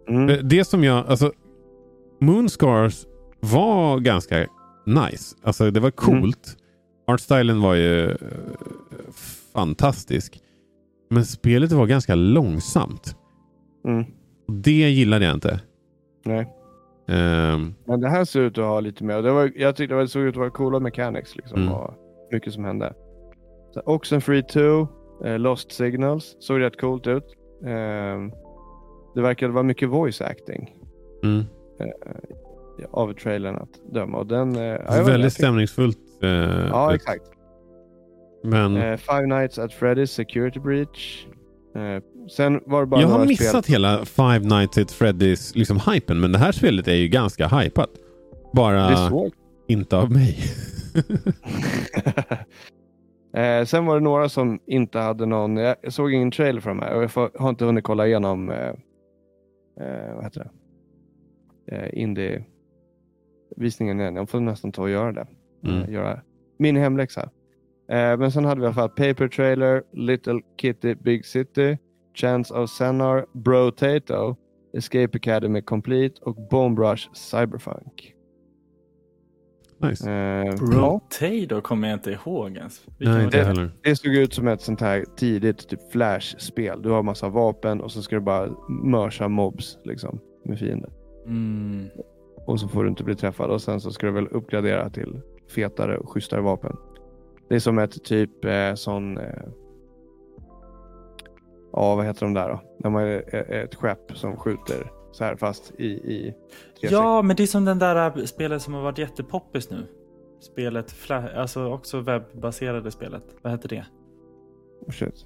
Mm. 0.09 0.29
Eh, 0.29 0.37
Det 0.43 0.65
som 0.65 0.83
jag, 0.83 1.07
alltså 1.07 1.31
Moonscars 2.21 3.05
var 3.39 3.99
ganska 3.99 4.47
nice. 4.85 5.35
Alltså 5.43 5.71
det 5.71 5.79
var 5.79 5.91
coolt. 5.91 6.57
Artstylen 7.07 7.61
var 7.61 7.73
ju 7.73 8.09
eh, 8.11 8.15
fantastisk. 9.53 10.39
Men 11.09 11.25
spelet 11.25 11.71
var 11.71 11.85
ganska 11.85 12.15
långsamt. 12.15 13.15
Mm. 13.87 14.05
Det 14.47 14.71
gillade 14.89 15.25
jag 15.25 15.33
inte. 15.33 15.59
Nej. 16.25 16.53
Ehm, 17.09 17.73
Men 17.85 17.99
det 18.01 18.09
här 18.09 18.25
ser 18.25 18.41
ut 18.41 18.57
att 18.57 18.63
ha 18.65 18.79
lite 18.79 19.03
mer. 19.03 19.21
Det 19.21 19.31
var, 19.31 19.51
jag 19.55 19.75
tyckte 19.75 19.95
det 19.95 20.07
såg 20.07 20.21
ut 20.23 20.33
att 20.33 20.39
vara 20.39 20.49
coola 20.49 20.79
mechanics. 20.79 21.35
Liksom, 21.35 21.61
Mm. 21.61 21.73
och 21.73 21.93
mycket 22.31 22.53
som 22.53 22.65
hände. 22.65 22.93
Så 23.73 23.81
Oxenfree 23.85 24.43
2, 24.43 24.87
eh, 25.25 25.39
Lost 25.39 25.71
Signals. 25.71 26.35
Såg 26.39 26.59
rätt 26.61 26.81
coolt 26.81 27.07
ut. 27.07 27.35
Ehm, 27.65 28.31
det 29.15 29.21
verkade 29.21 29.53
vara 29.53 29.63
mycket 29.63 29.89
voice 29.89 30.21
acting 30.21 30.75
mm. 31.23 31.43
av 32.91 33.13
trailern 33.13 33.55
att 33.55 33.93
döma. 33.93 34.17
Och 34.17 34.27
den, 34.27 34.55
eh, 34.55 35.05
Väldigt 35.05 35.33
stämningsfullt. 35.33 35.97
eh, 36.23 36.29
Ja, 36.69 36.95
exakt. 36.95 37.23
Men 38.43 38.77
Eh, 38.77 38.97
Five 38.97 39.25
Nights 39.25 39.59
at 39.59 39.71
Freddy's 39.71 40.05
Security 40.05 40.59
Breach. 40.59 41.27
Sen 42.29 42.61
var 42.65 42.79
det 42.81 42.87
bara 42.87 43.01
jag 43.01 43.07
har 43.07 43.25
missat 43.25 43.65
spel. 43.65 43.73
hela 43.73 44.05
Five 44.05 44.39
Nights 44.39 44.77
at 44.77 44.91
Freddy's 44.91 45.57
liksom 45.57 45.79
hypen. 45.93 46.19
Men 46.19 46.31
det 46.31 46.37
här 46.37 46.51
spelet 46.51 46.87
är 46.87 46.95
ju 46.95 47.07
ganska 47.07 47.47
hypat. 47.47 47.89
Bara 48.53 49.11
inte 49.67 49.97
av 49.97 50.11
mig. 50.11 50.37
eh, 53.33 53.65
sen 53.65 53.85
var 53.85 53.95
det 53.95 54.01
några 54.03 54.29
som 54.29 54.59
inte 54.65 54.99
hade 54.99 55.25
någon, 55.25 55.57
jag 55.57 55.93
såg 55.93 56.13
ingen 56.13 56.31
trailer 56.31 56.61
för 56.61 56.69
de 56.69 56.79
här 56.79 56.95
och 56.95 57.03
jag 57.03 57.11
får, 57.11 57.31
har 57.39 57.49
inte 57.49 57.65
hunnit 57.65 57.83
kolla 57.83 58.07
igenom 58.07 58.49
eh, 58.49 58.73
eh, 59.79 60.15
vad 60.15 60.23
heter 60.23 60.39
det? 60.39 60.49
Eh, 61.75 62.01
Indie-visningen 62.01 63.99
än. 63.99 64.15
Jag 64.15 64.29
får 64.29 64.39
nästan 64.39 64.71
ta 64.71 64.81
och 64.81 64.89
göra 64.89 65.11
det. 65.11 65.27
Mm. 65.63 65.83
Eh, 65.83 65.89
göra 65.89 66.21
min 66.57 66.75
hemläxa. 66.75 67.29
Eh, 67.89 68.17
men 68.17 68.31
sen 68.31 68.45
hade 68.45 68.61
vi 68.61 68.65
i 68.65 68.67
alla 68.67 68.75
fall 68.75 68.89
Paper 68.89 69.27
Trailer, 69.27 69.83
Little 69.93 70.41
Kitty 70.61 70.95
Big 70.95 71.25
City, 71.25 71.77
Chance 72.21 72.53
of 72.53 72.69
Senar, 72.69 73.25
Bro 73.33 73.71
Tato, 73.71 74.35
Escape 74.73 75.17
Academy 75.17 75.61
Complete 75.61 76.21
och 76.21 76.35
Bone 76.35 76.75
Brush 76.75 77.09
Cyberpunk. 77.13 78.15
Nice. 79.81 80.11
Eh, 80.11 80.45
ja, 80.45 80.51
Rotator 80.51 81.61
kommer 81.61 81.87
jag 81.87 81.95
inte 81.95 82.11
ihåg 82.11 82.57
ens. 82.57 82.87
Vilken 82.97 83.15
Nej, 83.15 83.25
inte 83.25 83.37
det? 83.37 83.43
heller. 83.43 83.71
det 83.81 83.95
såg 83.95 84.15
ut 84.15 84.33
som 84.33 84.47
ett 84.47 84.61
sånt 84.61 84.81
här 84.81 85.05
tidigt 85.15 85.69
typ 85.69 85.91
Flash-spel. 85.91 86.81
Du 86.81 86.89
har 86.89 87.03
massa 87.03 87.29
vapen 87.29 87.81
och 87.81 87.91
så 87.91 88.01
ska 88.01 88.15
du 88.15 88.21
bara 88.21 88.49
mörsa 88.69 89.27
mobs 89.27 89.77
liksom, 89.83 90.19
med 90.45 90.59
fiender. 90.59 90.91
Mm. 91.25 91.87
Och 92.47 92.59
så 92.59 92.67
får 92.67 92.83
du 92.83 92.89
inte 92.89 93.03
bli 93.03 93.15
träffad 93.15 93.49
och 93.49 93.61
sen 93.61 93.81
så 93.81 93.91
ska 93.91 94.05
du 94.05 94.13
väl 94.13 94.27
uppgradera 94.27 94.89
till 94.89 95.21
fetare 95.55 95.97
och 95.97 96.09
schysstare 96.09 96.41
vapen. 96.41 96.75
Det 97.49 97.55
är 97.55 97.59
som 97.59 97.79
ett 97.79 98.03
typ 98.03 98.45
eh, 98.45 98.73
sån... 98.73 99.17
Eh, 99.17 99.43
ja, 101.73 101.95
vad 101.95 102.05
heter 102.05 102.25
de 102.25 102.33
där 102.33 102.49
då? 102.49 102.59
När 102.79 102.89
man 102.89 103.03
är 103.03 103.35
är 103.35 103.63
ett 103.63 103.75
skepp 103.75 104.17
som 104.17 104.37
skjuter 104.37 104.91
så 105.11 105.23
här 105.23 105.35
fast 105.35 105.71
i... 105.77 105.85
i 105.85 106.33
360. 106.81 106.93
Ja, 106.95 107.21
men 107.21 107.35
det 107.35 107.43
är 107.43 107.47
som 107.47 107.65
den 107.65 107.79
där 107.79 108.17
äh, 108.17 108.25
spelet 108.25 108.61
som 108.61 108.73
har 108.73 108.81
varit 108.81 108.97
jättepoppis 108.97 109.69
nu. 109.69 109.87
Spelet, 110.39 110.95
alltså 111.35 111.71
också 111.71 111.99
webbaserade 111.99 112.91
spelet. 112.91 113.23
Vad 113.41 113.53
heter 113.53 113.69
det? 113.69 113.85
Oh, 114.87 114.91
shit. 114.91 115.25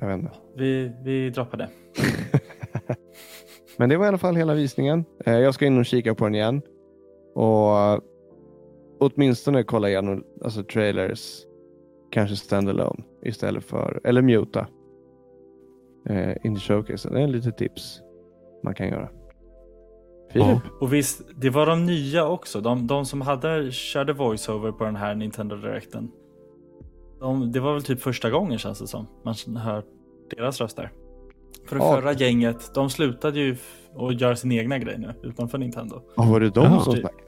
Jag 0.00 0.06
vet 0.08 0.18
inte. 0.18 0.32
Vi, 0.56 0.92
vi 1.04 1.30
droppar 1.30 1.58
det. 1.58 1.68
Men 3.76 3.88
det 3.88 3.96
var 3.96 4.04
i 4.04 4.08
alla 4.08 4.18
fall 4.18 4.36
hela 4.36 4.54
visningen. 4.54 5.04
Eh, 5.24 5.38
Jag 5.38 5.54
ska 5.54 5.66
in 5.66 5.78
och 5.78 5.86
kika 5.86 6.14
på 6.14 6.24
den 6.24 6.34
igen. 6.34 6.62
Och 7.34 7.78
eh, 7.78 7.98
åtminstone 9.00 9.62
kolla 9.62 9.88
igenom 9.88 10.24
alltså 10.44 10.62
trailers. 10.64 11.46
Kanske 12.10 12.36
standalone 12.36 13.04
istället 13.22 13.64
för, 13.64 14.00
eller 14.04 14.22
muta. 14.22 14.66
Eh, 16.08 16.36
in 16.46 16.58
showcase. 16.60 17.08
Det 17.10 17.18
är 17.20 17.24
en 17.24 17.32
litet 17.32 17.56
tips 17.56 18.00
man 18.64 18.74
kan 18.74 18.88
göra. 18.88 19.08
Filip? 20.32 20.46
Ja. 20.48 20.60
Och 20.80 20.92
visst, 20.92 21.22
det 21.36 21.50
var 21.50 21.66
de 21.66 21.86
nya 21.86 22.26
också. 22.28 22.60
De, 22.60 22.86
de 22.86 23.04
som 23.06 23.20
hade, 23.20 23.72
körde 23.72 24.12
voiceover 24.12 24.72
på 24.72 24.84
den 24.84 24.96
här 24.96 25.14
Nintendo 25.14 25.56
Directen. 25.56 26.10
De, 27.20 27.52
det 27.52 27.60
var 27.60 27.72
väl 27.72 27.82
typ 27.82 28.00
första 28.00 28.30
gången 28.30 28.58
känns 28.58 28.78
det 28.78 28.86
som. 28.86 29.06
Man 29.24 29.56
hör 29.56 29.84
deras 30.36 30.60
röster. 30.60 30.90
För 31.66 31.76
det 31.76 31.82
Ja. 31.84 31.94
förra 31.94 32.12
gänget, 32.12 32.70
de 32.74 32.90
slutade 32.90 33.40
ju 33.40 33.56
att 33.96 34.20
göra 34.20 34.36
sin 34.36 34.52
egna 34.52 34.78
grej 34.78 34.98
nu 34.98 35.14
utanför 35.22 35.58
Nintendo. 35.58 36.02
Ja, 36.16 36.22
var 36.22 36.40
det 36.40 36.50
de 36.50 36.64
Jaha. 36.64 36.80
som 36.80 36.92
snackade? 36.92 37.22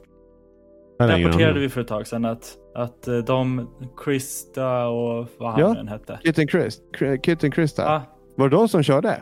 Rapporterade 0.99 1.59
vi 1.59 1.69
för 1.69 1.81
ett 1.81 1.87
tag 1.87 2.07
sedan 2.07 2.25
att, 2.25 2.57
att 2.75 3.07
eh, 3.07 3.17
de, 3.17 3.69
Krista 3.97 4.87
och 4.87 5.27
vad 5.37 5.51
han 5.51 5.59
Ja. 5.59 5.83
hette. 5.89 6.19
Kitten 6.23 6.47
Chris, 6.47 6.81
Kitten 7.23 7.51
Krista. 7.51 7.81
Ja, 7.83 8.01
Var 8.35 8.49
det 8.49 8.55
de 8.55 8.67
som 8.67 8.83
körde? 8.83 9.21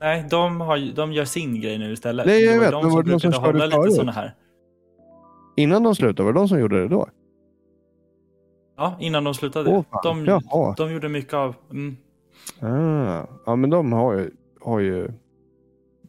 nej, 0.00 0.24
de, 0.30 0.60
har, 0.60 0.76
ju- 0.76 0.92
de 0.92 1.12
gör 1.12 1.24
sin 1.24 1.60
grej 1.60 1.78
nu 1.78 1.92
istället. 1.92 2.26
Nej, 2.26 2.44
jag 2.44 2.54
det 2.54 2.58
var 2.58 2.64
vet, 2.64 2.72
de 2.72 2.82
men 2.84 2.92
var 2.94 3.02
det 3.02 3.10
de 3.10 3.20
som 3.20 3.32
körde 3.32 3.46
hålla 3.46 3.64
lite 3.66 3.76
förut? 3.76 3.92
sådana 3.94 4.12
här. 4.12 4.34
Innan 5.56 5.82
de 5.82 5.94
slutade, 5.94 6.22
var 6.26 6.32
det 6.32 6.38
de 6.38 6.48
som 6.48 6.60
gjorde 6.60 6.80
det 6.82 6.88
då? 6.88 7.08
Ja, 8.76 8.96
innan 9.00 9.24
de 9.24 9.34
slutade. 9.34 9.70
Åh, 9.70 9.84
de, 10.02 10.24
Jaha. 10.26 10.74
de 10.76 10.92
gjorde 10.92 11.08
mycket 11.08 11.34
av... 11.34 11.54
Mm, 11.70 11.96
Ah. 12.60 13.26
Ja, 13.46 13.56
men 13.56 13.70
de 13.70 13.92
har 13.92 14.14
ju, 14.14 14.30
har 14.60 14.80
ju 14.80 15.08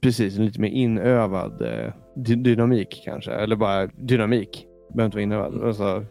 precis 0.01 0.37
en 0.37 0.45
lite 0.45 0.61
mer 0.61 0.69
inövad 0.69 1.61
eh, 1.61 1.93
dy- 2.15 2.35
dynamik 2.43 3.01
kanske. 3.05 3.31
Eller 3.31 3.55
bara 3.55 3.85
dynamik. 3.87 4.67
Behöver 4.93 5.05
inte 5.05 5.15
vara 5.17 5.23
inövad. 5.23 5.63
Alltså, 5.63 6.05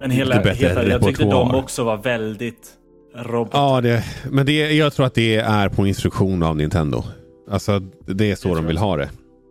men 0.00 0.10
hela, 0.10 0.40
hela, 0.52 0.84
jag 0.84 1.02
tyckte 1.02 1.24
de 1.24 1.54
också 1.54 1.84
var 1.84 1.96
väldigt 1.96 2.78
robot. 3.14 3.50
Ja, 3.52 3.80
det, 3.80 4.04
men 4.30 4.46
det, 4.46 4.72
jag 4.72 4.92
tror 4.92 5.06
att 5.06 5.14
det 5.14 5.36
är 5.36 5.68
på 5.68 5.86
instruktion 5.86 6.42
av 6.42 6.56
Nintendo. 6.56 7.04
Alltså 7.50 7.80
det 8.06 8.30
är 8.30 8.34
så 8.34 8.48
Det 8.48 8.54
de 8.54 8.66
vill 8.66 8.76
jag 8.76 8.82
ha 8.82 8.96
det. 8.96 9.10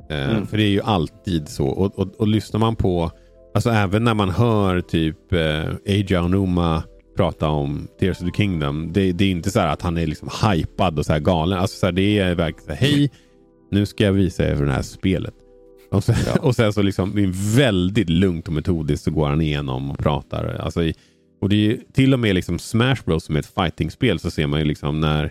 Eh, 0.09 0.29
Mm. 0.29 0.47
För 0.47 0.57
det 0.57 0.63
är 0.63 0.69
ju 0.69 0.81
alltid 0.81 1.49
så. 1.49 1.67
Och, 1.67 1.99
och, 1.99 2.07
och 2.19 2.27
lyssnar 2.27 2.59
man 2.59 2.75
på, 2.75 3.11
alltså 3.55 3.69
även 3.69 4.03
när 4.03 4.13
man 4.13 4.29
hör 4.29 4.81
typ 4.81 5.33
eh, 5.33 5.69
Eiji 5.85 6.17
Onuma 6.17 6.83
prata 7.17 7.47
om 7.49 7.87
Tears 7.99 8.21
of 8.21 8.25
the 8.25 8.37
Kingdom. 8.37 8.93
Det, 8.93 9.11
det 9.11 9.25
är 9.25 9.31
inte 9.31 9.51
så 9.51 9.59
här 9.59 9.67
att 9.67 9.81
han 9.81 9.97
är 9.97 10.07
liksom 10.07 10.29
hypad 10.51 10.99
och 10.99 11.05
så 11.05 11.13
här 11.13 11.19
galen. 11.19 11.59
Alltså 11.59 11.77
så 11.79 11.85
här, 11.85 11.93
det 11.93 12.19
är 12.19 12.35
verkligen 12.35 12.65
så 12.65 12.71
här, 12.71 12.91
hej, 12.91 13.11
nu 13.71 13.85
ska 13.85 14.03
jag 14.03 14.13
visa 14.13 14.47
er 14.51 14.55
för 14.55 14.65
det 14.65 14.71
här 14.71 14.81
spelet. 14.81 15.33
Och 15.91 16.03
sen, 16.03 16.15
och 16.41 16.55
sen 16.55 16.73
så 16.73 16.81
liksom 16.81 17.33
väldigt 17.55 18.09
lugnt 18.09 18.47
och 18.47 18.53
metodiskt 18.53 19.03
så 19.05 19.11
går 19.11 19.27
han 19.27 19.41
igenom 19.41 19.91
och 19.91 19.97
pratar. 19.97 20.57
Alltså 20.59 20.83
i, 20.83 20.93
och 21.41 21.49
det 21.49 21.71
är 21.71 21.77
till 21.93 22.13
och 22.13 22.19
med 22.19 22.35
liksom 22.35 22.59
Smash 22.59 22.97
Bros 23.05 23.23
som 23.23 23.35
är 23.35 23.39
ett 23.39 23.53
fightingspel 23.55 24.19
så 24.19 24.31
ser 24.31 24.47
man 24.47 24.59
ju 24.59 24.65
liksom 24.65 24.99
när, 24.99 25.23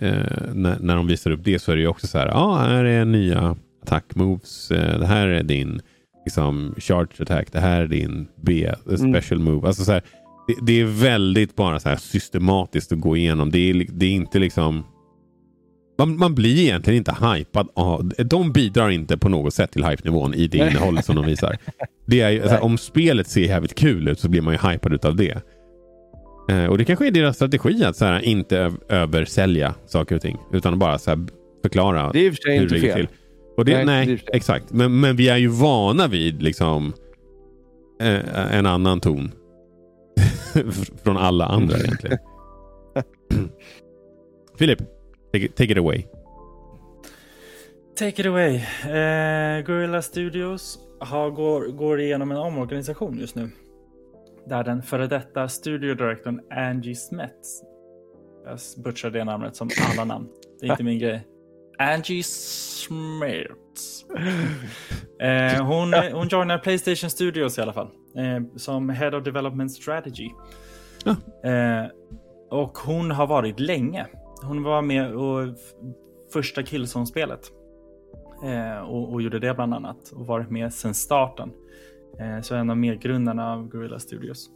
eh, 0.00 0.54
när, 0.54 0.78
när 0.80 0.96
de 0.96 1.06
visar 1.06 1.30
upp 1.30 1.40
det 1.44 1.58
så 1.58 1.72
är 1.72 1.76
det 1.76 1.82
ju 1.82 1.88
också 1.88 2.06
så 2.06 2.18
här. 2.18 2.26
Ja, 2.26 2.34
ah, 2.34 2.56
här 2.56 2.84
är 2.84 3.04
nya 3.04 3.56
attack 3.82 4.14
moves. 4.14 4.70
Eh, 4.70 4.98
det 4.98 5.06
här 5.06 5.28
är 5.28 5.42
din 5.42 5.80
liksom 6.24 6.74
charge 6.78 7.22
attack. 7.22 7.52
Det 7.52 7.60
här 7.60 7.80
är 7.80 7.86
din 7.86 8.28
B, 8.42 8.66
eh, 8.66 8.96
special 8.96 9.40
move. 9.40 9.66
Alltså 9.66 9.84
så 9.84 9.92
här, 9.92 10.02
det, 10.46 10.54
det 10.66 10.80
är 10.80 10.84
väldigt 10.84 11.56
bara 11.56 11.80
så 11.80 11.88
här 11.88 11.96
systematiskt 11.96 12.92
att 12.92 13.00
gå 13.00 13.16
igenom. 13.16 13.50
Det 13.50 13.58
är, 13.58 13.86
det 13.92 14.06
är 14.06 14.10
inte 14.10 14.38
liksom 14.38 14.84
man, 16.08 16.18
man 16.18 16.34
blir 16.34 16.58
egentligen 16.58 16.98
inte 16.98 17.16
hypad. 17.26 17.68
Av, 17.74 18.12
de 18.18 18.52
bidrar 18.52 18.90
inte 18.90 19.18
på 19.18 19.28
något 19.28 19.54
sätt 19.54 19.72
till 19.72 19.84
hype-nivån 19.84 20.34
i 20.34 20.46
det 20.46 20.58
innehållet 20.58 21.04
som 21.04 21.16
de 21.16 21.26
visar. 21.26 21.56
Det 22.06 22.20
är, 22.20 22.30
ju- 22.30 22.42
alltså, 22.42 22.58
om 22.58 22.78
spelet 22.78 23.28
ser 23.28 23.40
jävligt 23.40 23.74
kul 23.74 24.08
ut 24.08 24.20
så 24.20 24.28
blir 24.28 24.42
man 24.42 24.54
ju 24.54 24.70
hypad 24.70 24.92
utav 24.92 25.16
det. 25.16 25.42
Eh, 26.50 26.64
och 26.66 26.78
det 26.78 26.84
kanske 26.84 27.06
är 27.06 27.10
deras 27.10 27.36
strategi 27.36 27.84
att 27.84 27.96
så 27.96 28.04
här, 28.04 28.20
inte 28.20 28.72
översälja 28.88 29.74
saker 29.86 30.16
och 30.16 30.22
ting. 30.22 30.36
Utan 30.52 30.78
bara 30.78 30.98
så 30.98 31.10
här, 31.10 31.18
förklara 31.62 32.10
det 32.12 32.26
är 32.26 32.30
för 32.30 32.58
hur 32.58 32.66
det 32.68 32.74
ligger 32.74 32.94
fel. 32.94 33.06
till. 33.06 33.16
Och 33.56 33.64
det, 33.64 33.74
Nej, 33.76 33.84
nej, 33.86 34.06
det 34.06 34.12
är 34.12 34.36
exakt. 34.36 34.72
Men, 34.72 35.00
men 35.00 35.16
vi 35.16 35.28
är 35.28 35.36
ju 35.36 35.48
vana 35.48 36.06
vid 36.06 36.42
liksom 36.42 36.92
eh, 38.02 38.54
en 38.56 38.66
annan 38.66 39.00
ton. 39.00 39.30
Från 41.04 41.16
alla 41.16 41.46
andra 41.46 41.78
egentligen. 41.78 42.18
Filip, 44.58 44.78
take, 45.32 45.44
it- 45.44 45.56
take 45.56 45.72
it 45.72 45.78
away. 45.78 46.06
Take 47.98 48.20
it 48.22 48.26
away. 48.26 48.54
Eh, 48.84 49.64
Gorilla 49.66 50.02
Studios 50.02 50.78
har, 51.00 51.30
går, 51.30 51.66
går 51.72 52.00
igenom 52.00 52.30
en 52.30 52.36
omorganisation 52.36 53.18
just 53.18 53.34
nu. 53.36 53.50
Där 54.46 54.64
den 54.64 54.82
före 54.82 55.06
detta 55.06 55.48
studio 55.48 55.94
directorn 55.94 56.40
Angie 56.50 56.94
Smets. 56.94 57.62
Jag 58.44 58.58
butchar 58.84 59.10
det 59.10 59.24
namnet 59.24 59.56
som 59.56 59.70
alla 59.92 60.04
namn. 60.04 60.28
Det 60.60 60.66
är 60.66 60.70
inte 60.70 60.82
min 60.84 60.98
grej. 60.98 61.26
Angie 61.78 62.22
Smets. 62.22 64.04
Eh, 65.20 65.66
hon, 65.66 65.94
hon 66.12 66.28
joinar 66.28 66.58
Playstation 66.58 67.10
Studios 67.10 67.58
i 67.58 67.60
alla 67.60 67.72
fall. 67.72 67.88
Eh, 68.16 68.56
som 68.56 68.88
Head 68.90 69.16
of 69.16 69.24
Development 69.24 69.72
Strategy. 69.72 70.28
Ja. 71.04 71.10
Eh, 71.50 71.86
och 72.50 72.78
hon 72.78 73.10
har 73.10 73.26
varit 73.26 73.60
länge. 73.60 74.06
Hon 74.42 74.62
var 74.62 74.82
med 74.82 75.14
och 75.14 75.48
första 76.32 76.62
Killzone-spelet. 76.62 77.40
Eh, 78.44 78.78
och, 78.78 79.12
och 79.12 79.22
gjorde 79.22 79.38
det 79.38 79.54
bland 79.54 79.74
annat. 79.74 80.12
Och 80.12 80.26
varit 80.26 80.50
med 80.50 80.74
sedan 80.74 80.94
starten. 80.94 81.50
Eh, 82.20 82.40
så 82.42 82.54
en 82.54 82.70
av 82.70 82.76
medgrundarna 82.76 83.52
av 83.52 83.68
Gorilla 83.68 83.98
Studios. 83.98 84.50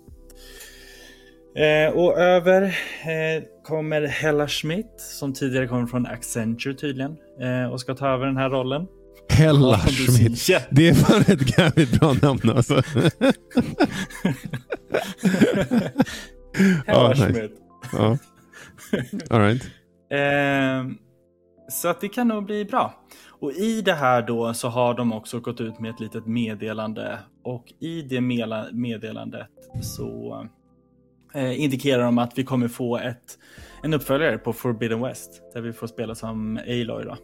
Eh, 1.57 1.93
och 1.95 2.19
över 2.19 2.63
eh, 2.63 3.43
kommer 3.65 4.03
Hella 4.03 4.49
Schmidt 4.49 5.01
som 5.01 5.33
tidigare 5.33 5.69
kommer 5.69 5.87
från 5.87 6.07
Accenture 6.07 6.75
tydligen. 6.75 7.17
Eh, 7.41 7.73
och 7.73 7.81
ska 7.81 7.95
ta 7.95 8.09
över 8.09 8.27
den 8.27 8.37
här 8.37 8.51
rollen. 8.51 8.87
Hella 9.29 9.79
Schmidt. 9.79 10.47
Det 10.71 10.89
är 10.89 10.95
fan 10.95 11.21
ett 11.21 11.59
jävligt 11.59 12.01
bra 12.01 12.15
namn 12.23 12.51
alltså. 12.57 12.75
Hella 16.87 17.09
nice. 17.09 17.33
Schmidt. 17.33 17.53
ja. 17.93 18.19
All 19.31 19.41
right. 19.41 19.63
Eh, 20.11 20.91
så 21.69 21.89
att 21.89 22.01
det 22.01 22.09
kan 22.09 22.29
nog 22.29 22.45
bli 22.45 22.65
bra. 22.65 22.95
Och 23.41 23.53
i 23.53 23.83
det 23.83 23.93
här 23.93 24.23
då 24.23 24.55
så 24.55 24.69
har 24.69 24.95
de 24.95 25.13
också 25.13 25.41
gått 25.41 25.61
ut 25.61 25.79
med 25.79 25.91
ett 25.91 26.01
litet 26.01 26.27
meddelande 26.27 27.19
och 27.45 27.73
i 27.81 28.03
det 28.03 28.21
meddelandet 28.73 29.49
så 29.83 30.47
eh, 31.35 31.61
indikerar 31.61 32.03
de 32.03 32.19
att 32.19 32.39
vi 32.39 32.45
kommer 32.45 32.69
få 32.69 32.99
ett, 32.99 33.39
en 33.83 33.95
uppföljare 33.95 34.39
på 34.39 34.53
Forbidden 34.53 35.03
West 35.03 35.43
där 35.55 35.61
vi 35.61 35.73
får 35.73 35.87
spela 35.87 36.15
som 36.15 36.57
Aloy. 36.57 37.05
Då. 37.05 37.17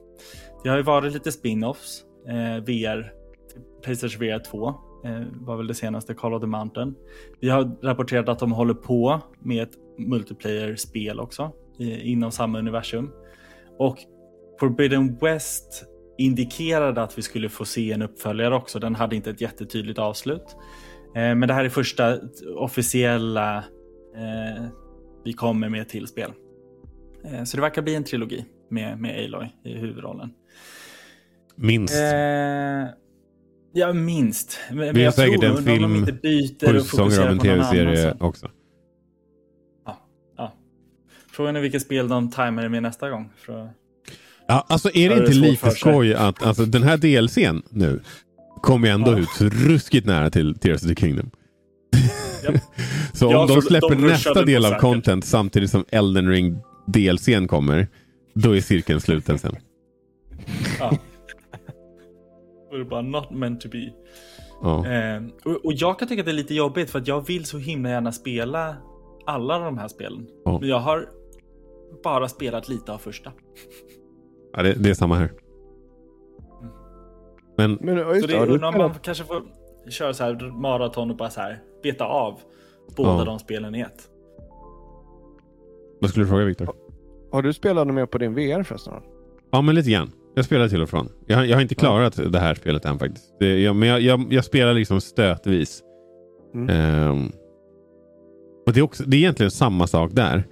Det 0.62 0.68
har 0.68 0.76
ju 0.76 0.82
varit 0.82 1.12
lite 1.12 1.30
spin-offs, 1.30 2.04
eh, 2.28 2.64
VR, 2.64 3.12
Playstation 3.82 4.20
VR 4.20 4.38
2 4.38 4.68
eh, 5.04 5.22
var 5.32 5.56
väl 5.56 5.66
det 5.66 5.74
senaste, 5.74 6.14
Call 6.14 6.34
of 6.34 6.40
the 6.40 6.46
Mountain. 6.46 6.94
Vi 7.40 7.48
har 7.48 7.82
rapporterat 7.82 8.28
att 8.28 8.38
de 8.38 8.52
håller 8.52 8.74
på 8.74 9.20
med 9.38 9.62
ett 9.62 9.74
multiplayer-spel 10.08 11.20
också 11.20 11.52
i, 11.78 12.00
inom 12.12 12.32
samma 12.32 12.58
universum. 12.58 13.10
Och 13.78 13.98
Forbidden 14.60 15.18
West 15.20 15.84
indikerade 16.18 17.02
att 17.02 17.18
vi 17.18 17.22
skulle 17.22 17.48
få 17.48 17.64
se 17.64 17.92
en 17.92 18.02
uppföljare 18.02 18.54
också. 18.54 18.78
Den 18.78 18.94
hade 18.94 19.16
inte 19.16 19.30
ett 19.30 19.40
jättetydligt 19.40 19.98
avslut. 19.98 20.56
Eh, 21.16 21.34
men 21.34 21.40
det 21.40 21.54
här 21.54 21.64
är 21.64 21.68
första 21.68 22.18
officiella 22.56 23.56
eh, 24.16 24.64
vi 25.24 25.32
kommer 25.32 25.68
med 25.68 25.88
till 25.88 26.06
spel. 26.06 26.32
Eh, 27.24 27.44
så 27.44 27.56
det 27.56 27.60
verkar 27.60 27.82
bli 27.82 27.94
en 27.94 28.04
trilogi. 28.04 28.44
med, 28.70 28.98
med 29.00 29.24
Aloy 29.24 29.48
i 29.64 29.72
huvudrollen. 29.72 30.30
Minst. 31.56 31.94
Eh, 31.94 32.88
ja, 33.72 33.92
minst. 33.92 34.58
Men 34.70 34.96
är 34.96 35.00
jag 35.00 35.14
säkert 35.14 35.42
en 35.44 35.56
film, 35.56 36.06
Sju 36.06 36.80
säsonger 36.80 37.20
av 37.20 37.28
en 37.28 37.38
tv-serie 37.38 37.96
så- 38.18 38.24
också. 38.26 38.48
Frågan 41.40 41.56
är 41.56 41.60
vilket 41.60 41.82
spel 41.82 42.08
de 42.08 42.30
timar 42.30 42.68
med 42.68 42.82
nästa 42.82 43.10
gång. 43.10 43.30
För... 43.36 43.70
Ja, 44.48 44.64
alltså 44.68 44.90
är 44.94 45.08
det 45.08 45.14
det 45.14 45.20
inte 45.20 45.32
lite 45.32 45.70
skoj 45.70 46.14
att 46.14 46.42
alltså, 46.42 46.64
den 46.64 46.82
här 46.82 46.96
DLCn 46.96 47.62
nu 47.70 48.00
kommer 48.62 48.88
ju 48.88 48.94
ändå 48.94 49.12
Ja. 49.12 49.18
ut 49.18 49.40
ruskigt 49.40 50.06
nära 50.06 50.30
till 50.30 50.58
Tears 50.58 50.82
of 50.82 50.88
the 50.88 50.94
Kingdom. 50.94 51.30
Japp. 52.44 52.54
så 53.12 53.26
om 53.26 53.32
Ja, 53.32 53.46
de 53.46 53.62
släpper 53.62 53.88
de 53.88 54.06
nästa 54.06 54.42
del 54.44 54.64
av 54.64 54.78
content 54.78 55.24
samtidigt 55.24 55.70
som 55.70 55.84
Elden 55.88 56.28
Ring 56.28 56.58
DLCn 56.86 57.48
kommer, 57.48 57.88
då 58.34 58.56
är 58.56 58.60
cirkeln 58.60 59.00
sluten 59.00 59.38
sen. 59.38 59.56
Ja. 60.78 60.98
Och 62.70 62.78
det 62.78 62.84
bara 62.84 63.02
not 63.02 63.30
meant 63.30 63.60
to 63.60 63.68
be. 63.68 63.92
Ja. 64.62 64.86
Eh, 64.86 65.22
och, 65.44 65.64
och 65.64 65.72
jag 65.72 65.98
kan 65.98 66.08
tycka 66.08 66.20
att 66.20 66.26
det 66.26 66.32
är 66.32 66.34
lite 66.34 66.54
jobbigt 66.54 66.90
för 66.90 66.98
att 66.98 67.08
jag 67.08 67.26
vill 67.26 67.44
så 67.44 67.58
himla 67.58 67.90
gärna 67.90 68.12
spela 68.12 68.76
alla 69.26 69.58
de 69.58 69.78
här 69.78 69.88
spelen. 69.88 70.26
Ja. 70.44 70.58
Men 70.60 70.68
jag 70.68 70.78
har 70.78 71.19
bara 72.04 72.28
spelat 72.28 72.68
lite 72.68 72.92
av 72.92 72.98
första. 72.98 73.32
Ja, 74.52 74.62
det, 74.62 74.72
det 74.72 74.90
är 74.90 74.94
samma 74.94 75.14
här. 75.14 75.30
Men 77.56 77.78
Men 77.80 77.96
ja, 77.96 78.20
Så 78.20 78.26
det 78.26 78.36
har 78.36 78.46
är 78.46 78.50
undrar 78.50 78.68
om 78.68 78.78
man 78.78 78.94
kanske 79.02 79.24
får 79.24 79.42
köra 79.90 80.14
så 80.14 80.24
här 80.24 80.60
maraton 80.60 81.10
och 81.10 81.16
bara 81.16 81.30
så 81.30 81.40
här 81.40 81.62
beta 81.82 82.04
av 82.04 82.40
båda 82.96 83.10
Ja. 83.18 83.24
de 83.24 83.38
spelen 83.38 83.74
i 83.74 83.80
ett. 83.80 84.08
vad 86.00 86.10
skulle 86.10 86.24
du 86.24 86.28
fråga 86.28 86.44
Viktor? 86.44 86.68
har 87.32 87.42
du 87.42 87.52
spelat 87.52 87.86
mer 87.94 88.06
på 88.06 88.18
din 88.18 88.34
VR 88.34 88.62
förresten? 88.62 88.94
Ja, 89.50 89.60
men 89.62 89.74
lite 89.74 89.90
grann. 89.90 90.12
Jag 90.34 90.44
spelar 90.44 90.68
till 90.68 90.82
och 90.82 90.88
från. 90.88 91.08
Jag, 91.26 91.36
har- 91.36 91.44
jag 91.44 91.56
har 91.56 91.62
inte 91.62 91.74
klarat 91.74 92.32
det 92.32 92.38
här 92.38 92.54
spelet 92.54 92.84
än 92.84 92.98
faktiskt. 92.98 93.34
Det, 93.40 93.60
jag, 93.60 93.76
men 93.76 93.88
jag, 93.88 94.00
jag, 94.00 94.32
jag 94.32 94.44
spelar 94.44 94.74
liksom 94.74 95.00
stötvis. 95.00 95.82
Mm. 96.54 96.68
Ehm, 96.68 97.26
och 98.66 98.72
det, 98.72 98.80
är 98.80 98.82
också, 98.82 99.02
det 99.06 99.16
är 99.16 99.18
egentligen 99.18 99.50
samma 99.50 99.86
sak 99.86 100.10
där. 100.12 100.44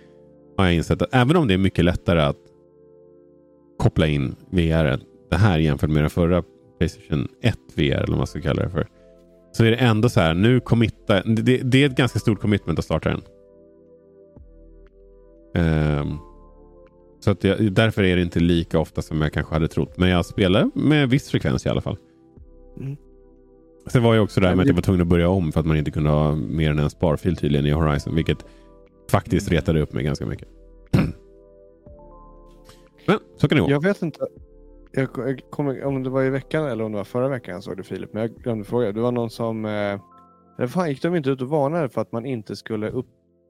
Har 0.59 0.65
jag 0.65 0.75
insett. 0.75 1.03
Att 1.03 1.15
även 1.15 1.37
om 1.37 1.49
det 1.49 1.55
är 1.55 1.59
mycket 1.59 1.85
lättare 1.85 2.21
att 2.21 2.37
koppla 3.79 4.07
in 4.07 4.37
VR 4.51 5.01
det 5.31 5.37
här 5.37 5.59
jämfört 5.59 5.91
med 5.91 6.03
den 6.03 6.11
förra 6.11 6.43
Playstation 6.79 7.29
1 7.43 7.59
VR 7.75 7.83
eller 7.83 8.09
vad 8.09 8.19
man 8.19 8.27
ska 8.27 8.41
kalla 8.41 8.63
det 8.63 8.71
för. 8.71 8.87
Så 9.53 9.65
är 9.65 9.71
det 9.71 9.77
ändå 9.77 10.09
så 10.09 10.21
här. 10.21 10.35
Nu 10.35 10.61
committa, 10.61 11.23
det, 11.23 11.57
det 11.57 11.83
är 11.83 11.87
ett 11.87 11.97
ganska 11.97 12.19
stort 12.19 12.41
commitment 12.41 12.79
att 12.79 12.85
starta 12.85 13.09
den. 13.09 13.21
Ehm, 15.55 16.19
så 17.21 17.31
att 17.31 17.45
jag, 17.45 17.73
därför 17.73 18.03
är 18.03 18.17
det 18.17 18.23
inte 18.23 18.41
lika 18.41 18.79
ofta 18.79 19.03
som 19.03 19.23
jag 19.23 19.33
kanske 19.33 19.55
hade 19.55 19.69
trott. 19.69 19.97
Men 19.97 20.09
jag 20.09 20.27
spelar 20.27 20.71
med 20.75 21.09
viss 21.11 21.31
frekvens 21.31 21.67
i 21.67 21.69
alla 21.69 21.81
fall. 21.81 21.97
Mm. 22.81 22.97
Sen 23.87 24.03
var 24.03 24.15
jag 24.15 24.25
också 24.25 24.41
där 24.41 24.55
med 24.55 24.61
att 24.61 24.67
jag 24.67 24.75
var 24.75 24.83
tvungen 24.83 25.03
att 25.03 25.09
börja 25.09 25.29
om 25.29 25.53
för 25.53 25.61
att 25.61 25.67
man 25.67 25.77
inte 25.77 25.91
kunde 25.91 26.11
ha 26.11 26.35
mer 26.35 26.71
än 26.71 26.79
en 26.79 26.91
sparfil 26.91 27.37
tydligen 27.37 27.67
i 27.67 27.71
Horizon. 27.71 28.15
Vilket 28.15 28.45
faktiskt 29.11 29.53
retade 29.53 29.81
upp 29.81 29.93
mig 29.93 30.05
ganska 30.05 30.27
mycket. 30.27 30.49
Men 33.07 33.19
så 33.37 33.49
kan 33.49 33.57
det 33.59 33.63
gå. 33.65 33.71
Jag 33.71 33.83
vet 33.83 34.03
inte. 34.03 34.27
Jag, 34.93 35.09
jag 35.17 35.41
kommer, 35.51 35.85
om 35.85 36.03
det 36.03 36.11
var 36.11 36.23
i 36.23 36.31
veckan 36.31 36.65
eller 36.67 36.85
om 36.85 36.93
det 36.93 36.99
var 36.99 37.05
förra 37.05 37.29
veckan 37.29 37.55
jag 37.55 37.63
såg 37.63 37.77
det 37.77 37.83
Filip. 37.83 38.13
Men 38.13 38.23
jag 38.23 38.31
glömde 38.31 38.65
fråga. 38.65 38.93
Det 38.93 39.01
var 39.01 39.13
någon 39.13 39.31
som... 39.31 39.65
Eh, 39.65 40.01
fan 40.69 40.89
gick 40.89 41.03
de 41.03 41.15
inte 41.17 41.31
ut 41.31 41.43
och 41.43 41.49
varnade 41.49 41.89
för 41.89 42.01
att 42.01 42.13
man 42.13 42.27
inte 42.27 42.57
skulle 42.57 42.91
upp, 42.91 43.07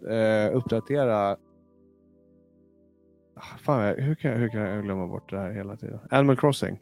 eh, 0.09 0.57
uppdatera... 0.57 1.37
Ah, 3.35 3.59
Fan, 3.61 3.95
hur 3.99 4.15
kan, 4.15 4.31
jag- 4.31 4.39
hur 4.39 4.49
kan 4.49 4.61
jag 4.61 4.85
glömma 4.85 5.07
bort 5.07 5.31
det 5.31 5.39
här 5.39 5.51
hela 5.51 5.77
tiden? 5.77 5.99
Animal 6.11 6.37
Crossing. 6.37 6.81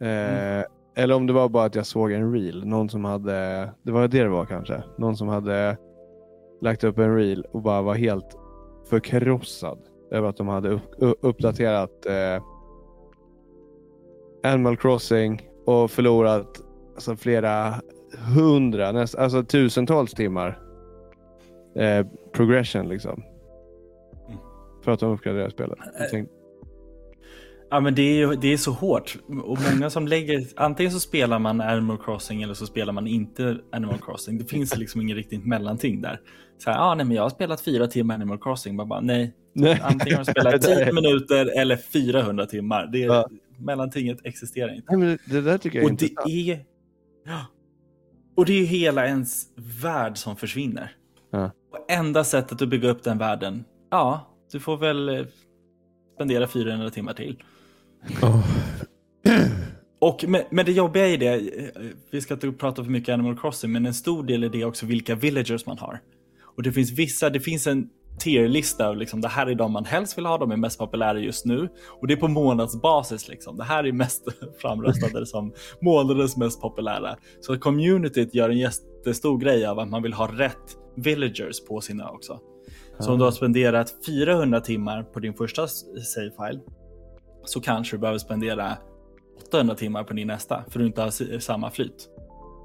Eh, 0.00 0.64
Eller 0.96 1.14
om 1.14 1.26
det 1.26 1.32
var 1.32 1.48
bara 1.48 1.64
att 1.64 1.74
jag 1.74 1.86
såg 1.86 2.12
en 2.12 2.32
reel. 2.32 2.66
Någon 2.66 2.88
som 2.88 3.04
hade... 3.04 3.70
Det 3.82 3.92
var 3.92 4.08
det 4.08 4.22
det 4.22 4.28
var 4.28 4.44
kanske. 4.46 4.82
Någon 4.98 5.16
som 5.16 5.28
hade 5.28 5.76
lagt 6.64 6.84
upp 6.84 6.98
en 6.98 7.16
reel 7.16 7.46
och 7.52 7.62
bara 7.62 7.82
var 7.82 7.94
helt 7.94 8.38
förkrossad 8.90 9.78
över 10.10 10.28
att 10.28 10.36
de 10.36 10.48
hade 10.48 10.80
uppdaterat 11.20 12.06
eh, 12.06 12.42
Animal 14.42 14.76
Crossing 14.76 15.48
och 15.64 15.90
förlorat 15.90 16.60
alltså, 16.94 17.16
flera 17.16 17.74
hundra, 18.34 18.92
näst, 18.92 19.14
alltså 19.14 19.44
tusentals 19.44 20.12
timmar 20.12 20.58
eh, 21.76 22.06
progression 22.32 22.88
liksom. 22.88 23.22
Mm. 24.28 24.38
För 24.84 24.92
att 24.92 25.00
de 25.00 25.12
uppgraderar 25.12 25.48
spelet. 25.48 25.78
Jag 25.98 26.10
tänkte, 26.10 26.33
Ja 27.74 27.80
men 27.80 27.94
det 27.94 28.02
är, 28.02 28.14
ju- 28.14 28.36
det 28.36 28.52
är 28.52 28.56
så 28.56 28.70
hårt. 28.70 29.16
Och 29.44 29.58
många 29.72 29.90
som 29.90 30.08
lägger, 30.08 30.46
antingen 30.56 30.92
så 30.92 31.00
spelar 31.00 31.38
man 31.38 31.60
Animal 31.60 31.98
Crossing 31.98 32.42
eller 32.42 32.54
så 32.54 32.66
spelar 32.66 32.92
man 32.92 33.06
inte 33.06 33.58
Animal 33.72 33.98
Crossing. 33.98 34.38
Det 34.38 34.44
finns 34.44 34.76
liksom 34.76 35.00
ingen 35.00 35.16
riktigt 35.16 35.46
mellanting 35.46 36.00
där. 36.02 36.20
Så 36.58 36.70
här, 36.70 36.78
ah, 36.78 36.94
nej 36.94 37.06
men 37.06 37.16
jag 37.16 37.22
har 37.22 37.30
spelat 37.30 37.60
fyra 37.60 37.86
timmar 37.86 38.14
Animal 38.14 38.38
Crossing. 38.38 38.76
Man 38.76 38.88
bara, 38.88 39.00
nej, 39.00 39.34
nej. 39.52 39.80
antingen 39.82 40.18
har 40.18 40.24
du 40.24 40.30
spelat 40.32 40.62
10 40.86 40.92
minuter 40.92 41.60
eller 41.60 41.76
400 41.76 42.46
timmar. 42.46 42.86
Det 42.86 42.98
Ja. 42.98 43.28
Mellantinget 43.58 44.18
existerar 44.24 44.74
inte. 44.74 44.86
Nej, 44.96 44.98
men 44.98 45.08
det, 45.08 45.34
det 45.34 45.40
där 45.40 45.58
tycker 45.58 45.78
jag 45.78 45.84
är 45.88 45.92
Och 45.92 45.98
det 45.98 46.04
intressant. 46.06 46.30
är... 46.30 46.64
Ja. 47.26 47.46
Och 48.36 48.46
det 48.46 48.52
är 48.52 48.64
hela 48.66 49.06
ens 49.06 49.42
värld 49.82 50.18
som 50.18 50.36
försvinner. 50.36 50.92
Ja. 51.32 51.44
Och 51.72 51.90
enda 51.92 52.24
sättet 52.24 52.62
att 52.62 52.68
bygga 52.68 52.88
upp 52.90 53.02
den 53.02 53.18
världen, 53.18 53.64
ja, 53.90 54.30
du 54.52 54.60
får 54.60 54.76
väl 54.76 55.08
eh, 55.08 55.24
spendera 56.14 56.46
400 56.46 56.90
timmar 56.90 57.12
till. 57.12 57.42
Oh. 58.22 58.40
Och, 59.98 60.24
men, 60.28 60.42
men 60.50 60.66
det 60.66 60.72
jobbiga 60.72 61.08
i 61.08 61.16
det, 61.16 61.34
eh, 61.34 61.82
vi 62.10 62.20
ska 62.20 62.34
inte 62.34 62.52
prata 62.52 62.84
för 62.84 62.90
mycket 62.90 63.12
Animal 63.12 63.38
Crossing, 63.38 63.72
men 63.72 63.86
en 63.86 63.94
stor 63.94 64.22
del 64.22 64.44
i 64.44 64.48
det 64.48 64.60
är 64.60 64.64
också 64.64 64.86
vilka 64.86 65.14
villagers 65.14 65.66
man 65.66 65.78
har. 65.78 66.00
Och 66.56 66.62
det 66.62 66.72
finns 66.72 66.90
vissa, 66.90 67.30
det 67.30 67.40
finns 67.40 67.66
en 67.66 67.88
tierlista 68.18 68.92
liksom, 68.92 69.20
det 69.20 69.28
här 69.28 69.46
är 69.46 69.54
de 69.54 69.72
man 69.72 69.84
helst 69.84 70.18
vill 70.18 70.26
ha, 70.26 70.38
de 70.38 70.50
är 70.50 70.56
mest 70.56 70.78
populära 70.78 71.18
just 71.18 71.44
nu. 71.44 71.68
Och 72.00 72.06
det 72.06 72.14
är 72.14 72.16
på 72.16 72.28
månadsbasis 72.28 73.28
liksom. 73.28 73.56
Det 73.56 73.64
här 73.64 73.84
är 73.84 73.92
mest 73.92 74.24
framröstade 74.58 75.26
som 75.26 75.52
månadens 75.80 76.36
mest 76.36 76.60
populära. 76.60 77.16
Så 77.40 77.58
communityt 77.58 78.34
gör 78.34 78.50
en 78.50 78.58
jättestor 78.58 79.38
grej 79.38 79.66
av 79.66 79.78
att 79.78 79.88
man 79.88 80.02
vill 80.02 80.12
ha 80.12 80.26
rätt 80.26 80.76
villagers 80.96 81.64
på 81.68 81.80
sina 81.80 82.10
också. 82.10 82.40
Så 82.98 83.12
om 83.12 83.18
du 83.18 83.24
har 83.24 83.32
spenderat 83.32 83.94
400 84.06 84.60
timmar 84.60 85.02
på 85.02 85.20
din 85.20 85.34
första 85.34 85.66
save-file 85.66 86.60
så 87.44 87.60
kanske 87.60 87.96
du 87.96 88.00
behöver 88.00 88.18
spendera 88.18 88.76
800 89.48 89.74
timmar 89.74 90.04
på 90.04 90.12
din 90.14 90.26
nästa 90.26 90.64
för 90.68 90.78
du 90.78 90.86
inte 90.86 91.02
har 91.02 91.38
samma 91.38 91.70
flyt 91.70 92.08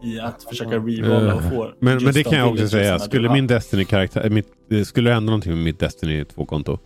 i 0.04 0.20
att 0.20 0.44
försöka 0.44 0.78
rerolla 0.78 1.36
och 1.36 1.44
få 1.44 1.64
Eh, 1.66 1.72
Men, 1.80 1.94
men 1.96 2.00
just 2.00 2.14
det 2.14 2.20
de 2.24 2.30
kan 2.30 2.40
jag 2.40 2.52
också 2.52 2.68
säga. 2.68 3.00
Skulle 3.00 3.34
min 3.34 3.48
Destiny-karaktär, 3.48 4.30
mitt, 4.30 4.48
eh, 4.72 4.82
skulle 4.84 5.10
det 5.10 5.14
hända 5.14 5.30
någonting 5.30 5.54
med 5.54 5.64
mitt 5.64 5.80
Destiny 5.80 6.24
2-konto, 6.24 6.78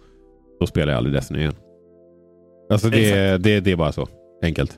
då 0.60 0.68
spelar 0.68 0.94
jag 0.94 0.98
aldrig 0.98 1.16
Destiny 1.16 1.40
igen. 1.40 1.56
Alltså 2.72 2.90
det, 2.90 3.12
är- 3.12 3.38
det, 3.38 3.60
det 3.60 3.72
är 3.72 3.76
bara 3.76 3.92
så. 3.92 4.08
Enkelt. 4.44 4.78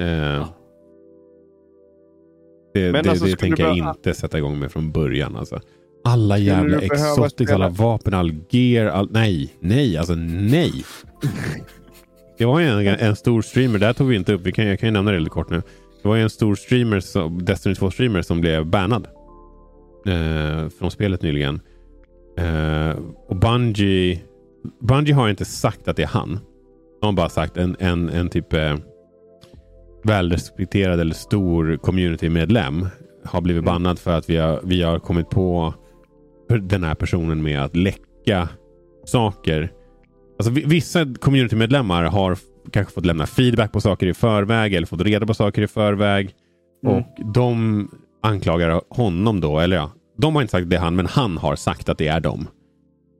Eh, 0.00 0.46
Det, 2.74 2.92
Men 2.92 3.04
det, 3.04 3.10
alltså, 3.10 3.24
det 3.24 3.36
tänker 3.36 3.62
jag 3.64 3.76
inte 3.76 4.14
sätta 4.14 4.38
igång 4.38 4.58
med 4.58 4.72
från 4.72 4.92
början. 4.92 5.36
Alltså. 5.36 5.60
Alla 6.04 6.38
jävla 6.38 6.80
exotics, 6.80 7.52
alla 7.52 7.68
vapen, 7.68 8.14
all 8.14 8.32
gear. 8.50 8.86
All, 8.86 9.08
nej, 9.10 9.54
nej, 9.60 9.96
alltså 9.96 10.14
nej. 10.14 10.72
Det 12.40 12.46
var 12.46 12.60
ju 12.60 12.66
en, 12.66 12.86
en 12.86 13.16
stor 13.16 13.42
streamer, 13.42 13.78
där 13.78 13.92
tog 13.92 14.08
vi 14.08 14.16
inte 14.16 14.32
upp, 14.32 14.40
vi 14.40 14.52
kan, 14.52 14.66
jag 14.66 14.78
kan 14.78 14.86
ju 14.86 14.92
nämna 14.92 15.10
det 15.12 15.18
lite 15.18 15.30
kort 15.30 15.50
nu. 15.50 15.62
Det 16.02 16.08
var 16.08 16.16
ju 16.16 16.22
en 16.22 16.30
stor 16.30 16.54
streamer, 16.54 17.00
som, 17.00 17.44
Destiny 17.44 17.74
2-streamer 17.74 18.22
som 18.22 18.40
blev 18.40 18.66
bannad. 18.66 19.06
Eh, 20.06 20.68
från 20.68 20.90
spelet 20.90 21.22
nyligen. 21.22 21.60
Eh, 22.38 22.98
och 23.28 23.36
Bungie, 23.36 24.20
Bungie 24.80 25.14
har 25.14 25.28
inte 25.28 25.44
sagt 25.44 25.88
att 25.88 25.96
det 25.96 26.02
är 26.02 26.06
han. 26.06 26.38
De 27.00 27.06
har 27.06 27.12
bara 27.12 27.28
sagt 27.28 27.56
en, 27.56 27.76
en, 27.78 28.08
en 28.08 28.28
typ 28.28 28.52
eh, 28.52 28.76
välrespekterad 30.04 31.00
eller 31.00 31.14
stor 31.14 31.76
community-medlem 31.76 32.86
har 33.24 33.40
blivit 33.40 33.62
Mm. 33.62 33.74
bannad 33.74 33.98
för 33.98 34.10
att 34.18 34.30
vi 34.30 34.36
har, 34.36 34.60
vi 34.64 34.82
har 34.82 34.98
kommit 34.98 35.30
på 35.30 35.74
den 36.60 36.84
här 36.84 36.94
personen 36.94 37.42
med 37.42 37.64
att 37.64 37.76
läcka 37.76 38.48
saker. 39.04 39.72
Alltså 40.40 40.52
vi- 40.52 40.64
vissa 40.64 41.14
community-medlemmar 41.20 42.04
har 42.04 42.38
kanske 42.72 42.92
fått 42.94 43.06
lämna 43.06 43.26
feedback 43.26 43.72
på 43.72 43.80
saker 43.80 44.06
i 44.06 44.14
förväg 44.14 44.74
eller 44.74 44.86
fått 44.86 45.00
reda 45.00 45.26
på 45.26 45.34
saker 45.34 45.62
i 45.62 45.66
förväg. 45.66 46.34
Mm. 46.84 46.96
Och 46.96 47.32
de 47.34 47.88
anklagar 48.22 48.80
honom 48.90 49.40
då, 49.40 49.58
eller 49.60 49.76
ja, 49.76 49.90
de 50.18 50.34
har 50.34 50.42
inte 50.42 50.50
sagt 50.50 50.62
att 50.64 50.70
det 50.70 50.76
är 50.76 50.80
han, 50.80 50.96
men 50.96 51.06
han 51.06 51.36
har 51.38 51.56
sagt 51.56 51.88
att 51.88 51.98
det 51.98 52.08
är 52.08 52.20
dem. 52.20 52.48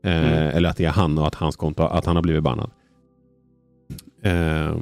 Eh, 0.05 0.16
Mm. 0.16 0.57
Eller 0.57 0.68
att 0.68 0.77
det 0.77 0.85
är 0.85 0.91
han 0.91 1.18
och 1.18 1.27
att 1.27 1.35
hans 1.35 1.57
konto, 1.57 1.83
att 1.83 2.05
han 2.07 2.16
har 2.16 2.23
blivit 2.23 2.43
bannad. 2.43 2.71
Eh, 4.25 4.77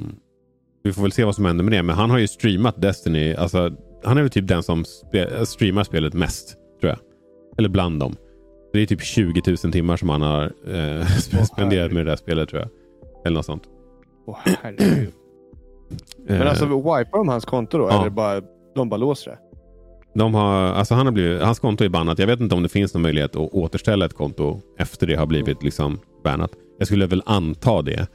vi 0.83 0.93
får 0.93 1.01
väl 1.01 1.11
se 1.11 1.23
vad 1.23 1.35
som 1.35 1.45
händer 1.45 1.63
med 1.63 1.73
det, 1.73 1.83
men 1.83 1.95
han 1.95 2.09
har 2.09 2.17
ju 2.17 2.27
streamat 2.27 2.81
Destiny. 2.81 3.33
Alltså, 3.35 3.71
han 4.03 4.17
är 4.17 4.21
väl 4.21 4.29
typ 4.31 4.47
den 4.47 4.63
som 4.63 4.85
spe, 4.85 5.45
streamar 5.45 5.83
spelet 5.83 6.13
mest, 6.13 6.55
tror 6.81 6.89
jag. 6.89 6.99
Eller 7.57 7.69
bland 7.69 7.99
dem. 7.99 8.15
Det 8.73 8.79
är 8.79 8.85
typ 8.85 9.01
20 9.01 9.41
000 9.47 9.57
timmar 9.57 9.97
som 9.97 10.09
han 10.09 10.21
har 10.21 10.43
eh, 10.43 11.05
spenderat 11.53 11.91
med 11.91 12.05
det 12.05 12.11
där 12.11 12.15
spelet, 12.15 12.49
tror 12.49 12.61
jag. 12.61 12.69
Eller 13.25 13.35
något 13.35 13.45
sånt. 13.45 13.63
Åh 14.25 14.37
herregud. 14.43 15.13
Men 16.27 16.41
Eh, 16.41 16.49
alltså 16.49 16.65
wipar 16.65 17.17
de 17.17 17.27
hans 17.27 17.45
konto 17.45 17.77
då? 17.77 17.87
Ja. 17.89 18.01
Eller 18.01 18.09
bara, 18.09 18.41
de 18.75 18.89
bara 18.89 18.97
låser 18.97 19.31
det? 19.31 19.37
de 20.13 20.33
har, 20.33 20.53
alltså 20.53 20.95
han 20.95 21.05
har 21.05 21.13
blivit, 21.13 21.41
hans 21.41 21.59
konto 21.59 21.83
är 21.83 21.89
bannat. 21.89 22.19
Jag 22.19 22.27
vet 22.27 22.39
inte 22.39 22.55
om 22.55 22.63
det 22.63 22.69
finns 22.69 22.93
någon 22.93 23.01
möjlighet 23.01 23.35
att 23.35 23.53
återställa 23.53 24.05
ett 24.05 24.13
konto 24.13 24.61
efter 24.77 25.07
det 25.07 25.15
har 25.15 25.25
blivit 25.25 25.63
liksom 25.63 25.99
bannat. 26.23 26.51
Jag 26.77 26.87
skulle 26.87 27.05
väl 27.05 27.23
anta 27.25 27.81
det. 27.81 28.07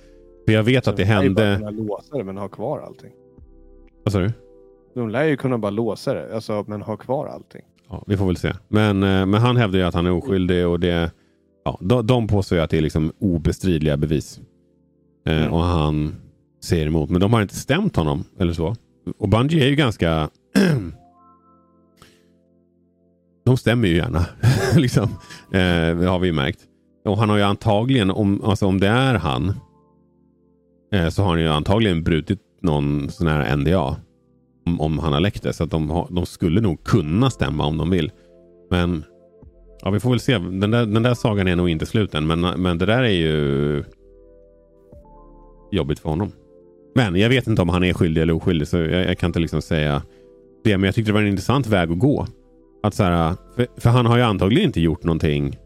För 0.46 0.52
jag 0.52 0.62
vet 0.62 0.88
att 0.88 0.96
det 0.96 1.04
De 1.04 1.08
lär 1.08 1.22
ju 1.22 1.30
bara 1.30 1.44
hände... 1.44 1.58
kunna 1.58 1.70
låsa 1.70 2.16
det 2.16 2.24
men 2.24 2.36
ha 2.36 2.48
kvar 2.48 2.80
allting. 2.80 3.12
Vad 4.04 4.12
sa 4.12 4.18
du? 4.18 4.32
De 4.94 5.08
lär 5.08 5.24
ju 5.24 5.36
kunna 5.36 5.58
bara 5.58 5.70
låsa 5.70 6.14
det, 6.14 6.34
alltså, 6.34 6.64
men 6.68 6.82
ha 6.82 6.96
kvar 6.96 7.26
allting. 7.26 7.62
Ja, 7.88 8.04
vi 8.06 8.16
får 8.16 8.26
väl 8.26 8.36
se. 8.36 8.52
Men, 8.68 9.02
eh, 9.02 9.26
men 9.26 9.34
han 9.34 9.56
hävdar 9.56 9.78
ju 9.78 9.84
att 9.84 9.94
han 9.94 10.06
är 10.06 10.12
oskyldig 10.12 10.66
och 10.66 10.80
det, 10.80 11.10
ja, 11.64 11.78
de, 11.80 12.06
de 12.06 12.28
påstår 12.28 12.58
ju 12.58 12.64
att 12.64 12.70
det 12.70 12.78
är 12.78 12.82
liksom 12.82 13.12
obestridliga 13.20 13.96
bevis. 13.96 14.40
Eh, 15.26 15.36
Mm. 15.36 15.52
Och 15.52 15.62
han 15.62 16.14
säger 16.64 16.86
emot. 16.86 17.10
Men 17.10 17.20
de 17.20 17.32
har 17.32 17.42
inte 17.42 17.54
stämt 17.54 17.96
honom 17.96 18.24
eller 18.38 18.52
så. 18.52 18.76
Och 19.18 19.28
Bungie 19.28 19.64
är 19.64 19.68
ju 19.68 19.74
ganska... 19.74 20.30
de 23.44 23.56
stämmer 23.56 23.88
ju 23.88 23.96
gärna. 23.96 24.26
liksom. 24.76 25.02
eh, 25.52 25.96
det 25.98 26.06
har 26.06 26.18
vi 26.18 26.26
ju 26.26 26.32
märkt. 26.32 26.60
Och 27.04 27.18
han 27.18 27.30
har 27.30 27.36
ju 27.36 27.42
antagligen, 27.42 28.10
om, 28.10 28.40
alltså 28.44 28.66
om 28.66 28.80
det 28.80 28.88
är 28.88 29.14
han, 29.14 29.52
eh, 30.92 31.08
så 31.08 31.22
har 31.22 31.30
han 31.30 31.40
ju 31.40 31.48
antagligen 31.48 32.04
brutit 32.04 32.40
någon 32.62 33.10
sån 33.10 33.26
här 33.26 33.56
NDA. 33.56 33.96
Om, 34.66 34.80
om 34.80 34.98
han 34.98 35.12
har 35.12 35.20
läckt 35.20 35.42
det. 35.42 35.52
Så 35.52 35.64
att 35.64 35.70
de, 35.70 35.90
har, 35.90 36.08
de 36.10 36.26
skulle 36.26 36.60
nog 36.60 36.84
kunna 36.84 37.30
stämma 37.30 37.66
om 37.66 37.76
de 37.76 37.90
vill. 37.90 38.12
Men 38.70 39.04
ja, 39.80 39.90
vi 39.90 40.00
får 40.00 40.10
väl 40.10 40.20
se. 40.20 40.38
Den 40.38 40.70
där, 40.70 40.86
den 40.86 41.02
där 41.02 41.14
sagan 41.14 41.48
är 41.48 41.56
nog 41.56 41.68
inte 41.68 41.86
slut 41.86 42.14
än. 42.14 42.26
Men, 42.26 42.40
men 42.40 42.78
det 42.78 42.86
där 42.86 43.02
är 43.02 43.08
ju 43.08 43.84
jobbigt 45.72 45.98
för 45.98 46.08
honom. 46.08 46.32
Men 46.94 47.16
jag 47.16 47.28
vet 47.28 47.46
inte 47.46 47.62
om 47.62 47.68
han 47.68 47.84
är 47.84 47.92
skyldig 47.92 48.22
eller 48.22 48.34
oskyldig. 48.34 48.68
Så 48.68 48.76
jag, 48.76 49.04
jag 49.04 49.18
kan 49.18 49.28
inte 49.28 49.40
liksom 49.40 49.62
säga 49.62 50.02
det. 50.64 50.78
Men 50.78 50.84
jag 50.84 50.94
tyckte 50.94 51.10
det 51.10 51.14
var 51.14 51.20
en 51.20 51.28
intressant 51.28 51.66
väg 51.66 51.92
att 51.92 51.98
gå. 51.98 52.26
Att 52.82 52.94
så 52.94 53.02
här, 53.02 53.34
för, 53.56 53.66
för 53.76 53.90
han 53.90 54.06
har 54.06 54.16
ju 54.16 54.22
antagligen 54.22 54.66
inte 54.66 54.80
gjort 54.80 55.04
någonting 55.04 55.58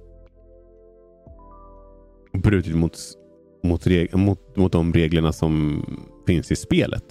brutit 2.32 2.74
mot, 2.74 2.98
mot, 3.64 3.86
reg, 3.86 4.16
mot, 4.16 4.56
mot 4.56 4.72
de 4.72 4.92
reglerna 4.92 5.32
som 5.32 5.84
finns 6.26 6.52
i 6.52 6.56
spelet. 6.56 7.04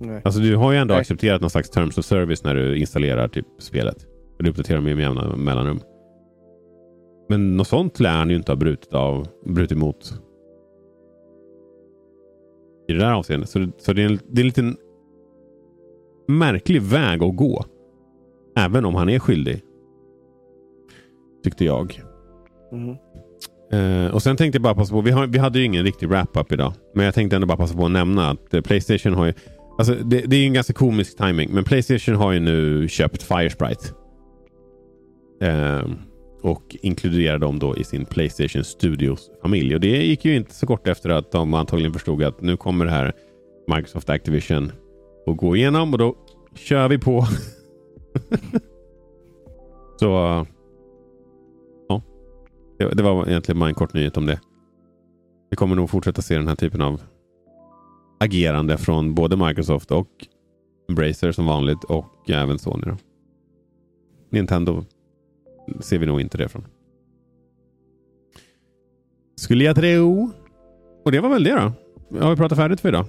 Nej. 0.00 0.22
Alltså 0.24 0.40
du 0.40 0.56
har 0.56 0.72
ju 0.72 0.78
ändå 0.78 0.94
Nej. 0.94 1.00
accepterat 1.00 1.40
någon 1.40 1.50
slags 1.50 1.70
terms 1.70 1.98
of 1.98 2.04
service 2.04 2.44
när 2.44 2.54
du 2.54 2.78
installerar 2.78 3.28
typ 3.28 3.46
spelet. 3.58 4.06
Och 4.38 4.44
du 4.44 4.50
uppdaterar 4.50 4.76
dem 4.76 4.84
med 4.84 5.00
jämna 5.00 5.36
mellanrum. 5.36 5.80
Men 7.28 7.56
något 7.56 7.68
sånt 7.68 8.00
lär 8.00 8.16
han 8.16 8.30
ju 8.30 8.36
inte 8.36 8.52
ha 8.52 8.56
brutit, 8.56 8.94
av, 8.94 9.26
brutit 9.44 9.78
mot. 9.78 10.20
I 12.88 12.92
det 12.92 12.98
där 12.98 13.12
avseendet. 13.12 13.48
Så, 13.48 13.66
så 13.78 13.92
det, 13.92 14.02
är 14.02 14.06
en, 14.06 14.18
det 14.28 14.40
är 14.40 14.44
en 14.44 14.46
liten 14.46 14.76
märklig 16.28 16.82
väg 16.82 17.22
att 17.22 17.36
gå. 17.36 17.64
Även 18.56 18.84
om 18.84 18.94
han 18.94 19.08
är 19.08 19.18
skyldig. 19.18 19.62
Tyckte 21.44 21.64
jag. 21.64 22.02
Mhm. 22.72 22.96
Eh, 23.72 24.14
och 24.14 24.22
sen 24.22 24.36
tänkte 24.36 24.56
jag 24.56 24.62
bara 24.62 24.74
passa 24.74 24.94
på, 24.94 25.00
vi, 25.00 25.10
har, 25.10 25.26
vi 25.26 25.38
hade 25.38 25.58
ju 25.58 25.64
ingen 25.64 25.84
riktig 25.84 26.08
wrap-up 26.08 26.52
idag. 26.52 26.72
Men 26.94 27.04
jag 27.04 27.14
tänkte 27.14 27.36
ändå 27.36 27.46
bara 27.46 27.58
passa 27.58 27.76
på 27.76 27.84
att 27.84 27.90
nämna 27.90 28.30
att 28.30 28.54
eh, 28.54 28.60
Playstation 28.60 29.14
har 29.14 29.26
ju, 29.26 29.32
alltså 29.78 29.94
det, 29.94 30.20
det 30.20 30.36
är 30.36 30.46
en 30.46 30.52
ganska 30.52 30.72
komisk 30.72 31.16
timing 31.16 31.50
men 31.52 31.64
Playstation 31.64 32.14
har 32.14 32.32
ju 32.32 32.40
nu 32.40 32.88
köpt 32.88 33.22
Firesprite. 33.22 33.84
Eh, 35.40 35.82
och 36.42 36.76
inkluderar 36.82 37.38
dem 37.38 37.58
då 37.58 37.76
i 37.76 37.84
sin 37.84 38.04
Playstation 38.04 38.64
Studios-familj. 38.64 39.74
Och 39.74 39.80
det 39.80 40.06
gick 40.06 40.24
ju 40.24 40.36
inte 40.36 40.54
så 40.54 40.66
kort 40.66 40.88
efter 40.88 41.10
att 41.10 41.32
de 41.32 41.54
antagligen 41.54 41.92
förstod 41.92 42.22
att 42.22 42.40
nu 42.40 42.56
kommer 42.56 42.84
det 42.84 42.90
här 42.90 43.12
Microsoft 43.66 44.10
Activision 44.10 44.72
att 45.26 45.36
gå 45.36 45.56
igenom 45.56 45.92
och 45.92 45.98
då 45.98 46.16
kör 46.54 46.88
vi 46.88 46.98
på. 46.98 47.26
så 50.00 50.46
ja, 51.88 52.02
det, 52.78 52.88
det 52.94 53.02
var 53.02 53.28
egentligen 53.28 53.58
bara 53.58 53.68
en 53.68 53.74
kort 53.74 53.92
nyhet 53.92 54.16
om 54.16 54.26
det. 54.26 54.40
Vi 55.50 55.56
kommer 55.56 55.76
nog 55.76 55.90
fortsätta 55.90 56.22
se 56.22 56.34
den 56.34 56.48
här 56.48 56.56
typen 56.56 56.82
av 56.82 57.00
agerande 58.20 58.76
från 58.78 59.14
både 59.14 59.36
Microsoft 59.36 59.90
och 59.90 60.08
Embracer 60.88 61.32
som 61.32 61.46
vanligt 61.46 61.84
och 61.84 62.30
även 62.30 62.58
Sony. 62.58 62.82
Då. 62.86 62.96
Nintendo 64.30 64.84
ser 65.80 65.98
vi 65.98 66.06
nog 66.06 66.20
inte 66.20 66.38
det 66.38 66.48
från. 66.48 66.64
Skulle 69.36 69.64
jag 69.64 69.76
tro. 69.76 70.30
Och 71.04 71.12
det 71.12 71.20
var 71.20 71.28
väl 71.28 71.44
det 71.44 71.52
då. 71.52 71.72
Har 72.20 72.30
vi 72.30 72.36
pratat 72.36 72.58
färdigt 72.58 72.80
för 72.80 72.88
idag? 72.88 73.06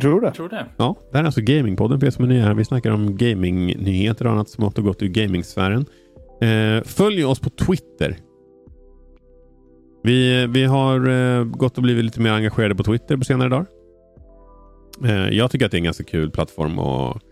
Tror 0.00 0.20
du 0.20 0.26
det? 0.26 0.32
Tror 0.32 0.48
det. 0.48 0.66
Ja, 0.76 0.96
det 1.10 1.16
här 1.16 1.24
är 1.24 1.26
alltså 1.26 1.40
Gamingpodden 1.40 2.02
är 2.02 2.26
nya 2.26 2.44
här. 2.44 2.54
Vi 2.54 2.64
snackar 2.64 2.90
om 2.90 3.16
gamingnyheter 3.16 4.26
och 4.26 4.32
annat 4.32 4.48
smått 4.48 4.78
och 4.78 4.84
gott 4.84 5.02
ur 5.02 5.08
gamingsfären. 5.08 5.86
Eh, 6.40 6.82
följ 6.84 7.24
oss 7.24 7.40
på 7.40 7.50
Twitter. 7.50 8.16
Vi, 10.02 10.46
vi 10.46 10.64
har 10.64 11.08
eh, 11.08 11.44
gått 11.44 11.76
och 11.76 11.82
blivit 11.82 12.04
lite 12.04 12.20
mer 12.20 12.30
engagerade 12.30 12.74
på 12.74 12.82
Twitter 12.82 13.16
på 13.16 13.24
senare 13.24 13.48
dagar. 13.48 13.66
Eh, 15.04 15.28
jag 15.28 15.50
tycker 15.50 15.66
att 15.66 15.72
det 15.72 15.76
är 15.76 15.78
en 15.78 15.84
ganska 15.84 16.04
kul 16.04 16.30
plattform 16.30 16.78
att 16.78 17.22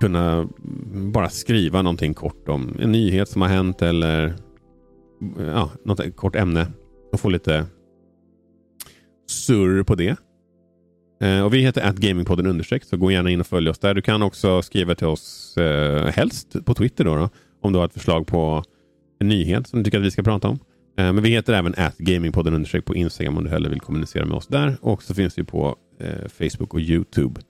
kunna 0.00 0.48
bara 1.12 1.28
skriva 1.28 1.82
någonting 1.82 2.14
kort 2.14 2.48
om 2.48 2.76
en 2.80 2.92
nyhet 2.92 3.28
som 3.28 3.42
har 3.42 3.48
hänt 3.48 3.82
eller 3.82 4.26
eh, 5.38 5.46
ja, 5.46 5.70
något 5.84 6.16
kort 6.16 6.36
ämne 6.36 6.66
och 7.12 7.20
få 7.20 7.28
lite 7.28 7.66
surr 9.26 9.82
på 9.82 9.94
det. 9.94 10.16
Eh, 11.20 11.44
och 11.44 11.54
Vi 11.54 11.58
heter 11.58 11.82
att 11.82 11.96
Gamingpodden 11.96 12.46
understreck, 12.46 12.84
så 12.84 12.96
gå 12.96 13.10
gärna 13.10 13.30
in 13.30 13.40
och 13.40 13.46
följ 13.46 13.70
oss 13.70 13.78
där. 13.78 13.94
Du 13.94 14.02
kan 14.02 14.22
också 14.22 14.62
skriva 14.62 14.94
till 14.94 15.06
oss, 15.06 15.56
eh, 15.56 16.06
helst 16.06 16.56
på 16.64 16.74
Twitter 16.74 17.04
då, 17.04 17.16
då, 17.16 17.28
om 17.62 17.72
du 17.72 17.78
har 17.78 17.86
ett 17.86 17.92
förslag 17.92 18.26
på 18.26 18.62
en 19.20 19.28
nyhet 19.28 19.68
som 19.68 19.78
du 19.78 19.84
tycker 19.84 19.98
att 19.98 20.04
vi 20.04 20.10
ska 20.10 20.22
prata 20.22 20.48
om. 20.48 20.58
Eh, 20.98 21.12
men 21.12 21.22
vi 21.22 21.28
heter 21.28 21.52
även 21.52 21.74
att 21.76 21.98
Gamingpodden 21.98 22.54
understreck 22.54 22.84
på 22.84 22.94
Instagram 22.94 23.36
om 23.36 23.44
du 23.44 23.50
hellre 23.50 23.70
vill 23.70 23.80
kommunicera 23.80 24.26
med 24.26 24.36
oss 24.36 24.46
där. 24.46 24.76
Och 24.80 25.02
så 25.02 25.14
finns 25.14 25.38
vi 25.38 25.44
på 25.44 25.76
eh, 26.00 26.28
Facebook 26.28 26.74
och 26.74 26.80
Youtube. 26.80 27.40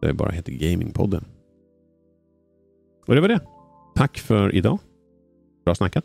Där 0.00 0.08
det 0.08 0.14
bara 0.14 0.30
heter 0.30 0.52
Gamingpodden. 0.52 1.24
Och 3.06 3.14
det 3.14 3.20
var 3.20 3.28
det. 3.28 3.40
Tack 3.94 4.18
för 4.18 4.54
idag. 4.54 4.78
Bra 5.64 5.74
snackat. 5.74 6.04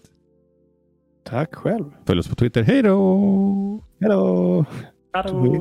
Tack 1.25 1.55
själv. 1.55 1.85
Följ 2.05 2.19
oss 2.19 2.27
på 2.27 2.35
Twitter. 2.35 2.63
Hej 2.63 2.81
då! 2.81 3.81
Hello! 3.99 4.65
Hallå! 5.13 5.55